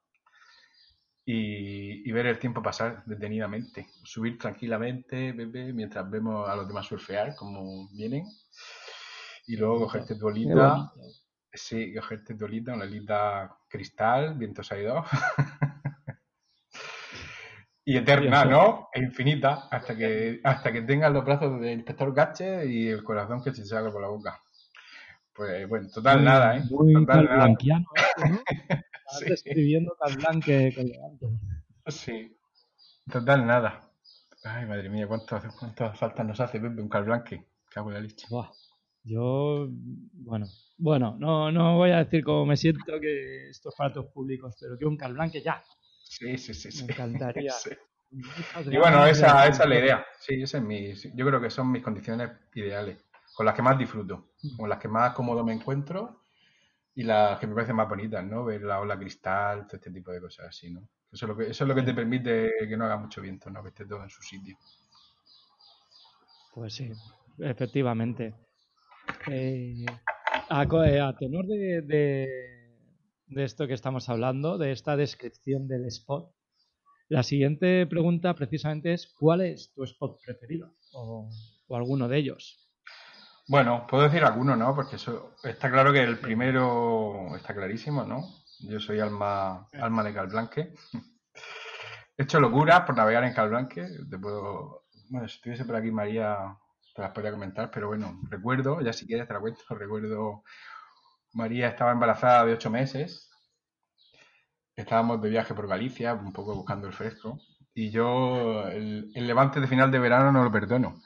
y, 1.26 2.08
y 2.08 2.12
ver 2.12 2.28
el 2.28 2.38
tiempo 2.38 2.62
pasar 2.62 3.04
detenidamente. 3.06 3.88
Subir 4.04 4.38
tranquilamente, 4.38 5.34
Pepe, 5.34 5.74
mientras 5.74 6.08
vemos 6.10 6.48
a 6.48 6.56
los 6.56 6.68
demás 6.68 6.86
surfear 6.86 7.36
como 7.36 7.90
vienen. 7.90 8.26
Y 9.48 9.58
luego 9.58 9.80
cogerte 9.80 10.16
tu 10.16 10.28
olita. 10.28 10.92
Sí, 11.52 11.94
cogerte 11.94 12.36
tu 12.36 12.46
olita, 12.46 12.74
una 12.74 12.84
olita 12.86 13.58
cristal, 13.68 14.36
viento 14.36 14.62
saído. 14.64 15.04
y 17.86 17.98
eterna. 17.98 18.46
¿no? 18.46 18.90
E 18.94 19.02
infinita, 19.02 19.68
hasta 19.72 19.96
que, 19.96 20.42
hasta 20.44 20.72
que 20.72 20.82
tengas 20.82 21.12
los 21.12 21.26
brazos 21.26 21.60
del 21.62 21.74
inspector 21.74 22.14
Gache 22.14 22.66
y 22.68 22.88
el 22.90 23.04
corazón 23.04 23.44
que 23.44 23.54
se 23.54 23.66
salga 23.66 23.92
por 23.92 24.02
la 24.02 24.10
boca. 24.10 24.40
Pues 25.34 25.68
bueno, 25.68 25.90
total 25.90 26.18
Muy- 26.18 26.26
nada, 26.26 26.58
¿eh? 26.58 26.64
Muy 26.70 26.94
Total 26.94 27.26
nada. 27.26 27.56
Estás 29.06 29.20
Sí. 29.20 29.26
describiendo 29.30 29.96
calblanque 30.00 30.74
colgante. 30.76 31.28
Sí, 31.88 32.36
total 33.12 33.46
nada. 33.46 33.92
Ay, 34.44 34.66
madre 34.66 34.90
mía, 34.90 35.08
cuántas 35.08 35.54
cuántas 35.56 35.98
faltas 35.98 36.26
nos 36.26 36.40
hace 36.40 36.60
Pepe 36.60 36.82
un 36.82 36.90
calblanque. 36.90 37.46
Cago 37.70 37.90
en 37.90 37.94
la 37.96 38.00
leche. 38.02 38.28
Buah. 38.30 38.50
Yo, 39.04 39.68
bueno, 40.14 40.48
Bueno, 40.78 41.16
no, 41.20 41.52
no 41.52 41.78
voy 41.78 41.92
a 41.92 42.04
decir 42.04 42.24
cómo 42.24 42.46
me 42.46 42.58
siento, 42.58 43.00
que 43.00 43.50
esto 43.50 43.70
es 43.70 43.76
para 43.76 43.94
todos 43.94 44.08
públicos, 44.12 44.56
pero 44.60 44.78
que 44.78 44.86
un 44.86 44.98
calblanque 44.98 45.42
ya. 45.42 45.64
Sí, 46.04 46.38
sí, 46.38 46.54
sí. 46.54 46.72
sí. 46.72 46.86
Me 46.86 46.94
encantaría. 46.94 47.52
Sí. 47.64 47.72
Y 48.72 48.78
bueno, 48.78 49.06
esa, 49.08 49.46
esa 49.48 49.64
es 49.64 49.70
la 49.70 49.80
idea. 49.80 50.06
Sí, 50.22 50.42
esa 50.42 50.60
es 50.60 50.64
mi, 50.64 50.94
yo 50.94 51.26
creo 51.26 51.42
que 51.42 51.50
son 51.50 51.70
mis 51.72 51.84
condiciones 51.84 52.30
ideales, 52.54 53.04
con 53.36 53.46
las 53.46 53.56
que 53.56 53.62
más 53.62 53.78
disfruto, 53.78 54.30
con 54.56 54.70
las 54.70 54.80
que 54.80 54.88
más 54.88 55.14
cómodo 55.14 55.44
me 55.44 55.52
encuentro 55.54 56.22
y 56.96 57.04
las 57.04 57.40
que 57.40 57.48
me 57.48 57.54
parecen 57.56 57.76
más 57.76 57.90
bonitas, 57.90 58.24
¿no? 58.26 58.46
Ver 58.46 58.62
la 58.64 58.80
ola 58.80 58.98
cristal, 58.98 59.68
todo 59.68 59.76
este 59.78 59.92
tipo 59.92 60.12
de 60.12 60.22
cosas 60.22 60.48
así, 60.48 60.72
¿no? 60.72 60.82
Eso 61.12 61.26
es 61.26 61.30
lo 61.30 61.38
que, 61.38 61.44
eso 61.50 61.64
es 61.64 61.68
lo 61.68 61.76
que 61.76 61.82
te 61.84 61.94
permite 61.94 62.52
que 62.68 62.78
no 62.78 62.86
haga 62.86 62.98
mucho 62.98 63.22
viento, 63.22 63.50
¿no? 63.50 63.62
Que 63.62 63.70
esté 63.70 63.86
todo 63.86 64.04
en 64.04 64.10
su 64.10 64.22
sitio. 64.22 64.58
Pues 66.54 66.74
sí, 66.74 66.92
efectivamente. 67.40 68.34
Eh, 69.28 69.86
eh, 69.86 71.00
a 71.00 71.16
tenor 71.18 71.46
de, 71.48 71.82
de- 71.82 72.56
de 73.28 73.44
esto 73.44 73.68
que 73.68 73.74
estamos 73.74 74.08
hablando, 74.10 74.58
de 74.58 74.72
esta 74.72 74.96
descripción 74.96 75.68
del 75.68 75.86
spot, 75.88 76.32
la 77.10 77.24
siguiente 77.24 77.86
pregunta 77.88 78.34
precisamente 78.36 78.94
es 78.94 79.08
¿cuál 79.20 79.42
es 79.42 79.72
tu 79.74 79.84
spot 79.84 80.20
preferido? 80.26 80.76
O, 80.94 81.30
o 81.68 81.76
alguno 81.76 82.08
de 82.08 82.18
ellos. 82.18 82.65
Bueno, 83.48 83.86
puedo 83.88 84.04
decir 84.04 84.24
alguno, 84.24 84.56
¿no? 84.56 84.74
Porque 84.76 84.98
está 85.44 85.72
claro 85.72 85.94
que 85.94 86.02
el 86.02 86.18
primero 86.20 87.36
está 87.36 87.54
clarísimo, 87.54 88.04
¿no? 88.04 88.24
Yo 88.62 88.80
soy 88.80 89.00
alma, 89.00 89.70
alma 89.74 90.04
de 90.04 90.14
Calblanque. 90.14 90.74
He 92.18 92.24
hecho 92.24 92.40
locuras 92.40 92.82
por 92.82 92.96
navegar 92.96 93.24
en 93.24 93.34
Calblanque. 93.34 93.88
Te 94.10 94.18
puedo... 94.18 94.86
Bueno, 95.10 95.28
si 95.28 95.36
estuviese 95.36 95.66
por 95.66 95.76
aquí 95.76 95.92
María, 95.92 96.58
te 96.96 97.02
las 97.04 97.12
podría 97.12 97.32
comentar, 97.32 97.70
pero 97.70 97.88
bueno, 97.88 98.20
recuerdo, 98.30 98.82
ya 98.82 98.92
si 98.92 99.06
quieres 99.06 99.28
te 99.28 99.34
la 99.34 99.40
cuento, 99.40 99.62
recuerdo 99.70 100.44
María 101.34 101.68
estaba 101.68 101.92
embarazada 101.92 102.46
de 102.46 102.54
ocho 102.54 102.72
meses. 102.72 103.30
Estábamos 104.76 105.22
de 105.22 105.30
viaje 105.30 105.54
por 105.54 105.68
Galicia, 105.68 106.14
un 106.16 106.34
poco 106.34 106.56
buscando 106.56 106.88
el 106.88 106.94
fresco. 106.94 107.40
Y 107.76 107.92
yo 107.92 108.68
el, 108.70 109.12
el 109.14 109.28
levante 109.28 109.60
de 109.60 109.68
final 109.68 109.92
de 109.92 110.00
verano 110.00 110.32
no 110.32 110.44
lo 110.44 110.52
perdono. 110.52 111.02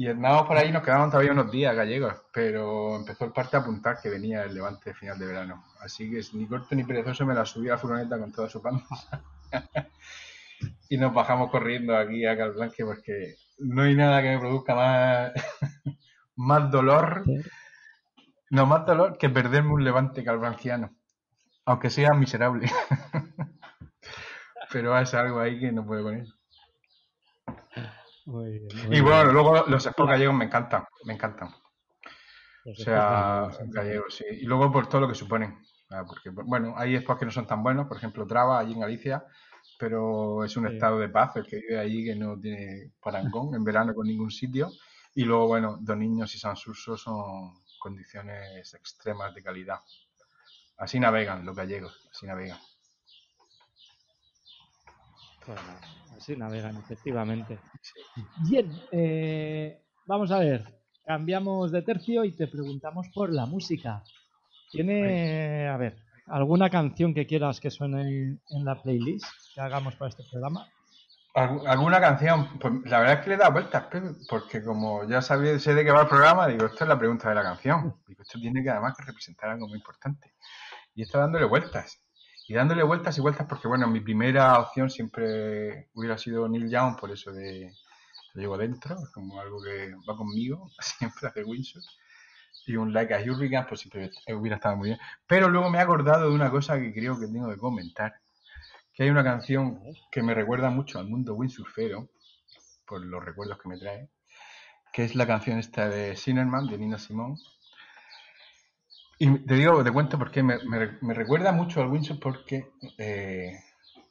Y 0.00 0.08
andábamos 0.08 0.46
por 0.46 0.56
ahí 0.56 0.72
nos 0.72 0.82
quedaban 0.82 1.10
todavía 1.10 1.32
unos 1.32 1.52
días 1.52 1.76
gallegos, 1.76 2.14
pero 2.32 2.96
empezó 2.96 3.26
el 3.26 3.32
parte 3.32 3.58
a 3.58 3.60
apuntar 3.60 4.00
que 4.00 4.08
venía 4.08 4.44
el 4.44 4.54
levante 4.54 4.88
de 4.88 4.94
final 4.94 5.18
de 5.18 5.26
verano. 5.26 5.62
Así 5.78 6.10
que 6.10 6.22
ni 6.32 6.46
corto 6.46 6.74
ni 6.74 6.84
perezoso 6.84 7.26
me 7.26 7.34
la 7.34 7.44
subí 7.44 7.68
a 7.68 7.72
la 7.72 7.78
furgoneta 7.78 8.18
con 8.18 8.32
toda 8.32 8.48
su 8.48 8.62
panza. 8.62 9.22
y 10.88 10.96
nos 10.96 11.12
bajamos 11.12 11.50
corriendo 11.50 11.94
aquí 11.94 12.24
a 12.24 12.34
Calblanque 12.34 12.82
porque 12.82 13.34
no 13.58 13.82
hay 13.82 13.94
nada 13.94 14.22
que 14.22 14.30
me 14.30 14.38
produzca 14.38 14.74
más, 14.74 15.32
más 16.34 16.70
dolor, 16.70 17.22
no 18.48 18.64
más 18.64 18.86
dolor 18.86 19.18
que 19.18 19.28
perderme 19.28 19.74
un 19.74 19.84
levante 19.84 20.24
calblanciano, 20.24 20.96
aunque 21.66 21.90
sea 21.90 22.14
miserable. 22.14 22.70
pero 24.72 24.98
es 24.98 25.12
algo 25.12 25.40
ahí 25.40 25.60
que 25.60 25.72
no 25.72 25.84
puedo 25.84 26.08
él. 26.08 26.32
Muy 28.30 28.50
bien, 28.58 28.76
muy 28.78 28.96
Y 28.96 29.00
bien. 29.00 29.00
bueno, 29.00 29.32
luego 29.32 29.64
los 29.66 29.84
spots 29.84 30.10
gallegos 30.10 30.34
me 30.34 30.44
encantan, 30.46 30.84
me 31.04 31.14
encantan. 31.14 31.48
Los 32.64 32.78
O 32.78 32.82
sea, 32.82 33.48
gallegos, 33.72 34.14
sí. 34.16 34.24
Y 34.30 34.44
luego 34.44 34.70
por 34.72 34.88
todo 34.88 35.02
lo 35.02 35.08
que 35.08 35.14
suponen. 35.14 35.58
Ah, 35.90 36.04
Porque, 36.06 36.30
bueno, 36.30 36.74
hay 36.76 36.98
spots 37.00 37.18
que 37.20 37.24
no 37.26 37.30
son 37.32 37.46
tan 37.46 37.62
buenos, 37.62 37.86
por 37.86 37.96
ejemplo, 37.96 38.26
Traba, 38.26 38.58
allí 38.60 38.72
en 38.74 38.80
Galicia, 38.80 39.24
pero 39.78 40.44
es 40.44 40.56
un 40.56 40.66
Sí. 40.66 40.72
estado 40.72 40.98
de 40.98 41.08
paz 41.08 41.36
el 41.36 41.46
que 41.46 41.56
vive 41.56 41.78
allí 41.78 42.04
que 42.04 42.14
no 42.16 42.38
tiene 42.38 42.92
parangón 43.02 43.54
en 43.54 43.64
verano 43.64 43.94
con 43.94 44.06
ningún 44.06 44.30
sitio. 44.30 44.70
Y 45.14 45.24
luego, 45.24 45.48
bueno, 45.48 45.78
Dos 45.80 45.96
Niños 45.96 46.34
y 46.34 46.38
San 46.38 46.56
Surso 46.56 46.96
son 46.96 47.62
condiciones 47.78 48.72
extremas 48.74 49.34
de 49.34 49.42
calidad. 49.42 49.80
Así 50.78 50.98
navegan 51.00 51.44
los 51.46 51.56
gallegos, 51.56 52.08
así 52.12 52.26
navegan. 52.26 52.58
Bueno, 55.46 55.99
así 56.20 56.36
navegan, 56.36 56.76
efectivamente. 56.76 57.58
Bien, 58.48 58.70
eh, 58.92 59.82
vamos 60.06 60.30
a 60.30 60.38
ver. 60.38 60.64
Cambiamos 61.04 61.72
de 61.72 61.82
tercio 61.82 62.24
y 62.24 62.32
te 62.36 62.46
preguntamos 62.46 63.08
por 63.14 63.32
la 63.32 63.46
música. 63.46 64.02
¿Tiene, 64.70 65.66
a 65.66 65.76
ver, 65.76 65.96
alguna 66.26 66.70
canción 66.70 67.14
que 67.14 67.26
quieras 67.26 67.58
que 67.58 67.70
suene 67.70 68.38
en 68.50 68.64
la 68.64 68.80
playlist 68.80 69.26
que 69.54 69.60
hagamos 69.60 69.96
para 69.96 70.10
este 70.10 70.22
programa? 70.30 70.68
¿Algu- 71.34 71.66
¿Alguna 71.66 72.00
canción? 72.00 72.58
Pues 72.58 72.72
la 72.84 72.98
verdad 73.00 73.14
es 73.18 73.20
que 73.24 73.28
le 73.30 73.34
he 73.36 73.38
dado 73.38 73.52
vueltas, 73.52 73.86
porque 74.28 74.62
como 74.62 75.08
ya 75.08 75.22
sabía, 75.22 75.58
sé 75.58 75.74
de 75.74 75.84
qué 75.84 75.90
va 75.90 76.02
el 76.02 76.08
programa, 76.08 76.46
digo, 76.46 76.66
esto 76.66 76.84
es 76.84 76.88
la 76.88 76.98
pregunta 76.98 77.28
de 77.30 77.34
la 77.34 77.42
canción. 77.42 77.96
Digo, 78.06 78.22
esto 78.22 78.38
tiene 78.38 78.62
que 78.62 78.70
además 78.70 78.94
que 78.96 79.04
representar 79.04 79.50
algo 79.50 79.66
muy 79.66 79.78
importante. 79.78 80.34
Y 80.94 81.02
está 81.02 81.18
dándole 81.18 81.46
vueltas. 81.46 81.98
Y 82.50 82.54
dándole 82.54 82.82
vueltas 82.82 83.16
y 83.16 83.20
vueltas 83.20 83.46
porque, 83.48 83.68
bueno, 83.68 83.86
mi 83.86 84.00
primera 84.00 84.58
opción 84.58 84.90
siempre 84.90 85.88
hubiera 85.94 86.18
sido 86.18 86.48
Neil 86.48 86.68
Young, 86.68 86.98
por 86.98 87.12
eso 87.12 87.30
de 87.30 87.72
lo 88.34 88.40
llevo 88.40 88.58
dentro, 88.58 88.96
como 89.14 89.40
algo 89.40 89.62
que 89.62 89.94
va 90.08 90.16
conmigo, 90.16 90.68
siempre 90.80 91.28
hace 91.28 91.44
Windsor. 91.44 91.80
Y 92.66 92.74
un 92.74 92.92
Like 92.92 93.14
a 93.14 93.20
Hurricane, 93.20 93.66
pues 93.68 93.82
siempre 93.82 94.10
hubiera 94.34 94.56
estado 94.56 94.76
muy 94.76 94.88
bien. 94.88 94.98
Pero 95.28 95.48
luego 95.48 95.70
me 95.70 95.78
he 95.78 95.80
acordado 95.80 96.28
de 96.28 96.34
una 96.34 96.50
cosa 96.50 96.76
que 96.80 96.92
creo 96.92 97.20
que 97.20 97.28
tengo 97.28 97.48
que 97.48 97.56
comentar. 97.56 98.14
Que 98.94 99.04
hay 99.04 99.10
una 99.10 99.22
canción 99.22 99.80
que 100.10 100.20
me 100.20 100.34
recuerda 100.34 100.70
mucho 100.70 100.98
al 100.98 101.06
mundo 101.06 101.34
windsurfero, 101.34 102.08
por 102.84 103.06
los 103.06 103.24
recuerdos 103.24 103.60
que 103.62 103.68
me 103.68 103.78
trae, 103.78 104.10
que 104.92 105.04
es 105.04 105.14
la 105.14 105.28
canción 105.28 105.60
esta 105.60 105.88
de 105.88 106.16
Sinnerman, 106.16 106.66
de 106.66 106.78
Nina 106.78 106.98
Simone. 106.98 107.36
Y 109.20 109.38
te 109.46 109.54
digo, 109.54 109.84
te 109.84 109.92
cuento 109.92 110.18
porque 110.18 110.42
me, 110.42 110.58
me- 110.64 110.98
me 111.02 111.14
recuerda 111.14 111.52
mucho 111.52 111.80
al 111.80 111.88
windsurf 111.88 112.18
porque 112.20 112.72
eh, 112.98 113.52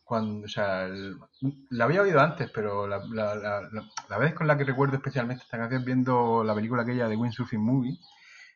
cuando, 0.05 0.45
o 0.45 0.47
sea, 0.49 0.88
la 1.70 1.84
había 1.86 2.01
oído 2.03 2.20
antes, 2.22 2.49
pero 2.51 2.88
la, 2.88 3.03
la- 3.10 3.36
la- 3.36 3.62
la- 4.10 4.18
vez 4.18 4.34
con 4.34 4.47
la 4.47 4.57
que 4.57 4.64
recuerdo 4.64 4.95
especialmente 4.97 5.43
esta 5.43 5.57
canción 5.57 5.84
viendo 5.84 6.43
la 6.43 6.55
película 6.55 6.84
aquella 6.84 7.07
de 7.10 7.16
Windsurfing 7.18 7.60
Movie, 7.62 7.97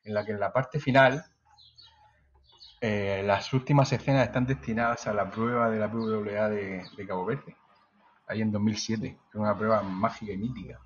en 0.05 0.13
la 0.13 0.25
que 0.25 0.31
en 0.33 0.39
la 0.39 0.53
parte 0.53 0.79
final 0.79 1.25
eh, 2.81 3.23
las 3.25 3.53
últimas 3.53 3.91
escenas 3.93 4.27
están 4.27 4.45
destinadas 4.45 5.07
a 5.07 5.13
la 5.13 5.29
prueba 5.29 5.69
de 5.69 5.79
la 5.79 5.89
PWA 5.91 6.49
de, 6.49 6.85
de 6.95 7.07
Cabo 7.07 7.25
Verde, 7.25 7.55
ahí 8.27 8.41
en 8.41 8.51
2007, 8.51 9.09
que 9.09 9.29
es 9.29 9.35
una 9.35 9.57
prueba 9.57 9.81
mágica 9.83 10.33
y 10.33 10.37
mítica. 10.37 10.79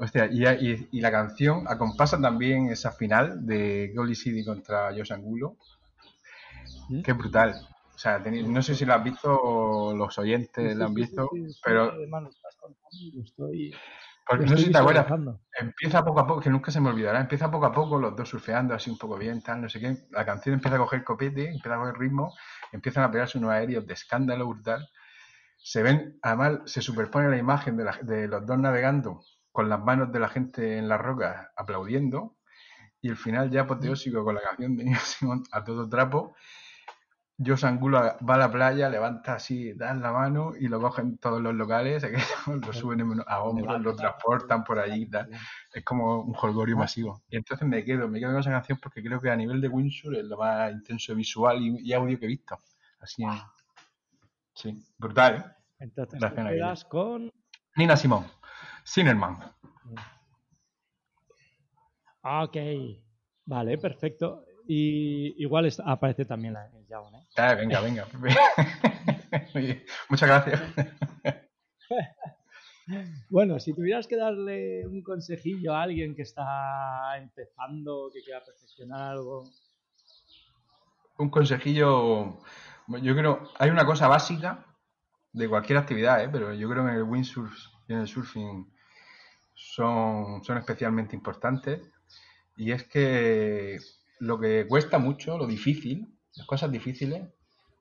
Hostia, 0.00 0.26
y, 0.32 0.44
y- 0.48 0.88
y 0.90 1.00
la 1.00 1.12
canción 1.12 1.64
acompasa 1.68 2.20
también 2.20 2.70
esa 2.70 2.90
final 2.90 3.46
de 3.46 3.92
Golly 3.94 4.16
City 4.16 4.44
contra 4.44 4.88
Josh 4.92 5.12
Angulo. 5.12 5.56
¿Mm? 6.88 7.02
Qué 7.02 7.12
brutal. 7.12 7.66
O 7.94 7.98
sea, 7.98 8.18
no 8.18 8.62
sé 8.62 8.74
si 8.74 8.84
lo 8.86 8.94
has 8.94 9.04
visto 9.04 9.28
o 9.40 9.94
los 9.94 10.18
oyentes 10.18 10.74
lo 10.76 10.84
han 10.86 10.94
Sí, 10.94 11.04
sí, 11.04 11.04
visto, 11.04 11.28
sí, 11.30 11.46
sí, 11.46 11.52
sí, 11.52 11.60
pero 11.62 11.92
estoy, 13.24 13.72
porque 14.26 14.46
no 14.46 14.56
sé 14.56 14.64
si 14.66 14.72
te 14.72 14.78
acuerdas, 14.78 15.06
empieza 15.58 16.04
poco 16.04 16.20
a 16.20 16.26
poco, 16.26 16.40
que 16.40 16.50
nunca 16.50 16.70
se 16.70 16.80
me 16.80 16.90
olvidará, 16.90 17.20
empieza 17.20 17.50
poco 17.50 17.66
a 17.66 17.72
poco, 17.72 17.98
los 17.98 18.16
dos 18.16 18.28
surfeando 18.28 18.74
así 18.74 18.88
un 18.90 18.98
poco 18.98 19.16
bien, 19.18 19.42
tal, 19.42 19.60
no 19.62 19.68
sé 19.68 19.80
qué. 19.80 19.96
La 20.10 20.24
canción 20.24 20.54
empieza 20.54 20.76
a 20.76 20.78
coger 20.78 21.04
copete, 21.04 21.48
empieza 21.50 21.74
a 21.74 21.78
coger 21.78 21.98
ritmo, 21.98 22.34
empiezan 22.72 23.04
a 23.04 23.10
pegarse 23.10 23.38
unos 23.38 23.50
aéreos 23.50 23.86
de 23.86 23.94
escándalo 23.94 24.46
brutal. 24.48 24.88
Se 25.58 25.82
ven, 25.82 26.18
además, 26.22 26.60
se 26.66 26.82
superpone 26.82 27.30
la 27.30 27.38
imagen 27.38 27.76
de, 27.76 27.84
la- 27.84 27.98
de 28.02 28.28
los 28.28 28.46
dos 28.46 28.58
navegando 28.58 29.22
con 29.52 29.68
las 29.68 29.80
manos 29.80 30.12
de 30.12 30.20
la 30.20 30.28
gente 30.28 30.78
en 30.78 30.88
las 30.88 31.00
rocas 31.00 31.48
aplaudiendo 31.56 32.36
y 33.02 33.08
el 33.08 33.16
final 33.16 33.50
ya 33.50 33.62
apoteósico 33.62 34.24
con 34.24 34.34
la 34.34 34.42
canción 34.42 34.76
de 34.76 34.84
Nina 34.84 34.98
Simone 35.00 35.42
a 35.52 35.64
todo 35.64 35.88
trapo. 35.88 36.34
Josh 37.42 37.64
Angulo 37.64 38.00
va 38.28 38.34
a 38.34 38.36
la 38.38 38.52
playa, 38.52 38.90
levanta 38.90 39.32
así, 39.34 39.72
dan 39.72 40.02
la 40.02 40.12
mano 40.12 40.52
y 40.60 40.68
lo 40.68 40.78
cogen 40.78 41.16
todos 41.16 41.40
los 41.40 41.54
locales, 41.54 42.02
lo 42.46 42.72
suben 42.74 43.00
en- 43.00 43.22
a 43.26 43.40
hombros, 43.42 43.80
lo 43.80 43.96
transportan 43.96 44.62
por 44.62 44.78
allí, 44.78 45.06
tal. 45.06 45.30
Es 45.72 45.82
como 45.82 46.20
un 46.20 46.34
jolgorio 46.34 46.76
masivo. 46.76 47.22
Y 47.30 47.36
entonces 47.38 47.66
me 47.66 47.82
quedo, 47.82 48.08
me 48.08 48.20
quedo 48.20 48.32
con 48.32 48.40
esa 48.40 48.50
canción 48.50 48.78
porque 48.82 49.02
creo 49.02 49.18
que 49.22 49.30
a 49.30 49.36
nivel 49.36 49.58
de 49.62 49.68
Windsor 49.68 50.16
es 50.16 50.24
lo 50.24 50.36
más 50.36 50.70
intenso 50.70 51.14
visual 51.14 51.62
y, 51.62 51.78
y 51.80 51.94
audio 51.94 52.18
que 52.18 52.26
he 52.26 52.28
visto. 52.28 52.58
Así 53.00 53.22
en- 53.22 53.30
Sí, 54.54 54.78
brutal, 54.98 55.36
¿eh? 55.36 55.44
Entonces 55.78 56.20
te 56.20 56.34
quedas 56.56 56.84
con... 56.84 57.30
Nina 57.76 57.96
Simón, 57.96 58.26
Sinnerman. 58.84 59.38
Ah, 62.22 62.44
Ok, 62.44 62.56
vale, 63.46 63.78
perfecto. 63.78 64.44
Y 64.66 65.42
igual 65.42 65.66
es- 65.66 65.80
aparece 65.84 66.24
también 66.24 66.54
la 66.54 66.66
el 66.66 66.82
¿eh? 66.84 67.26
Eh, 67.36 67.54
venga, 67.56 67.80
venga. 67.80 68.06
Muchas 70.08 70.28
gracias. 70.28 70.62
Bueno, 73.28 73.60
si 73.60 73.72
tuvieras 73.72 74.08
que 74.08 74.16
darle 74.16 74.84
un 74.84 75.02
consejillo 75.02 75.74
a 75.74 75.82
alguien 75.82 76.16
que 76.16 76.22
está 76.22 77.16
empezando, 77.18 78.10
que 78.12 78.20
quiera 78.22 78.44
perfeccionar 78.44 79.12
algo, 79.12 79.44
Un 81.18 81.30
consejillo, 81.30 82.38
yo 82.88 83.14
creo, 83.16 83.48
hay 83.60 83.70
una 83.70 83.86
cosa 83.86 84.08
básica 84.08 84.66
de 85.32 85.48
cualquier 85.48 85.78
actividad, 85.78 86.20
¿eh? 86.24 86.28
pero 86.32 86.52
yo 86.52 86.68
creo 86.68 86.84
que 86.84 86.90
en 86.90 86.96
el 86.96 87.02
windsurf 87.04 87.54
y 87.90 87.94
en 87.94 88.00
el 88.00 88.08
surfing 88.08 88.72
son, 89.54 90.42
son 90.44 90.58
especialmente 90.58 91.16
importantes 91.16 91.80
y 92.56 92.72
es 92.72 92.84
que 92.84 93.78
lo 94.20 94.38
que 94.38 94.66
cuesta 94.68 94.98
mucho, 94.98 95.36
lo 95.36 95.46
difícil, 95.46 96.06
las 96.36 96.46
cosas 96.46 96.70
difíciles, 96.70 97.28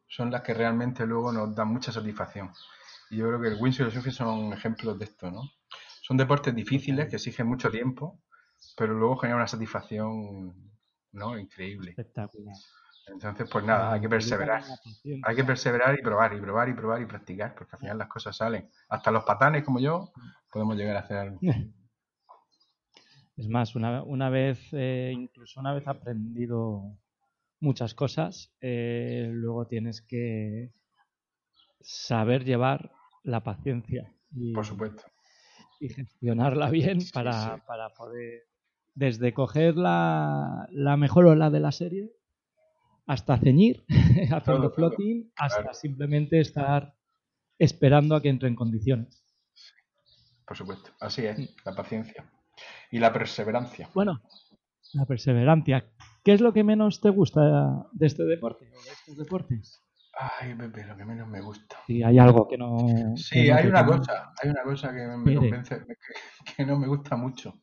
son 0.08 0.32
las 0.32 0.42
que 0.42 0.54
realmente 0.54 1.06
luego 1.06 1.32
nos 1.32 1.54
dan 1.54 1.68
mucha 1.68 1.92
satisfacción. 1.92 2.52
Y 3.12 3.18
yo 3.18 3.28
creo 3.28 3.42
que 3.42 3.48
el 3.50 3.58
windsurf 3.60 3.94
y 3.94 3.98
el 3.98 4.04
surf 4.04 4.16
son 4.16 4.54
ejemplos 4.54 4.98
de 4.98 5.06
esto, 5.06 5.30
¿no? 5.30 5.44
Son 6.02 6.18
deportes 6.18 6.56
difíciles 6.56 7.08
que 7.08 7.18
exigen 7.18 7.48
mucho 7.48 7.70
tiempo, 7.70 8.20
pero 8.76 8.94
luego 8.94 9.18
generan 9.18 9.42
una 9.42 9.48
satisfacción, 9.48 10.56
¿no? 11.12 11.38
Increíble. 11.38 11.92
Espectacular. 11.92 12.56
Entonces, 13.12 13.50
pues 13.52 13.66
nada, 13.66 13.94
hay 13.94 14.02
que 14.02 14.10
perseverar. 14.10 14.64
Hay 15.24 15.36
que 15.36 15.44
perseverar 15.44 15.98
y 15.98 16.02
probar, 16.02 16.34
y 16.34 16.40
probar, 16.40 16.70
y 16.70 16.74
probar, 16.74 17.02
y 17.02 17.06
practicar, 17.06 17.56
porque 17.56 17.76
al 17.76 17.80
final 17.80 17.98
las 17.98 18.08
cosas 18.08 18.36
salen. 18.38 18.70
Hasta 18.90 19.12
los 19.12 19.24
patanes 19.24 19.64
como 19.64 19.80
yo 19.80 20.12
podemos 20.52 20.76
llegar 20.78 20.96
a 20.96 21.00
hacer 21.00 21.18
algo. 21.18 21.40
Es 23.38 23.48
más, 23.48 23.74
una, 23.74 24.04
una 24.04 24.30
vez, 24.30 24.60
eh, 24.74 25.14
incluso 25.16 25.62
una 25.62 25.74
vez 25.74 25.88
aprendido 25.88 26.98
muchas 27.62 27.94
cosas, 27.94 28.52
eh, 28.60 29.30
luego 29.32 29.66
tienes 29.66 30.02
que 30.02 30.74
saber 31.80 32.44
llevar 32.44 32.92
la 33.24 33.42
paciencia 33.42 34.14
y, 34.36 34.52
Por 34.54 34.66
supuesto. 34.66 35.04
y 35.80 35.88
gestionarla 35.88 36.70
bien 36.70 37.00
Sí, 37.00 37.12
para, 37.14 37.32
sí. 37.56 37.62
para 37.66 37.94
poder, 37.94 38.42
desde 38.94 39.34
coger 39.34 39.78
la, 39.78 40.68
la 40.72 40.98
mejor 40.98 41.26
ola 41.28 41.50
de 41.50 41.62
la 41.62 41.72
serie 41.72 42.12
hasta 43.10 43.40
ceñir, 43.40 43.84
haciendo 44.32 44.70
floating, 44.70 45.32
hasta 45.36 45.74
simplemente 45.74 46.40
estar 46.40 46.94
esperando 47.58 48.16
a 48.16 48.22
que 48.22 48.30
entre 48.30 48.48
en 48.48 48.56
condiciones. 48.56 49.26
Por 50.46 50.56
supuesto. 50.56 50.92
Así 51.00 51.26
es, 51.26 51.56
la 51.66 51.74
paciencia. 51.74 52.32
Y 52.92 53.00
la 53.00 53.12
perseverancia. 53.12 53.90
Bueno, 53.96 54.22
la 54.94 55.06
perseverancia. 55.06 55.90
¿Qué 56.24 56.34
es 56.34 56.42
lo 56.42 56.54
que 56.54 56.64
menos 56.64 57.02
te 57.02 57.10
gusta 57.10 57.88
de 57.94 58.06
este 58.06 58.26
deporte 58.26 58.66
o 58.66 58.84
de 58.84 58.92
estos 58.92 59.18
deportes? 59.18 59.82
Ay, 60.14 60.54
Pepe, 60.54 60.86
lo 60.86 60.96
que 60.96 61.06
menos 61.06 61.28
me 61.28 61.42
gusta. 61.42 61.78
Si 61.88 62.04
hay 62.04 62.20
algo 62.20 62.48
que 62.48 62.60
no. 62.60 62.78
Sí, 63.16 63.44
que 63.44 63.50
no 63.50 63.56
hay 63.58 63.68
una 63.68 63.86
cosa, 63.88 64.34
hay 64.40 64.50
una 64.52 64.64
cosa 64.64 64.94
que 64.94 65.08
me 65.08 65.36
convence, 65.36 65.80
que, 65.80 65.96
que 66.58 66.66
no 66.66 66.78
me 66.78 66.88
gusta 66.88 67.16
mucho. 67.16 67.60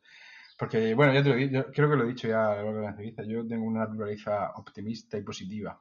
Porque, 0.59 0.94
bueno, 0.94 1.12
ya 1.12 1.22
te 1.22 1.28
lo 1.28 1.36
yo 1.38 1.70
creo 1.70 1.90
que 1.90 1.96
lo 1.96 2.04
he 2.04 2.09
dicho 2.09 2.28
ya 2.28 2.46
a 2.52 2.57
lo 2.57 2.62
largo 2.64 2.76
de 2.78 2.82
la 2.84 2.88
entrevista, 2.90 3.22
yo 3.24 3.46
tengo 3.46 3.66
una 3.66 3.80
naturaleza 3.80 4.52
optimista 4.57 5.18
y 5.18 5.22
positiva. 5.22 5.78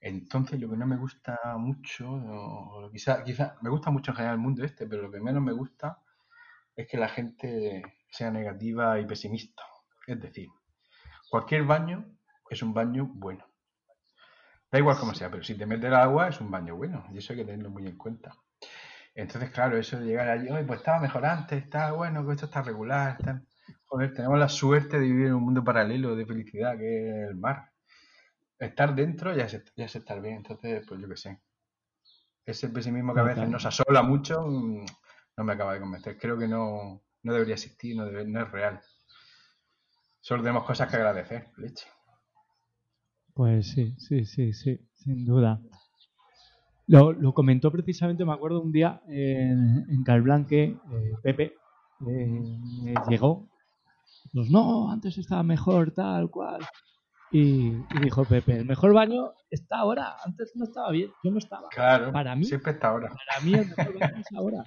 Entonces, 0.00 0.60
lo 0.60 0.70
que 0.70 0.76
no 0.76 0.86
me 0.86 0.96
gusta 0.96 1.38
mucho, 1.58 2.10
o 2.12 2.90
quizá, 2.92 3.24
quizá, 3.24 3.56
me 3.62 3.70
gusta 3.70 3.90
mucho 3.90 4.12
en 4.12 4.16
general 4.16 4.36
el 4.36 4.42
mundo 4.42 4.64
este, 4.64 4.86
pero 4.86 5.02
lo 5.02 5.12
que 5.12 5.20
menos 5.20 5.42
me 5.42 5.52
gusta 5.52 5.98
es 6.76 6.88
que 6.88 6.98
la 6.98 7.08
gente 7.08 7.82
sea 8.10 8.30
negativa 8.30 9.00
y 9.00 9.06
pesimista. 9.06 9.64
Es 10.06 10.20
decir, 10.20 10.48
cualquier 11.30 11.64
baño 11.64 12.06
es 12.50 12.62
un 12.62 12.74
baño 12.74 13.10
bueno. 13.14 13.46
Da 14.72 14.78
igual 14.78 14.98
como 14.98 15.14
sea, 15.14 15.30
pero 15.30 15.42
si 15.44 15.54
te 15.54 15.66
metes 15.66 15.84
el 15.88 15.94
agua 15.94 16.28
es 16.28 16.40
un 16.40 16.50
baño 16.50 16.74
bueno, 16.76 17.04
y 17.12 17.18
eso 17.18 17.32
hay 17.32 17.40
que 17.40 17.44
tenerlo 17.44 17.70
muy 17.70 17.86
en 17.86 17.96
cuenta. 17.98 18.34
Entonces, 19.14 19.50
claro, 19.50 19.78
eso 19.78 19.98
de 20.00 20.06
llegar 20.06 20.28
allí, 20.28 20.50
"Oye, 20.50 20.64
pues 20.64 20.80
estaba 20.80 21.00
mejor 21.00 21.26
antes, 21.26 21.64
está 21.64 21.92
bueno, 21.92 22.30
esto 22.32 22.46
está 22.46 22.62
regular, 22.62 23.16
está-". 23.18 23.42
Joder, 23.92 24.14
tenemos 24.14 24.38
la 24.38 24.48
suerte 24.48 24.98
de 24.98 25.04
vivir 25.04 25.26
en 25.26 25.34
un 25.34 25.42
mundo 25.44 25.62
paralelo 25.62 26.16
de 26.16 26.24
felicidad 26.24 26.78
que 26.78 27.10
es 27.24 27.28
el 27.28 27.36
mar. 27.36 27.70
Estar 28.58 28.94
dentro 28.94 29.36
ya 29.36 29.44
es, 29.44 29.62
ya 29.76 29.84
es 29.84 29.94
estar 29.96 30.18
bien, 30.22 30.36
entonces, 30.36 30.82
pues 30.88 30.98
yo 30.98 31.08
qué 31.10 31.16
sé. 31.18 31.40
Ese 32.46 32.70
pesimismo 32.70 33.12
que 33.12 33.20
a 33.20 33.24
veces 33.24 33.50
nos 33.50 33.66
asola 33.66 34.02
mucho, 34.02 34.46
mm, 34.46 34.86
no 35.36 35.44
me 35.44 35.52
acaba 35.52 35.74
de 35.74 35.80
convencer. 35.80 36.16
Creo 36.18 36.38
que 36.38 36.48
no, 36.48 37.02
no 37.22 37.32
debería 37.34 37.52
existir, 37.54 37.94
no, 37.94 38.06
debe- 38.06 38.26
no 38.26 38.40
es 38.42 38.50
real. 38.50 38.80
Solo 40.22 40.42
tenemos 40.42 40.64
cosas 40.64 40.88
que 40.88 40.96
agradecer, 40.96 41.48
leche. 41.58 41.86
Pues 43.34 43.66
sí, 43.72 43.94
sí, 43.98 44.24
sí, 44.24 44.54
sí, 44.54 44.80
sin 44.94 45.26
duda. 45.26 45.60
Lo, 46.86 47.12
lo 47.12 47.34
comentó 47.34 47.70
precisamente, 47.70 48.24
me 48.24 48.32
acuerdo 48.32 48.60
un 48.62 48.72
día 48.72 49.02
en, 49.06 49.84
en 49.88 50.02
Calblanque, 50.02 50.64
eh, 50.64 51.12
Pepe 51.22 51.54
eh, 52.06 52.94
llegó, 53.08 53.48
pues 54.32 54.50
no, 54.50 54.90
antes 54.90 55.18
estaba 55.18 55.42
mejor, 55.42 55.92
tal 55.92 56.30
cual. 56.30 56.60
Y, 57.30 57.68
y 57.68 57.98
dijo 58.02 58.24
Pepe, 58.24 58.58
el 58.58 58.64
mejor 58.66 58.92
baño 58.92 59.32
está 59.50 59.78
ahora, 59.78 60.16
antes 60.24 60.52
no 60.54 60.64
estaba 60.64 60.90
bien, 60.90 61.10
yo 61.24 61.30
no 61.30 61.38
estaba. 61.38 61.68
Claro, 61.70 62.12
Para 62.12 62.34
mí- 62.36 62.44
siempre 62.44 62.72
está 62.72 62.88
ahora. 62.88 63.08
Para 63.08 63.40
mí 63.44 63.54
el 63.54 63.66
mejor 63.68 63.98
baño 64.00 64.20
es 64.20 64.36
ahora. 64.36 64.64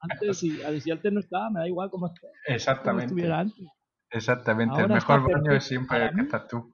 Antes, 0.00 0.38
si, 0.38 0.58
si 0.80 0.90
antes 0.90 1.12
no 1.12 1.20
estaba, 1.20 1.50
me 1.50 1.60
da 1.60 1.68
igual 1.68 1.90
cómo, 1.90 2.06
esté, 2.06 2.20
cómo 2.44 2.56
Exactamente. 2.56 3.04
estuviera 3.06 3.38
antes. 3.40 3.66
Exactamente, 4.10 4.80
el 4.80 4.88
mejor 4.88 5.30
baño 5.30 5.52
es 5.52 5.64
siempre 5.64 6.04
el 6.06 6.14
que 6.14 6.20
estás 6.22 6.46
tú. 6.48 6.72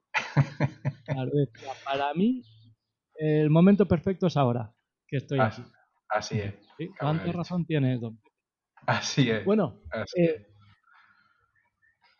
Claro, 1.05 1.31
para 1.83 2.13
mí, 2.13 2.43
el 3.17 3.49
momento 3.49 3.87
perfecto 3.87 4.27
es 4.27 4.37
ahora, 4.37 4.73
que 5.07 5.17
estoy 5.17 5.39
Así, 5.39 5.61
aquí. 5.61 5.71
así 6.09 6.39
es, 6.39 6.53
¿Cuánta 6.99 7.31
razón 7.31 7.65
tienes, 7.65 7.99
don? 8.01 8.19
así 8.87 9.29
es. 9.29 9.43
Bueno, 9.45 9.81
así 9.91 10.21
eh, 10.21 10.47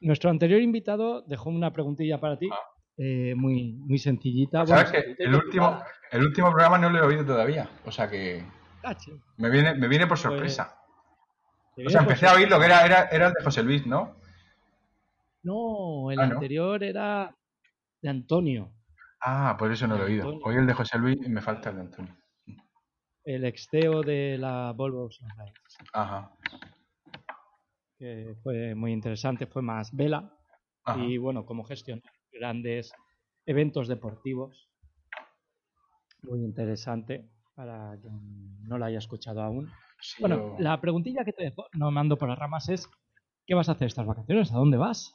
nuestro 0.01 0.29
anterior 0.29 0.61
invitado 0.61 1.21
dejó 1.23 1.49
una 1.49 1.71
preguntilla 1.73 2.19
para 2.19 2.37
ti, 2.37 2.49
Ah. 2.51 2.59
eh, 2.97 3.33
muy, 3.35 3.73
muy 3.73 3.97
sencillita. 3.97 4.65
¿Sabes 4.65 4.91
bueno, 4.91 5.15
que 5.17 5.23
el 5.23 5.35
último, 5.35 5.79
el 6.11 6.23
último 6.25 6.49
programa 6.51 6.77
no 6.77 6.89
lo 6.89 6.99
he 6.99 7.01
oído 7.01 7.25
todavía? 7.25 7.69
O 7.85 7.91
sea 7.91 8.09
que 8.09 8.43
me 9.37 9.49
viene, 9.49 9.73
me 9.75 9.87
viene 9.87 10.05
por 10.05 10.11
Pues, 10.17 10.21
sorpresa. 10.21 10.77
O 11.85 11.89
sea, 11.89 12.01
empecé 12.01 12.25
a 12.27 12.33
oírlo, 12.33 12.57
que 12.59 12.65
era, 12.67 12.85
era, 12.85 13.03
era 13.11 13.27
el 13.27 13.33
de 13.33 13.43
José 13.43 13.61
Luis, 13.63 13.85
¿no? 13.85 14.15
No, 15.43 16.09
el 16.11 16.19
Ah, 16.19 16.27
¿no? 16.27 16.33
anterior 16.35 16.83
era 16.83 17.35
de 18.01 18.09
Antonio, 18.09 18.71
Ah, 19.27 19.55
por 19.57 19.71
eso 19.71 19.87
no 19.87 19.97
lo 19.97 20.03
he 20.03 20.05
oído. 20.05 20.39
Hoy 20.43 20.55
el 20.55 20.67
de 20.67 20.73
José 20.73 20.99
Luis 20.99 21.17
y 21.25 21.29
me 21.29 21.41
falta 21.41 21.69
el 21.71 21.75
de 21.77 21.81
Antonio. 21.81 22.15
el 23.23 23.43
exteo 23.45 24.03
de 24.03 24.37
la 24.37 24.71
Volvo 24.75 25.09
Ajá. 25.93 26.31
Que 27.97 28.35
fue 28.43 28.75
muy 28.75 28.91
interesante, 28.91 29.47
fue 29.47 29.61
más 29.61 29.95
vela. 29.95 30.31
ajá. 30.83 31.03
y 31.03 31.17
bueno, 31.17 31.45
cómo 31.45 31.63
gestionar 31.63 32.03
grandes 32.31 32.91
eventos 33.45 33.87
deportivos. 33.87 34.69
Muy 36.21 36.43
interesante 36.43 37.29
para 37.55 37.97
quien 38.01 38.61
no 38.67 38.77
lo 38.77 38.85
haya 38.85 38.97
escuchado 38.99 39.41
aún. 39.41 39.71
Sí, 40.01 40.17
Bueno, 40.21 40.35
yo- 40.35 40.55
la 40.59 40.79
preguntilla 40.81 41.23
que 41.23 41.33
te 41.33 41.53
no 41.73 41.91
me 41.91 41.99
ando 42.01 42.17
por 42.17 42.29
las 42.29 42.37
ramas, 42.37 42.69
es 42.69 42.89
¿qué 43.45 43.55
vas 43.55 43.69
a 43.69 43.73
hacer 43.73 43.87
estas 43.87 44.05
vacaciones? 44.05 44.51
¿A 44.51 44.55
dónde 44.57 44.77
vas? 44.77 45.13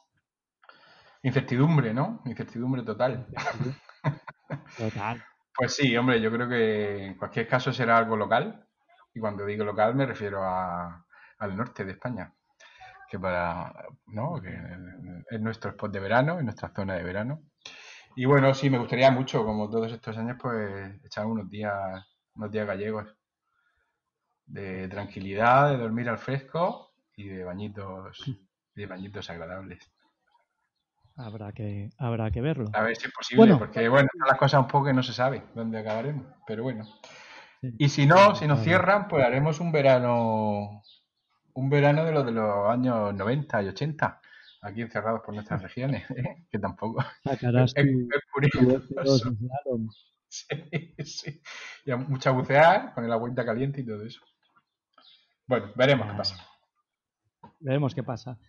Incertidumbre, 1.23 1.93
¿no? 1.93 2.21
Incertidumbre 2.25 2.81
total. 2.83 3.27
Total. 4.77 5.21
Pues 5.55 5.75
sí, 5.75 5.95
hombre, 5.95 6.19
yo 6.21 6.31
creo 6.31 6.49
que 6.49 7.05
en 7.07 7.17
cualquier 7.17 7.47
caso 7.47 7.71
será 7.71 7.97
algo 7.97 8.15
local. 8.15 8.65
Y 9.13 9.19
cuando 9.19 9.45
digo 9.45 9.63
local 9.63 9.93
me 9.95 10.05
refiero 10.05 10.43
a- 10.43 11.05
al 11.37 11.55
norte 11.55 11.85
de 11.85 11.91
España. 11.91 12.33
Que 13.11 13.19
para, 13.19 13.73
¿no? 14.07 14.41
Que 14.41 14.57
es 15.29 15.41
nuestro 15.41 15.71
spot 15.71 15.91
de 15.91 15.99
verano, 15.99 16.37
es 16.37 16.45
nuestra 16.45 16.69
zona 16.73 16.95
de 16.95 17.03
verano. 17.03 17.41
Y 18.15 18.23
bueno, 18.23 18.53
sí, 18.53 18.69
me 18.69 18.77
gustaría 18.77 19.11
mucho, 19.11 19.43
como 19.43 19.69
todos 19.69 19.91
estos 19.91 20.17
años, 20.17 20.37
pues 20.41 20.95
echar 21.03 21.25
unos 21.25 21.49
días, 21.49 21.75
unos 22.35 22.49
días 22.49 22.65
gallegos 22.65 23.13
de 24.45 24.87
tranquilidad, 24.87 25.71
de 25.71 25.77
dormir 25.77 26.07
al 26.07 26.19
fresco 26.19 26.93
y 27.17 27.27
de 27.27 27.43
bañitos, 27.43 28.23
de 28.75 28.85
bañitos 28.85 29.29
agradables. 29.29 29.91
Habrá 31.17 31.51
que, 31.51 31.89
habrá 31.97 32.31
que 32.31 32.39
verlo. 32.39 32.69
A 32.71 32.83
ver 32.83 32.95
si 32.95 33.07
es 33.07 33.13
posible, 33.13 33.41
Bueno. 33.41 33.59
porque 33.59 33.89
bueno, 33.89 34.07
están 34.13 34.29
las 34.29 34.37
cosas 34.37 34.61
un 34.61 34.67
poco 34.67 34.85
que 34.85 34.93
no 34.93 35.03
se 35.03 35.11
sabe 35.11 35.43
dónde 35.53 35.79
acabaremos, 35.79 36.27
pero 36.47 36.63
bueno. 36.63 36.85
Y 37.61 37.89
si 37.89 38.05
no, 38.07 38.35
si 38.35 38.47
nos 38.47 38.61
cierran, 38.61 39.09
pues 39.09 39.23
haremos 39.25 39.59
un 39.59 39.73
verano, 39.73 40.81
un 41.53 41.69
verano 41.69 42.05
de 42.05 42.11
los 42.11 42.25
de 42.25 42.31
los 42.31 42.69
años 42.69 43.13
90 43.13 43.63
y 43.63 43.67
80, 43.69 44.21
aquí 44.61 44.81
encerrados 44.81 45.21
por 45.21 45.33
nuestras 45.33 45.61
regiones, 45.63 46.09
¿eh? 46.11 46.45
que 46.49 46.59
tampoco 46.59 47.03
Sacarás 47.23 47.73
es, 47.75 47.85
tu, 47.85 48.07
es 48.11 48.21
tu 48.21 48.31
curioso. 48.31 48.87
F2 48.87 49.37
slalom. 49.37 49.89
Sí, 50.27 50.95
sí. 51.03 51.41
Y 51.85 51.91
a 51.91 51.97
mucha 51.97 52.31
bucear 52.31 52.93
con 52.93 53.03
el 53.03 53.11
agüita 53.11 53.43
caliente 53.43 53.81
y 53.81 53.85
todo 53.85 54.05
eso. 54.05 54.21
Bueno, 55.45 55.73
veremos 55.75 56.07
qué 56.07 56.13
pasa. 56.13 56.47
Veremos 57.59 57.93
qué 57.93 58.03
pasa. 58.03 58.39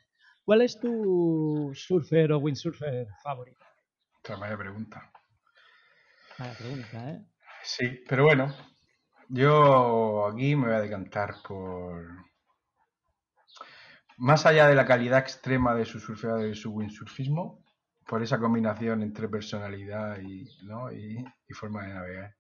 ¿Cuál 0.44 0.62
es 0.62 0.78
tu 0.78 1.72
surfer 1.74 2.32
o 2.32 2.38
windsurfer 2.38 3.09
favorito? 3.22 3.64
Otra 4.18 4.36
vaya 4.36 4.57
pregunta. 4.57 5.11
Mala 6.38 6.55
pregunta, 6.55 7.11
¿eh? 7.11 7.26
Sí, 7.62 8.03
pero 8.09 8.24
bueno, 8.24 8.55
yo 9.28 10.26
aquí 10.26 10.55
me 10.57 10.66
voy 10.66 10.76
a 10.76 10.80
decantar 10.80 11.36
por. 11.46 12.07
Más 14.18 14.46
allá 14.46 14.68
de 14.68 14.74
la 14.74 14.86
calidad 14.86 15.18
extrema 15.18 15.74
de 15.74 15.84
su 15.84 16.00
surfeado 16.00 16.44
y 16.44 16.50
de 16.50 16.54
su 16.54 16.70
windsurfismo, 16.72 17.62
por 18.06 18.22
esa 18.22 18.38
combinación 18.38 19.02
entre 19.02 19.28
personalidad 19.28 20.20
y, 20.20 20.48
¿no? 20.64 20.92
y, 20.92 21.24
y 21.48 21.54
forma 21.54 21.82
de 21.86 21.94
navegar. 21.94 22.36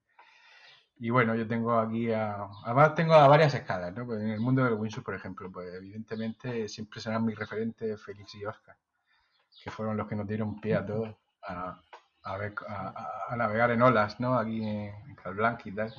Y 0.96 1.10
bueno, 1.10 1.34
yo 1.34 1.48
tengo 1.48 1.78
aquí 1.78 2.12
a. 2.12 2.46
Además, 2.64 2.94
tengo 2.94 3.14
a 3.14 3.26
varias 3.26 3.54
escalas, 3.54 3.92
¿no? 3.94 4.06
Pues 4.06 4.20
en 4.20 4.28
el 4.30 4.40
mundo 4.40 4.62
del 4.64 4.74
windsurf, 4.74 5.04
por 5.04 5.14
ejemplo, 5.14 5.50
pues 5.50 5.74
evidentemente 5.74 6.68
siempre 6.68 7.00
serán 7.00 7.24
mis 7.24 7.36
referentes 7.36 8.00
Félix 8.02 8.34
y 8.36 8.44
Oscar, 8.44 8.76
que 9.64 9.70
fueron 9.70 9.96
los 9.96 10.06
que 10.06 10.14
nos 10.16 10.28
dieron 10.28 10.60
pie 10.60 10.76
a 10.76 10.86
todos. 10.86 11.16
a, 11.42 11.82
a, 12.22 12.36
ver, 12.36 12.54
a, 12.68 13.24
a 13.30 13.36
navegar 13.36 13.72
en 13.72 13.82
olas, 13.82 14.20
¿no? 14.20 14.38
Aquí 14.38 14.62
en, 14.62 14.94
en 15.08 15.14
Calblanc 15.16 15.66
y 15.66 15.72
tal. 15.72 15.92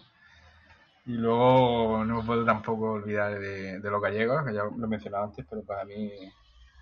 Y 1.06 1.14
luego 1.14 2.06
no 2.06 2.26
puedo 2.26 2.46
tampoco 2.46 2.94
olvidar 2.94 3.38
de, 3.38 3.80
de 3.80 3.92
los 3.92 4.02
gallegos, 4.02 4.46
que 4.46 4.54
ya 4.54 4.64
lo 4.64 4.86
he 4.86 4.90
mencionado 4.90 5.26
antes, 5.26 5.46
pero 5.50 5.64
para 5.64 5.84
mí 5.86 6.12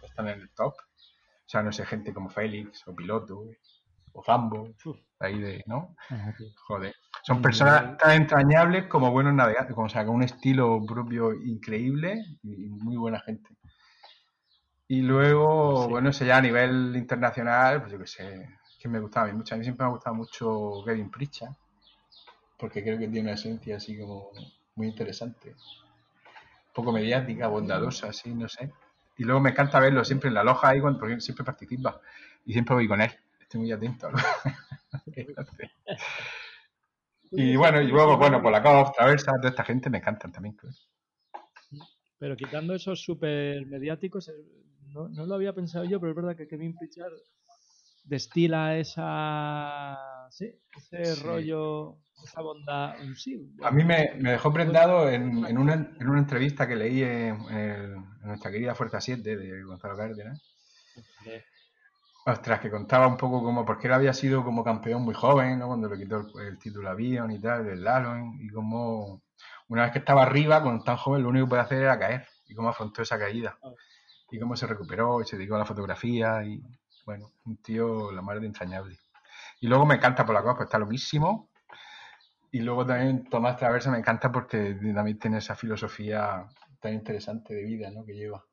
están 0.03 0.27
en 0.27 0.41
el 0.41 0.49
top. 0.51 0.73
O 0.73 1.47
sea, 1.51 1.63
no 1.63 1.71
sé, 1.71 1.85
gente 1.85 2.13
como 2.13 2.29
Félix, 2.29 2.87
o 2.87 2.95
Piloto, 2.95 3.43
o 4.13 4.23
Zambo, 4.23 4.69
ahí 5.19 5.39
de, 5.39 5.63
¿no? 5.65 5.95
Joder. 6.67 6.93
Son 7.23 7.41
personas 7.41 7.97
tan 7.97 8.11
entrañables 8.21 8.87
como 8.87 9.11
buenos 9.11 9.33
navegantes, 9.33 9.75
como, 9.75 9.87
o 9.87 9.89
sea, 9.89 10.05
con 10.05 10.15
un 10.15 10.23
estilo 10.23 10.83
propio 10.85 11.33
increíble 11.33 12.23
y 12.43 12.67
muy 12.69 12.97
buena 12.97 13.19
gente. 13.19 13.49
Y 14.87 15.01
luego, 15.01 15.83
Sí. 15.85 15.89
bueno, 15.91 16.09
eso 16.09 16.25
ya 16.25 16.37
a 16.37 16.41
nivel 16.41 16.95
internacional, 16.95 17.79
pues 17.81 17.91
yo 17.93 17.99
qué 17.99 18.07
sé, 18.07 18.49
que 18.79 18.87
me 18.89 18.99
gustaba 18.99 19.27
a 19.27 19.31
mí 19.31 19.37
mucho. 19.37 19.55
A 19.55 19.57
mí 19.57 19.63
siempre 19.63 19.83
me 19.85 19.89
ha 19.89 19.93
gustado 19.93 20.15
mucho 20.15 20.83
Kevin 20.85 21.09
Pritchard, 21.11 21.53
porque 22.61 22.83
creo 22.83 22.99
que 22.99 23.07
tiene 23.07 23.21
una 23.21 23.33
esencia 23.33 23.77
así 23.77 23.97
como 23.99 24.29
muy 24.75 24.87
interesante. 24.87 25.49
Un 25.49 26.73
poco 26.73 26.91
mediática, 26.91 27.47
bondadosa, 27.47 28.09
así, 28.09 28.33
no 28.33 28.47
sé. 28.47 28.71
Y 29.17 29.23
luego 29.23 29.41
me 29.41 29.49
encanta 29.49 29.79
verlo 29.79 30.05
siempre 30.05 30.29
en 30.29 30.35
la 30.35 30.43
loja 30.43 30.69
ahí, 30.69 30.79
cuando, 30.79 30.99
porque 30.99 31.19
siempre 31.19 31.43
participa. 31.43 31.99
Y 32.45 32.53
siempre 32.53 32.75
voy 32.75 32.87
con 32.87 33.01
él. 33.01 33.11
Estoy 33.41 33.61
muy 33.61 33.71
atento 33.71 34.07
a 34.07 34.11
lo 34.11 34.17
que 35.13 35.33
hace. 35.35 35.71
Y 37.31 37.55
bueno, 37.55 37.81
y 37.81 37.87
luego, 37.87 38.17
bueno, 38.17 38.41
por 38.41 38.51
la 38.51 38.61
Costa, 38.61 38.93
Traversa, 38.93 39.33
toda 39.37 39.49
esta 39.49 39.63
gente 39.63 39.89
me 39.89 39.97
encantan 39.97 40.31
también. 40.31 40.55
Pero 42.19 42.35
quitando 42.35 42.75
esos 42.75 43.01
super 43.01 43.65
mediáticos, 43.65 44.29
eh, 44.29 44.33
no, 44.89 45.09
no 45.09 45.25
lo 45.25 45.35
había 45.35 45.53
pensado 45.53 45.85
yo, 45.85 45.99
pero 45.99 46.11
es 46.11 46.15
verdad 46.15 46.35
que 46.35 46.47
Kevin 46.47 46.75
Pritchard 46.77 47.13
destila 48.03 48.77
esa. 48.77 49.97
Sí, 50.29 50.53
ese 50.77 51.15
Sí. 51.15 51.23
rollo, 51.23 51.97
esa 52.23 52.41
bondad. 52.41 52.95
Sí, 53.15 53.37
A 53.63 53.71
mí 53.71 53.83
me, 53.83 54.13
me 54.19 54.31
dejó 54.31 54.51
prendado 54.53 55.09
en, 55.09 55.45
en, 55.45 55.57
una, 55.57 55.73
en 55.73 56.09
una 56.09 56.19
entrevista 56.19 56.67
que 56.67 56.75
leí 56.75 57.03
en, 57.03 57.35
en 57.49 57.57
el- 57.57 57.93
en 57.93 58.27
nuestra 58.27 58.51
querida 58.51 58.75
Fuerza 58.75 59.01
7 59.01 59.35
de 59.35 59.63
Gonzalo 59.63 59.97
Cárdenas. 59.97 60.39
Ostras, 62.25 62.59
que 62.61 62.69
contaba 62.69 63.07
un 63.07 63.17
poco 63.17 63.43
como, 63.43 63.65
porque 63.65 63.87
él 63.87 63.93
había 63.93 64.13
sido 64.13 64.43
como 64.43 64.63
campeón 64.63 65.01
muy 65.03 65.13
joven, 65.15 65.57
¿no? 65.59 65.67
Cuando 65.67 65.89
le 65.89 65.97
quitó 65.97 66.17
el, 66.19 66.47
el 66.47 66.59
título 66.59 66.89
a 66.89 66.93
Bion 66.93 67.31
y 67.31 67.39
tal, 67.41 67.65
del 67.65 67.83
Lalon, 67.83 68.37
y 68.39 68.49
como 68.49 69.23
una 69.69 69.83
vez 69.83 69.91
que 69.91 69.99
estaba 69.99 70.21
arriba, 70.23 70.61
con 70.61 70.83
tan 70.83 70.97
joven, 70.97 71.23
lo 71.23 71.29
único 71.29 71.45
que 71.45 71.49
puede 71.49 71.61
hacer 71.63 71.79
era 71.81 71.97
caer, 71.97 72.27
y 72.47 72.53
cómo 72.53 72.69
afrontó 72.69 73.01
esa 73.01 73.17
caída, 73.17 73.57
y 74.31 74.39
cómo 74.39 74.55
se 74.57 74.67
recuperó, 74.67 75.21
y 75.21 75.25
se 75.25 75.37
dedicó 75.37 75.55
a 75.55 75.59
la 75.59 75.65
fotografía, 75.65 76.43
y 76.45 76.61
bueno, 77.05 77.33
un 77.45 77.57
tío 77.57 78.11
la 78.11 78.21
madre 78.23 78.41
de 78.41 78.47
entrañable. 78.47 78.97
Y 79.61 79.67
luego 79.67 79.85
me 79.85 79.95
encanta 79.95 80.25
por 80.25 80.35
la 80.35 80.43
cosa, 80.43 80.55
pues 80.57 80.67
está 80.67 80.79
loquísimo, 80.79 81.50
y 82.51 82.59
luego 82.59 82.85
también 82.85 83.23
Tomás 83.25 83.57
Traversa 83.57 83.91
me 83.91 83.99
encanta 83.99 84.31
porque 84.31 84.77
también 84.93 85.17
tiene 85.17 85.37
esa 85.37 85.55
filosofía 85.55 86.45
tan 86.79 86.93
interesante 86.93 87.53
de 87.53 87.63
vida, 87.63 87.89
¿no? 87.91 88.05
Que 88.05 88.13
lleva. 88.13 88.45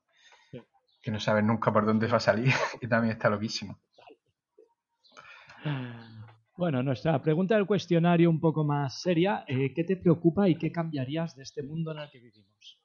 Sí. 0.50 0.62
Que 1.02 1.10
no 1.10 1.18
sabes 1.18 1.44
nunca 1.44 1.72
por 1.72 1.84
dónde 1.84 2.06
va 2.06 2.18
a 2.18 2.20
salir 2.20 2.52
y 2.80 2.86
también 2.86 3.12
está 3.12 3.28
loquísimo. 3.28 3.78
Bueno, 6.56 6.82
nuestra 6.82 7.20
pregunta 7.20 7.54
del 7.56 7.66
cuestionario 7.66 8.30
un 8.30 8.40
poco 8.40 8.64
más 8.64 9.00
seria. 9.00 9.44
eh, 9.46 9.72
¿Qué 9.74 9.84
te 9.84 9.96
preocupa 9.96 10.48
y 10.48 10.56
qué 10.56 10.72
cambiarías 10.72 11.36
de 11.36 11.42
este 11.42 11.62
mundo 11.62 11.92
en 11.92 11.98
el 11.98 12.10
que 12.10 12.20
vivimos? 12.20 12.80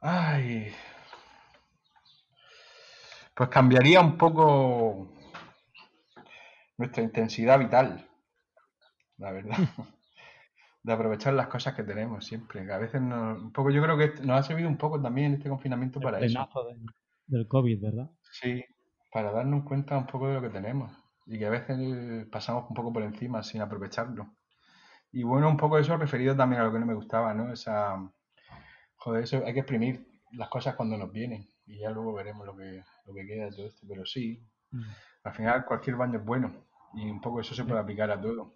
Ay. 0.00 0.72
Pues 3.34 3.48
cambiaría 3.50 4.00
un 4.00 4.16
poco 4.16 5.12
nuestra 6.78 7.02
intensidad 7.02 7.58
vital, 7.58 8.05
la 9.18 9.32
verdad. 9.32 9.56
De 10.82 10.92
aprovechar 10.92 11.34
las 11.34 11.48
cosas 11.48 11.74
que 11.74 11.82
tenemos 11.82 12.24
siempre. 12.24 12.64
que 12.64 12.72
a 12.72 12.78
veces 12.78 13.02
nos, 13.02 13.42
un 13.42 13.52
poco, 13.52 13.70
yo 13.70 13.82
creo 13.82 13.98
que 13.98 14.22
nos 14.22 14.38
ha 14.38 14.42
servido 14.44 14.68
un 14.68 14.76
poco 14.76 15.02
también 15.02 15.34
este 15.34 15.48
confinamiento 15.48 15.98
para 15.98 16.20
eso. 16.20 16.48
del, 16.68 16.86
del 17.26 17.48
COVID, 17.48 17.82
¿verdad? 17.82 18.10
Sí, 18.30 18.64
para 19.12 19.32
darnos 19.32 19.64
cuenta 19.64 19.98
un 19.98 20.06
poco 20.06 20.28
de 20.28 20.34
lo 20.34 20.42
que 20.42 20.50
tenemos 20.50 20.92
y 21.26 21.38
que 21.38 21.46
a 21.46 21.50
veces 21.50 22.26
pasamos 22.28 22.66
un 22.68 22.74
poco 22.74 22.92
por 22.92 23.02
encima 23.02 23.42
sin 23.42 23.60
aprovecharlo. 23.60 24.28
Y 25.10 25.22
bueno, 25.24 25.48
un 25.48 25.56
poco 25.56 25.78
eso 25.78 25.96
referido 25.96 26.36
también 26.36 26.62
a 26.62 26.64
lo 26.66 26.72
que 26.72 26.78
no 26.78 26.86
me 26.86 26.94
gustaba, 26.94 27.34
¿no? 27.34 27.52
Esa, 27.52 27.96
joder, 28.96 29.24
eso 29.24 29.42
hay 29.44 29.54
que 29.54 29.60
exprimir 29.60 30.06
las 30.32 30.48
cosas 30.48 30.74
cuando 30.74 30.96
nos 30.96 31.12
vienen 31.12 31.48
y 31.66 31.78
ya 31.78 31.90
luego 31.90 32.12
veremos 32.12 32.46
lo 32.46 32.56
que, 32.56 32.82
lo 33.06 33.14
que 33.14 33.26
queda 33.26 33.46
de 33.46 33.52
todo 33.52 33.66
esto. 33.66 33.86
Pero 33.88 34.04
sí, 34.04 34.40
al 35.24 35.34
final 35.34 35.64
cualquier 35.64 35.96
baño 35.96 36.18
es 36.18 36.24
bueno 36.24 36.52
y 36.94 37.10
un 37.10 37.20
poco 37.20 37.40
eso 37.40 37.54
se 37.54 37.64
puede 37.64 37.80
aplicar 37.80 38.10
a 38.10 38.20
todo. 38.20 38.55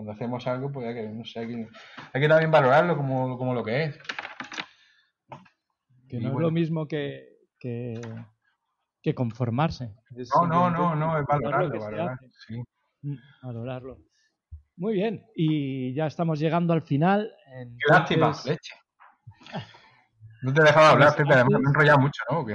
Cuando 0.00 0.12
hacemos 0.12 0.46
algo, 0.46 0.72
pues 0.72 0.86
hay 0.86 0.94
que, 0.94 1.08
no 1.10 1.26
sé, 1.26 1.40
hay 1.40 1.48
que, 1.48 1.68
hay 2.14 2.20
que 2.22 2.28
también 2.28 2.50
valorarlo 2.50 2.96
como, 2.96 3.36
como 3.36 3.52
lo 3.52 3.62
que 3.62 3.84
es. 3.84 3.98
Que 6.08 6.16
Y 6.16 6.20
no 6.20 6.30
es 6.30 6.38
lo 6.38 6.50
mismo 6.50 6.88
que, 6.88 7.28
que, 7.58 8.00
que 9.02 9.14
conformarse. 9.14 9.94
Es 10.16 10.30
No, 10.34 10.46
no, 10.46 10.70
no, 10.70 10.96
no, 10.96 11.18
es 11.18 11.26
valorarlo, 11.26 11.78
valorar. 11.78 12.18
Sí. 12.46 12.62
Mm, 13.02 13.16
valorarlo. 13.42 13.98
Muy 14.76 14.94
bien, 14.94 15.26
y 15.36 15.92
ya 15.92 16.06
estamos 16.06 16.38
llegando 16.38 16.72
al 16.72 16.80
final. 16.80 17.30
Qué 17.44 17.92
lástima, 17.92 18.28
entonces- 18.28 18.52
leche. 18.52 18.74
No 20.40 20.54
te 20.54 20.62
he 20.62 20.64
dejado 20.64 20.86
hablar, 20.86 21.14
además 21.14 21.46
me 21.46 21.56
he 21.56 21.68
enrollado 21.68 21.98
mucho, 21.98 22.22
¿no? 22.30 22.46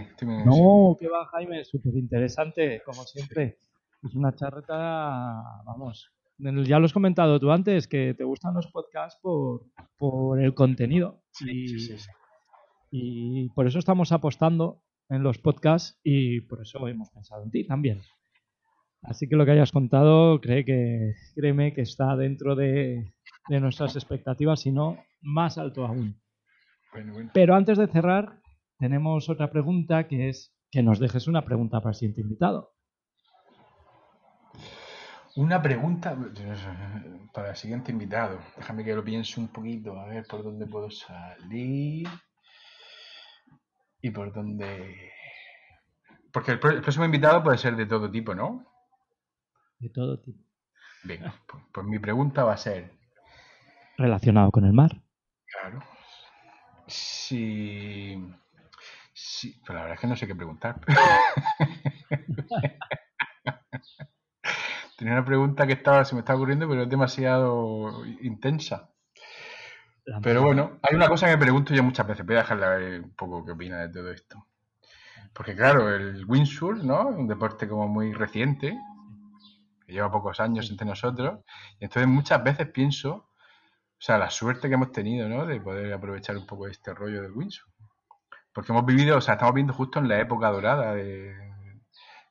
No, 0.45 0.97
que 0.99 1.07
va, 1.07 1.27
Jaime, 1.27 1.63
súper 1.63 1.93
interesante, 1.95 2.81
como 2.83 3.03
siempre. 3.03 3.59
Es 4.01 4.15
una 4.15 4.33
charreta, 4.33 5.43
vamos. 5.63 6.11
Ya 6.37 6.79
lo 6.79 6.85
has 6.85 6.93
comentado 6.93 7.39
tú 7.39 7.51
antes, 7.51 7.87
que 7.87 8.13
te 8.13 8.23
gustan 8.23 8.53
los 8.53 8.67
podcasts 8.67 9.19
por, 9.21 9.65
por 9.97 10.41
el 10.41 10.53
contenido. 10.53 11.23
Sí, 11.31 11.49
y, 11.49 11.67
sí, 11.67 11.79
sí, 11.79 11.97
sí. 11.97 12.09
y 12.91 13.49
por 13.49 13.67
eso 13.67 13.79
estamos 13.79 14.11
apostando 14.11 14.81
en 15.09 15.23
los 15.23 15.37
podcasts 15.37 15.99
y 16.03 16.41
por 16.41 16.61
eso 16.61 16.87
hemos 16.87 17.09
pensado 17.09 17.43
en 17.43 17.51
ti 17.51 17.65
también. 17.65 18.01
Así 19.01 19.29
que 19.29 19.35
lo 19.35 19.45
que 19.45 19.51
hayas 19.51 19.71
contado, 19.71 20.41
cree 20.41 20.65
que, 20.65 21.13
créeme 21.35 21.73
que 21.73 21.81
está 21.81 22.15
dentro 22.15 22.55
de, 22.55 23.13
de 23.47 23.59
nuestras 23.59 23.95
expectativas, 23.95 24.61
si 24.61 24.71
no, 24.71 24.97
más 25.21 25.57
alto 25.57 25.85
aún. 25.85 26.19
Bueno, 26.91 27.13
bueno. 27.13 27.31
Pero 27.33 27.55
antes 27.55 27.77
de 27.77 27.87
cerrar, 27.87 28.41
tenemos 28.79 29.29
otra 29.29 29.51
pregunta 29.51 30.07
que 30.07 30.29
es 30.29 30.55
que 30.71 30.81
nos 30.81 30.99
dejes 30.99 31.27
una 31.27 31.45
pregunta 31.45 31.79
para 31.79 31.91
el 31.91 31.95
siguiente 31.95 32.21
invitado. 32.21 32.74
Una 35.35 35.61
pregunta 35.61 36.15
para 37.33 37.49
el 37.49 37.55
siguiente 37.55 37.91
invitado. 37.91 38.39
Déjame 38.57 38.83
que 38.83 38.95
lo 38.95 39.03
piense 39.03 39.39
un 39.39 39.49
poquito, 39.49 39.99
a 39.99 40.07
ver 40.07 40.25
por 40.25 40.43
dónde 40.43 40.65
puedo 40.65 40.89
salir. 40.89 42.07
Y 44.01 44.11
por 44.11 44.33
dónde. 44.33 45.11
Porque 46.31 46.53
el, 46.53 46.59
próximo 46.59 47.05
invitado 47.05 47.43
puede 47.43 47.57
ser 47.57 47.75
de 47.75 47.85
todo 47.85 48.09
tipo, 48.09 48.35
¿no? 48.35 48.65
De 49.79 49.89
todo 49.89 50.19
tipo. 50.19 50.43
Venga, 51.03 51.33
pues, 51.47 51.63
pues 51.71 51.85
mi 51.85 51.99
pregunta 51.99 52.43
va 52.43 52.53
a 52.53 52.57
ser: 52.57 52.91
Relacionado 53.97 54.51
con 54.51 54.65
el 54.65 54.73
mar. 54.73 55.01
Claro. 55.45 55.79
Si. 56.87 58.21
si 59.13 59.59
pero 59.65 59.79
la 59.79 59.81
verdad 59.81 59.95
es 59.95 60.01
que 60.01 60.07
no 60.07 60.15
sé 60.15 60.27
qué 60.27 60.35
preguntar. 60.35 60.79
Tenía 64.97 65.13
una 65.13 65.25
pregunta 65.25 65.67
que 65.67 65.73
estaba, 65.73 66.05
se 66.05 66.15
me 66.15 66.19
está 66.21 66.35
ocurriendo, 66.35 66.67
pero 66.69 66.83
es 66.83 66.89
demasiado 66.89 68.05
intensa. 68.21 68.89
Pero 70.21 70.43
bueno, 70.43 70.79
hay 70.83 70.95
una 70.95 71.07
cosa 71.07 71.25
que 71.25 71.33
me 71.33 71.41
pregunto 71.41 71.73
yo 71.73 71.83
muchas 71.83 72.07
veces. 72.07 72.25
Voy 72.25 72.35
a 72.35 72.39
dejarle 72.39 72.65
a 72.65 72.69
ver 72.69 73.01
un 73.01 73.15
poco 73.15 73.43
qué 73.43 73.51
opina 73.51 73.81
de 73.81 73.89
todo 73.89 74.11
esto. 74.11 74.45
Porque 75.33 75.55
claro, 75.55 75.93
el 75.93 76.25
windsurf, 76.25 76.83
¿no? 76.83 77.07
Un 77.07 77.27
deporte 77.27 77.67
como 77.67 77.87
muy 77.87 78.13
reciente, 78.13 78.77
que 79.85 79.93
lleva 79.93 80.11
pocos 80.11 80.39
años 80.39 80.69
entre 80.69 80.87
nosotros. 80.87 81.39
Y 81.79 81.85
entonces 81.85 82.07
muchas 82.07 82.43
veces 82.43 82.69
pienso, 82.69 83.13
o 83.15 83.99
sea, 83.99 84.17
la 84.17 84.29
suerte 84.29 84.69
que 84.69 84.75
hemos 84.75 84.91
tenido, 84.91 85.27
¿no? 85.27 85.45
De 85.45 85.59
poder 85.59 85.91
aprovechar 85.91 86.37
un 86.37 86.45
poco 86.45 86.67
este 86.67 86.93
rollo 86.93 87.21
del 87.21 87.33
windsurf. 87.33 87.69
Porque 88.53 88.71
hemos 88.71 88.85
vivido, 88.85 89.17
o 89.17 89.21
sea, 89.21 89.33
estamos 89.33 89.55
viendo 89.55 89.73
justo 89.73 89.99
en 89.99 90.07
la 90.07 90.19
época 90.19 90.49
dorada 90.51 90.93
de, 90.93 91.44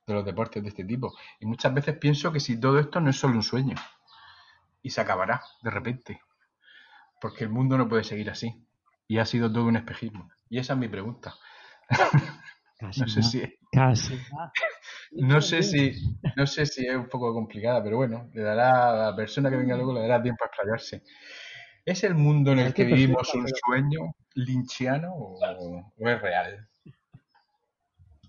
de 0.05 0.13
los 0.13 0.25
deportes 0.25 0.61
de 0.61 0.69
este 0.69 0.83
tipo. 0.83 1.13
Y 1.39 1.45
muchas 1.45 1.73
veces 1.73 1.97
pienso 1.97 2.31
que 2.31 2.39
si 2.39 2.59
todo 2.59 2.79
esto 2.79 2.99
no 2.99 3.09
es 3.09 3.15
solo 3.15 3.35
un 3.35 3.43
sueño 3.43 3.75
y 4.81 4.89
se 4.89 5.01
acabará 5.01 5.41
de 5.61 5.69
repente. 5.69 6.21
Porque 7.19 7.43
el 7.45 7.49
mundo 7.49 7.77
no 7.77 7.89
puede 7.89 8.03
seguir 8.03 8.29
así. 8.29 8.63
Y 9.07 9.17
ha 9.17 9.25
sido 9.25 9.51
todo 9.51 9.65
un 9.65 9.77
espejismo. 9.77 10.29
Y 10.49 10.59
esa 10.59 10.73
es 10.73 10.79
mi 10.79 10.87
pregunta. 10.87 11.35
Casi 12.77 12.99
No 12.99 13.07
sé 13.07 13.23
si, 13.23 13.41
Casi 13.71 14.19
no 15.11 15.41
sé 15.41 15.63
si, 15.63 15.93
no 16.35 16.45
sé 16.45 16.65
si 16.65 16.85
es 16.85 16.95
un 16.95 17.07
poco 17.07 17.33
complicada, 17.33 17.81
pero 17.81 17.95
bueno, 17.97 18.29
le 18.33 18.41
dará 18.41 18.89
a 18.89 19.11
la 19.11 19.15
persona 19.15 19.49
que 19.49 19.55
venga 19.55 19.75
luego 19.75 19.93
le 19.93 20.01
dará 20.01 20.21
tiempo 20.21 20.43
a 20.43 20.47
explayarse. 20.47 21.03
¿Es 21.85 22.03
el 22.03 22.15
mundo 22.15 22.51
en 22.51 22.59
el 22.59 22.73
que 22.73 22.83
vivimos 22.83 23.33
un 23.33 23.47
sueño 23.47 24.15
linchiano 24.33 25.13
o, 25.13 25.39
o 25.39 26.09
es 26.09 26.21
real? 26.21 26.67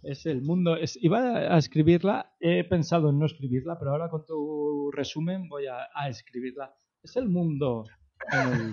Es 0.08 0.24
el 0.26 0.40
mundo. 0.42 0.76
Es, 0.76 0.96
iba 1.02 1.18
a 1.18 1.58
escribirla, 1.58 2.32
he 2.38 2.62
pensado 2.64 3.10
en 3.10 3.18
no 3.18 3.26
escribirla, 3.26 3.76
pero 3.78 3.90
ahora 3.90 4.08
con 4.08 4.24
tu 4.24 4.90
resumen 4.92 5.48
voy 5.48 5.66
a, 5.66 5.88
a 5.94 6.08
escribirla. 6.08 6.72
Es 7.02 7.16
el 7.16 7.28
mundo 7.28 7.84
en 8.32 8.48
el 8.48 8.72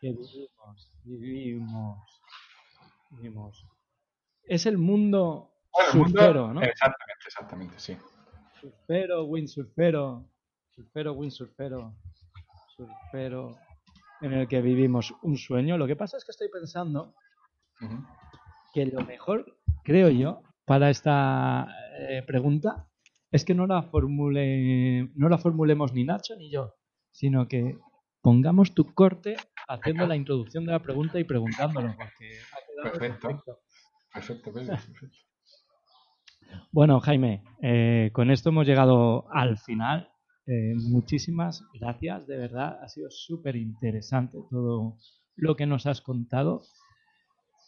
que 0.00 0.12
vivimos, 0.12 0.90
vivimos, 1.04 2.20
vivimos. 3.10 3.66
Es 4.44 4.66
el 4.66 4.78
mundo 4.78 5.50
Bueno, 5.72 6.04
mundo- 6.04 6.20
surfero, 6.20 6.54
¿no? 6.54 6.62
Exactamente, 6.62 7.22
exactamente, 7.26 7.74
sí. 7.78 7.96
Surfero, 8.60 9.24
windsurfero, 9.24 10.24
surfero, 10.70 11.12
windsurfero, 11.14 11.94
surfero, 12.76 13.58
en 14.20 14.32
el 14.32 14.46
que 14.46 14.60
vivimos 14.60 15.12
un 15.22 15.36
sueño. 15.36 15.76
Lo 15.76 15.88
que 15.88 15.96
pasa 15.96 16.16
es 16.16 16.24
que 16.24 16.30
estoy 16.30 16.48
pensando 16.50 17.14
que 18.72 18.86
lo 18.86 19.04
mejor, 19.04 19.58
creo 19.82 20.08
yo, 20.08 20.40
para 20.64 20.90
esta 20.90 21.68
eh, 21.98 22.22
pregunta 22.26 22.88
es 23.30 23.44
que 23.44 23.54
no 23.54 23.66
la 23.66 23.82
formule, 23.82 25.10
no 25.14 25.28
la 25.28 25.38
formulemos 25.38 25.92
ni 25.92 26.04
Nacho 26.04 26.36
ni 26.36 26.50
yo, 26.50 26.74
sino 27.10 27.48
que 27.48 27.78
pongamos 28.20 28.74
tu 28.74 28.92
corte 28.94 29.36
haciendo 29.68 30.06
la 30.06 30.16
introducción 30.16 30.64
de 30.64 30.72
la 30.72 30.82
pregunta 30.82 31.18
y 31.18 31.24
preguntándolo, 31.24 31.94
porque 31.96 32.38
ha 32.52 32.66
quedado 32.66 32.98
Perfecto. 32.98 33.28
perfecto. 33.28 33.58
Perfecto, 34.12 34.52
Pedro, 34.52 34.76
perfecto. 34.76 35.18
Bueno, 36.70 37.00
Jaime, 37.00 37.42
eh, 37.62 38.10
con 38.12 38.30
esto 38.30 38.50
hemos 38.50 38.66
llegado 38.66 39.26
al 39.32 39.58
final. 39.58 40.10
Eh, 40.46 40.74
muchísimas 40.90 41.64
gracias, 41.72 42.26
de 42.26 42.36
verdad. 42.36 42.78
Ha 42.82 42.88
sido 42.88 43.10
súper 43.10 43.56
interesante 43.56 44.38
todo 44.50 44.98
lo 45.36 45.56
que 45.56 45.66
nos 45.66 45.86
has 45.86 46.00
contado. 46.00 46.62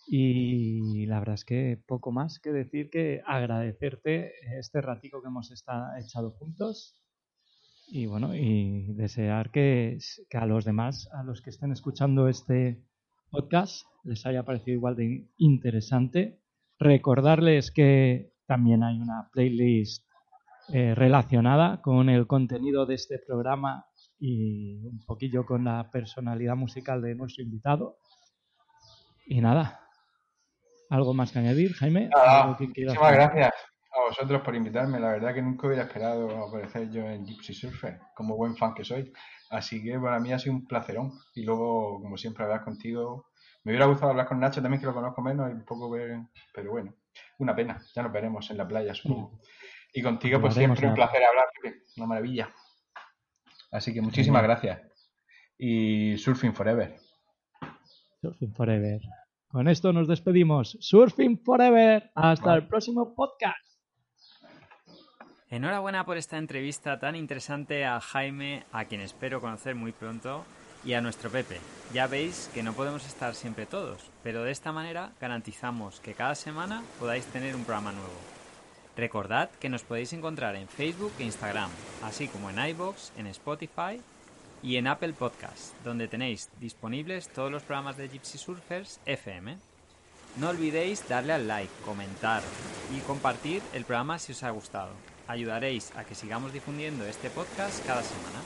Y 0.07 1.07
la 1.07 1.19
verdad 1.19 1.35
es 1.35 1.45
que 1.45 1.83
poco 1.87 2.13
más 2.13 2.39
que 2.39 2.53
decir 2.53 2.91
que 2.91 3.23
agradecerte 3.27 4.33
este 4.59 4.81
ratico 4.81 5.23
que 5.23 5.29
hemos 5.29 5.51
estado 5.51 5.97
echado 5.99 6.33
juntos. 6.33 7.01
Y 7.89 8.07
bueno, 8.07 8.35
y 8.35 8.93
desear 8.95 9.51
que, 9.51 9.99
que 10.29 10.39
a 10.39 10.47
los 10.47 10.65
demás, 10.65 11.09
a 11.13 11.23
los 11.23 11.41
que 11.43 11.51
estén 11.51 11.73
escuchando 11.73 12.29
este 12.29 12.83
podcast, 13.31 13.87
les 14.05 14.25
haya 14.27 14.45
parecido 14.45 14.75
igual 14.77 14.97
de 14.97 15.29
interesante. 15.39 16.41
Recordarles 16.79 17.71
que 17.71 18.33
también 18.47 18.83
hay 18.83 18.99
una 19.01 19.29
playlist 19.33 20.05
eh, 20.73 20.95
relacionada 20.95 21.83
con 21.83 22.09
el 22.09 22.27
contenido 22.27 22.87
de 22.87 22.95
este 22.95 23.19
programa 23.19 23.87
y 24.19 24.87
un 24.87 25.01
poquillo 25.05 25.45
con 25.45 25.65
la 25.65 25.91
personalidad 25.91 26.57
musical 26.57 27.03
de 27.03 27.15
nuestro 27.15 27.45
invitado. 27.45 27.99
Y 29.27 29.41
nada, 29.41 29.84
¿algo 30.95 31.13
más 31.15 31.33
que 31.33 31.41
añadir, 31.41 31.75
Jaime? 31.75 32.09
Nada, 32.09 32.43
¿Algo 32.43 32.57
que 32.57 32.71
quieras 32.71 32.95
muchísimas 32.95 33.13
gracias 33.13 33.55
a 33.95 34.01
vosotros 34.09 34.43
por 34.43 34.55
invitarme. 34.55 35.01
La 35.01 35.13
verdad 35.13 35.35
que 35.35 35.43
nunca 35.43 35.67
hubiera 35.67 35.85
esperado 35.85 36.47
aparecer 36.47 36.91
yo 36.91 37.09
en 37.09 37.25
Gypsy 37.27 37.55
Surfer, 37.55 38.01
como 38.15 38.37
buen 38.37 38.57
fan 38.57 38.75
que 38.75 38.85
soy. 38.85 39.13
Así 39.51 39.83
que 39.83 39.99
para 39.99 40.19
mí 40.19 40.33
ha 40.33 40.39
sido 40.39 40.55
un 40.55 40.67
placerón. 40.67 41.13
Y 41.35 41.45
luego, 41.45 42.01
como 42.01 42.17
siempre, 42.17 42.45
hablar 42.45 42.65
contigo. 42.65 43.29
Me 43.63 43.73
hubiera 43.73 43.87
gustado 43.87 44.11
hablar 44.11 44.27
con 44.27 44.41
Nacho 44.41 44.61
también, 44.61 44.81
que 44.81 44.87
lo 44.87 44.95
conozco 44.95 45.23
menos, 45.23 45.49
y 45.51 45.55
un 45.55 45.65
poco 45.65 45.91
ver... 45.91 46.19
Pero 46.53 46.73
bueno, 46.73 46.95
una 47.39 47.55
pena. 47.55 47.81
Ya 47.95 48.03
nos 48.03 48.13
veremos 48.13 48.51
en 48.51 48.59
la 48.59 48.69
playa, 48.69 48.95
supongo. 48.95 49.41
Y 49.93 50.03
contigo, 50.03 50.41
pues 50.41 50.55
siempre 50.55 50.89
un 50.89 50.95
placer 50.95 51.23
hablar. 51.25 51.47
Una 51.97 52.07
maravilla. 52.07 52.53
Así 53.71 53.95
que 53.95 54.01
muchísimas 54.01 54.43
gracias. 54.43 54.81
Y 55.57 56.17
Surfing 56.19 56.55
Forever. 56.55 56.97
Surfing 58.21 58.53
Forever. 58.53 59.01
Con 59.55 59.69
esto 59.69 59.93
nos 59.93 60.09
despedimos. 60.09 60.77
Surfing 60.81 61.39
Forever. 61.39 62.11
Hasta 62.17 62.55
el 62.57 62.67
próximo 62.67 63.15
podcast. 63.15 63.65
Enhorabuena 65.49 66.05
por 66.05 66.17
esta 66.17 66.39
entrevista 66.39 66.99
tan 66.99 67.15
interesante 67.15 67.85
a 67.85 68.01
Jaime, 68.01 68.65
a 68.73 68.87
quien 68.87 69.01
espero 69.01 69.41
conocer 69.41 69.77
muy 69.77 69.93
pronto, 69.93 70.45
y 70.85 70.95
a 70.95 71.01
nuestro 71.01 71.31
Pepe. 71.31 71.61
Ya 71.93 72.09
veis 72.09 72.51
que 72.53 72.65
no 72.65 72.73
podemos 72.73 73.07
estar 73.07 73.37
siempre 73.37 73.65
todos, 73.65 74.11
pero 74.25 74.43
de 74.43 74.51
esta 74.51 74.73
manera 74.73 75.13
garantizamos 75.21 76.01
que 76.01 76.15
cada 76.15 76.35
semana 76.35 76.83
podáis 76.99 77.25
tener 77.27 77.55
un 77.55 77.63
programa 77.63 77.93
nuevo. 77.93 78.11
Recordad 78.97 79.51
que 79.61 79.69
nos 79.69 79.85
podéis 79.85 80.13
encontrar 80.15 80.57
en 80.57 80.67
Facebook 80.67 81.13
e 81.21 81.23
Instagram, 81.27 81.71
así 82.03 82.27
como 82.27 82.51
en 82.51 82.59
iBox, 82.59 83.13
en 83.17 83.29
Spotify 83.29 84.01
y 84.65 84.79
en 84.79 84.87
Apple 84.87 85.13
Podcast, 85.13 85.75
donde 85.85 86.09
tenéis 86.09 86.49
disponibles 86.59 87.29
todos 87.29 87.53
los 87.53 87.63
programas 87.63 87.99
de 87.99 88.09
Gypsy 88.09 88.39
Surfers 88.39 88.99
FM. 89.05 89.59
No 90.39 90.49
olvidéis 90.49 91.07
darle 91.07 91.35
al 91.35 91.47
like, 91.47 91.71
comentar 91.85 92.43
y 92.97 93.01
compartir 93.01 93.61
el 93.75 93.85
programa 93.85 94.19
si 94.19 94.33
os 94.33 94.43
ha 94.43 94.49
gustado. 94.51 94.93
Ayudaréis 95.29 95.95
a 95.97 96.05
que 96.05 96.15
sigamos 96.15 96.55
difundiendo 96.55 97.05
este 97.05 97.29
podcast 97.29 97.85
cada 97.87 98.03
semana. 98.03 98.41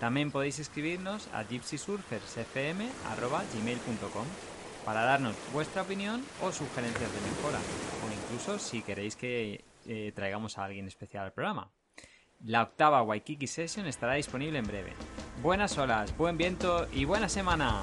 También 0.00 0.30
podéis 0.30 0.58
escribirnos 0.58 1.28
a 1.34 1.42
gypsysurfersfm.gmail.com 1.42 4.26
para 4.86 5.02
darnos 5.02 5.36
vuestra 5.52 5.82
opinión 5.82 6.24
o 6.40 6.52
sugerencias 6.52 7.12
de 7.12 7.20
mejora, 7.20 7.58
o 7.58 8.10
incluso 8.10 8.58
si 8.58 8.80
queréis 8.80 9.14
que 9.14 9.62
eh, 9.84 10.12
traigamos 10.14 10.56
a 10.56 10.64
alguien 10.64 10.88
especial 10.88 11.26
al 11.26 11.34
programa. 11.34 11.70
La 12.46 12.62
octava 12.62 13.02
Waikiki 13.02 13.46
Session 13.46 13.86
estará 13.86 14.14
disponible 14.14 14.58
en 14.58 14.66
breve. 14.66 14.94
Buenas 15.42 15.76
olas, 15.76 16.16
buen 16.16 16.38
viento 16.38 16.86
y 16.90 17.04
buena 17.04 17.28
semana. 17.28 17.82